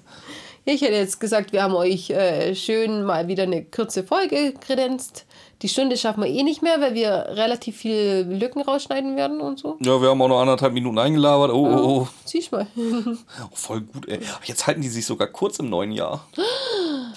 Ich 0.64 0.80
hätte 0.80 0.94
jetzt 0.94 1.20
gesagt, 1.20 1.52
wir 1.52 1.62
haben 1.62 1.74
euch 1.74 2.08
äh, 2.10 2.54
schön 2.54 3.04
mal 3.04 3.28
wieder 3.28 3.42
eine 3.42 3.64
kurze 3.64 4.02
Folge 4.04 4.54
kredenzt. 4.60 5.26
Die 5.62 5.68
Stunde 5.68 5.96
schaffen 5.96 6.22
wir 6.22 6.28
eh 6.30 6.42
nicht 6.42 6.62
mehr, 6.62 6.80
weil 6.80 6.94
wir 6.94 7.26
relativ 7.30 7.76
viele 7.76 8.22
Lücken 8.22 8.60
rausschneiden 8.62 9.16
werden 9.16 9.40
und 9.40 9.58
so. 9.58 9.76
Ja, 9.80 10.00
wir 10.02 10.10
haben 10.10 10.20
auch 10.20 10.28
noch 10.28 10.40
anderthalb 10.40 10.72
Minuten 10.72 10.98
eingelabert. 10.98 11.50
Oh, 11.52 11.66
oh, 11.66 12.00
oh. 12.02 12.08
Siehst 12.24 12.52
mal. 12.52 12.66
oh 12.76 13.16
voll 13.54 13.80
gut, 13.82 14.08
ey. 14.08 14.18
Jetzt 14.44 14.66
halten 14.66 14.82
die 14.82 14.88
sich 14.88 15.06
sogar 15.06 15.28
kurz 15.28 15.58
im 15.58 15.70
neuen 15.70 15.92
Jahr. 15.92 16.26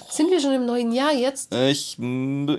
Sind 0.08 0.30
wir 0.30 0.40
schon 0.40 0.52
im 0.54 0.66
neuen 0.66 0.92
Jahr 0.92 1.12
jetzt? 1.12 1.52
Ich, 1.54 1.98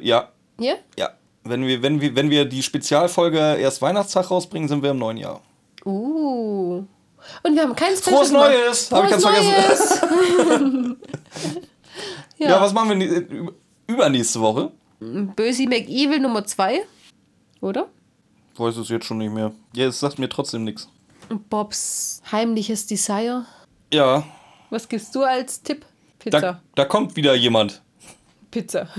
ja, 0.01 0.29
Ja? 0.59 0.73
ja. 0.97 1.09
Wenn 1.43 1.65
wir, 1.65 1.81
wenn, 1.81 2.01
wir, 2.01 2.15
wenn 2.15 2.29
wir 2.29 2.45
die 2.45 2.61
Spezialfolge 2.61 3.37
erst 3.39 3.81
Weihnachtstag 3.81 4.29
rausbringen, 4.29 4.67
sind 4.67 4.83
wir 4.83 4.91
im 4.91 4.99
neuen 4.99 5.17
Jahr. 5.17 5.41
Uh. 5.85 6.83
Und 7.43 7.55
wir 7.55 7.63
haben 7.63 7.75
kein 7.75 7.95
Special 7.95 8.15
Frohes 8.17 8.29
gemacht. 8.29 8.49
Neues! 8.51 8.91
Hab 8.91 9.03
ich 9.05 9.09
ganz 9.11 9.23
Frohes 9.23 9.37
vergessen. 9.39 10.97
Neues! 11.39 11.57
Ja. 12.37 12.49
ja. 12.51 12.61
was 12.61 12.71
machen 12.73 12.97
wir 12.99 13.19
über- 13.27 13.51
übernächste 13.87 14.39
Woche? 14.39 14.71
Bösi 14.99 15.65
McEvil 15.67 16.19
Nummer 16.19 16.45
2. 16.45 16.81
Oder? 17.61 17.87
Weiß 18.57 18.77
es 18.77 18.89
jetzt 18.89 19.05
schon 19.05 19.19
nicht 19.19 19.31
mehr. 19.33 19.51
Ja, 19.73 19.87
es 19.87 19.99
sagt 19.99 20.19
mir 20.19 20.27
trotzdem 20.29 20.63
nichts. 20.65 20.89
Bobs 21.49 22.21
heimliches 22.31 22.87
Desire. 22.87 23.45
Ja, 23.93 24.25
Was 24.69 24.87
gibst 24.89 25.13
du 25.15 25.23
als 25.23 25.61
Tipp? 25.61 25.85
da, 26.25 26.37
Pizza. 26.39 26.61
da 26.75 26.85
kommt 26.85 27.15
wieder 27.15 27.33
jemand. 27.35 27.81
Pizza. 28.51 28.89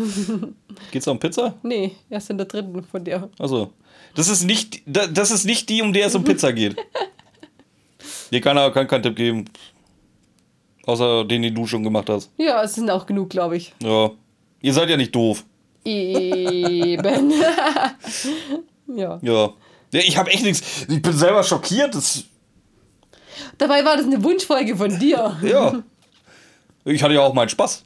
Geht's 0.92 1.08
um 1.08 1.18
Pizza? 1.18 1.54
nee, 1.62 1.96
erst 2.08 2.30
in 2.30 2.38
der 2.38 2.46
dritten 2.46 2.82
von 2.84 3.04
dir. 3.04 3.28
Also, 3.38 3.72
das 4.14 4.28
ist 4.28 4.44
nicht, 4.44 4.82
da- 4.86 5.06
das 5.08 5.30
ist 5.30 5.44
nicht 5.44 5.68
die, 5.68 5.82
um 5.82 5.92
der 5.92 6.06
es 6.06 6.14
um 6.14 6.24
Pizza 6.24 6.52
geht. 6.52 6.76
Dir 8.30 8.40
kann 8.40 8.56
kann 8.72 8.86
keinen 8.86 9.02
Tipp 9.02 9.16
geben. 9.16 9.44
Außer 10.86 11.24
den, 11.24 11.42
den 11.42 11.54
du 11.54 11.66
schon 11.66 11.82
gemacht 11.82 12.08
hast. 12.08 12.30
Ja, 12.38 12.62
es 12.62 12.74
sind 12.74 12.88
auch 12.90 13.04
genug, 13.06 13.28
glaube 13.30 13.56
ich. 13.56 13.74
Ja. 13.82 14.10
Ihr 14.62 14.72
seid 14.72 14.88
ja 14.88 14.96
nicht 14.96 15.14
doof. 15.14 15.44
Eben. 15.84 17.30
ja. 18.86 19.18
Ja. 19.22 19.52
ja 19.92 20.00
ich 20.00 20.16
habe 20.16 20.30
echt 20.30 20.42
nichts. 20.42 20.86
Ich 20.88 21.00
bin 21.00 21.12
selber 21.12 21.42
schockiert. 21.42 21.94
Das, 21.94 22.24
Dabei 23.58 23.84
war 23.84 23.96
das 23.96 24.06
eine 24.06 24.22
Wunschfolge 24.22 24.76
von 24.76 24.98
dir. 24.98 25.36
ja. 25.42 25.82
Ich 26.84 27.02
hatte 27.02 27.14
ja 27.14 27.20
auch 27.20 27.34
meinen 27.34 27.48
Spaß. 27.48 27.84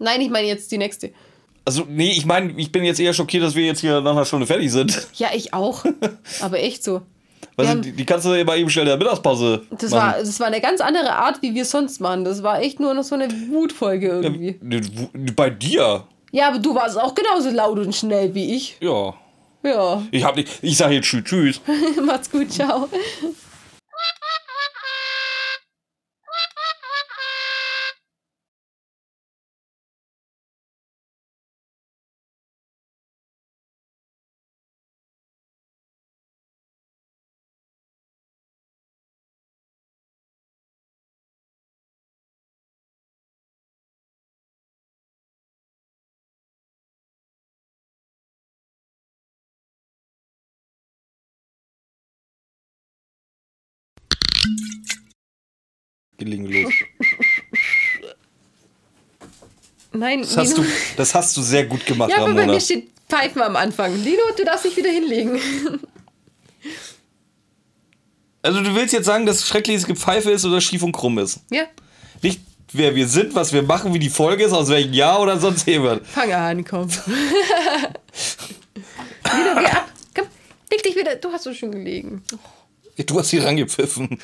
Nein, 0.00 0.20
ich 0.20 0.30
meine 0.30 0.48
jetzt 0.48 0.72
die 0.72 0.78
nächste. 0.78 1.12
Also, 1.64 1.86
nee, 1.88 2.10
ich 2.10 2.26
meine, 2.26 2.52
ich 2.56 2.72
bin 2.72 2.82
jetzt 2.84 2.98
eher 2.98 3.12
schockiert, 3.12 3.44
dass 3.44 3.54
wir 3.54 3.64
jetzt 3.64 3.80
hier 3.80 4.00
nach 4.00 4.12
einer 4.12 4.24
Stunde 4.24 4.46
fertig 4.46 4.72
sind. 4.72 5.06
Ja, 5.14 5.28
ich 5.34 5.54
auch. 5.54 5.84
Aber 6.40 6.58
echt 6.58 6.82
so. 6.82 7.02
Weißt 7.56 7.74
du, 7.74 7.80
die, 7.80 7.92
die 7.92 8.06
kannst 8.06 8.26
du 8.26 8.32
immer 8.32 8.56
eben 8.56 8.70
schnell 8.70 8.84
in 8.84 8.88
der 8.88 8.96
Mittagspause. 8.96 9.62
Das 9.70 9.90
machen. 9.90 10.12
war, 10.12 10.18
das 10.18 10.40
war 10.40 10.46
eine 10.46 10.60
ganz 10.60 10.80
andere 10.80 11.12
Art, 11.12 11.42
wie 11.42 11.54
wir 11.54 11.62
es 11.62 11.70
sonst 11.70 12.00
machen. 12.00 12.24
Das 12.24 12.42
war 12.42 12.60
echt 12.60 12.80
nur 12.80 12.94
noch 12.94 13.02
so 13.02 13.14
eine 13.14 13.28
Wutfolge 13.50 14.08
irgendwie. 14.08 14.58
Ne, 14.62 14.80
Bei 15.36 15.50
dir? 15.50 16.04
Ja, 16.32 16.48
aber 16.48 16.58
du 16.58 16.74
warst 16.74 16.98
auch 16.98 17.14
genauso 17.14 17.50
laut 17.50 17.78
und 17.78 17.94
schnell 17.94 18.34
wie 18.34 18.56
ich. 18.56 18.76
Ja. 18.80 19.14
Ja. 19.62 20.02
Ich, 20.10 20.24
hab 20.24 20.36
nicht, 20.36 20.48
ich 20.62 20.76
sag 20.76 20.90
jetzt 20.90 21.06
tschüss, 21.06 21.24
tschüss. 21.24 21.60
Macht's 22.04 22.30
gut, 22.30 22.50
ciao. 22.50 22.88
Gelegen 56.18 56.46
los. 56.46 56.72
Nein, 59.92 60.20
Das 60.20 60.36
hast, 60.36 60.56
du, 60.58 60.64
das 60.96 61.14
hast 61.14 61.36
du 61.36 61.42
sehr 61.42 61.64
gut 61.66 61.84
gemacht, 61.84 62.10
Ja, 62.10 62.18
aber 62.18 62.26
bei 62.26 62.40
Ramona. 62.42 62.52
mir 62.54 62.60
steht 62.60 62.88
Pfeifen 63.08 63.42
am 63.42 63.56
Anfang. 63.56 63.96
Lino, 64.04 64.22
du 64.36 64.44
darfst 64.44 64.64
dich 64.64 64.76
wieder 64.76 64.90
hinlegen. 64.90 65.40
Also 68.42 68.62
du 68.62 68.72
willst 68.74 68.92
jetzt 68.94 69.06
sagen, 69.06 69.26
dass 69.26 69.46
schreckliches 69.48 69.84
Gepfeife 69.86 70.30
ist 70.30 70.44
oder 70.44 70.60
schief 70.60 70.82
und 70.82 70.92
krumm 70.92 71.18
ist? 71.18 71.40
Ja, 71.50 71.64
Nicht 72.22 72.40
wer 72.72 72.94
wir 72.94 73.08
sind, 73.08 73.34
was 73.34 73.52
wir 73.52 73.62
machen, 73.64 73.92
wie 73.92 73.98
die 73.98 74.08
Folge 74.10 74.44
ist, 74.44 74.52
aus 74.52 74.68
welchem 74.68 74.92
Jahr 74.92 75.20
oder 75.20 75.38
sonst 75.40 75.66
jemand. 75.66 76.06
fang 76.06 76.32
an, 76.32 76.64
komm. 76.64 76.88
Lino, 79.32 79.54
geh 79.58 79.66
ab. 79.66 79.90
Komm, 80.14 80.26
leg 80.70 80.82
dich 80.84 80.94
wieder. 80.94 81.16
Du 81.16 81.30
hast 81.32 81.42
so 81.44 81.52
schön 81.52 81.72
gelegen. 81.72 82.22
Du 83.06 83.18
hast 83.18 83.30
hier 83.30 83.44
rangepfiffen. 83.44 84.18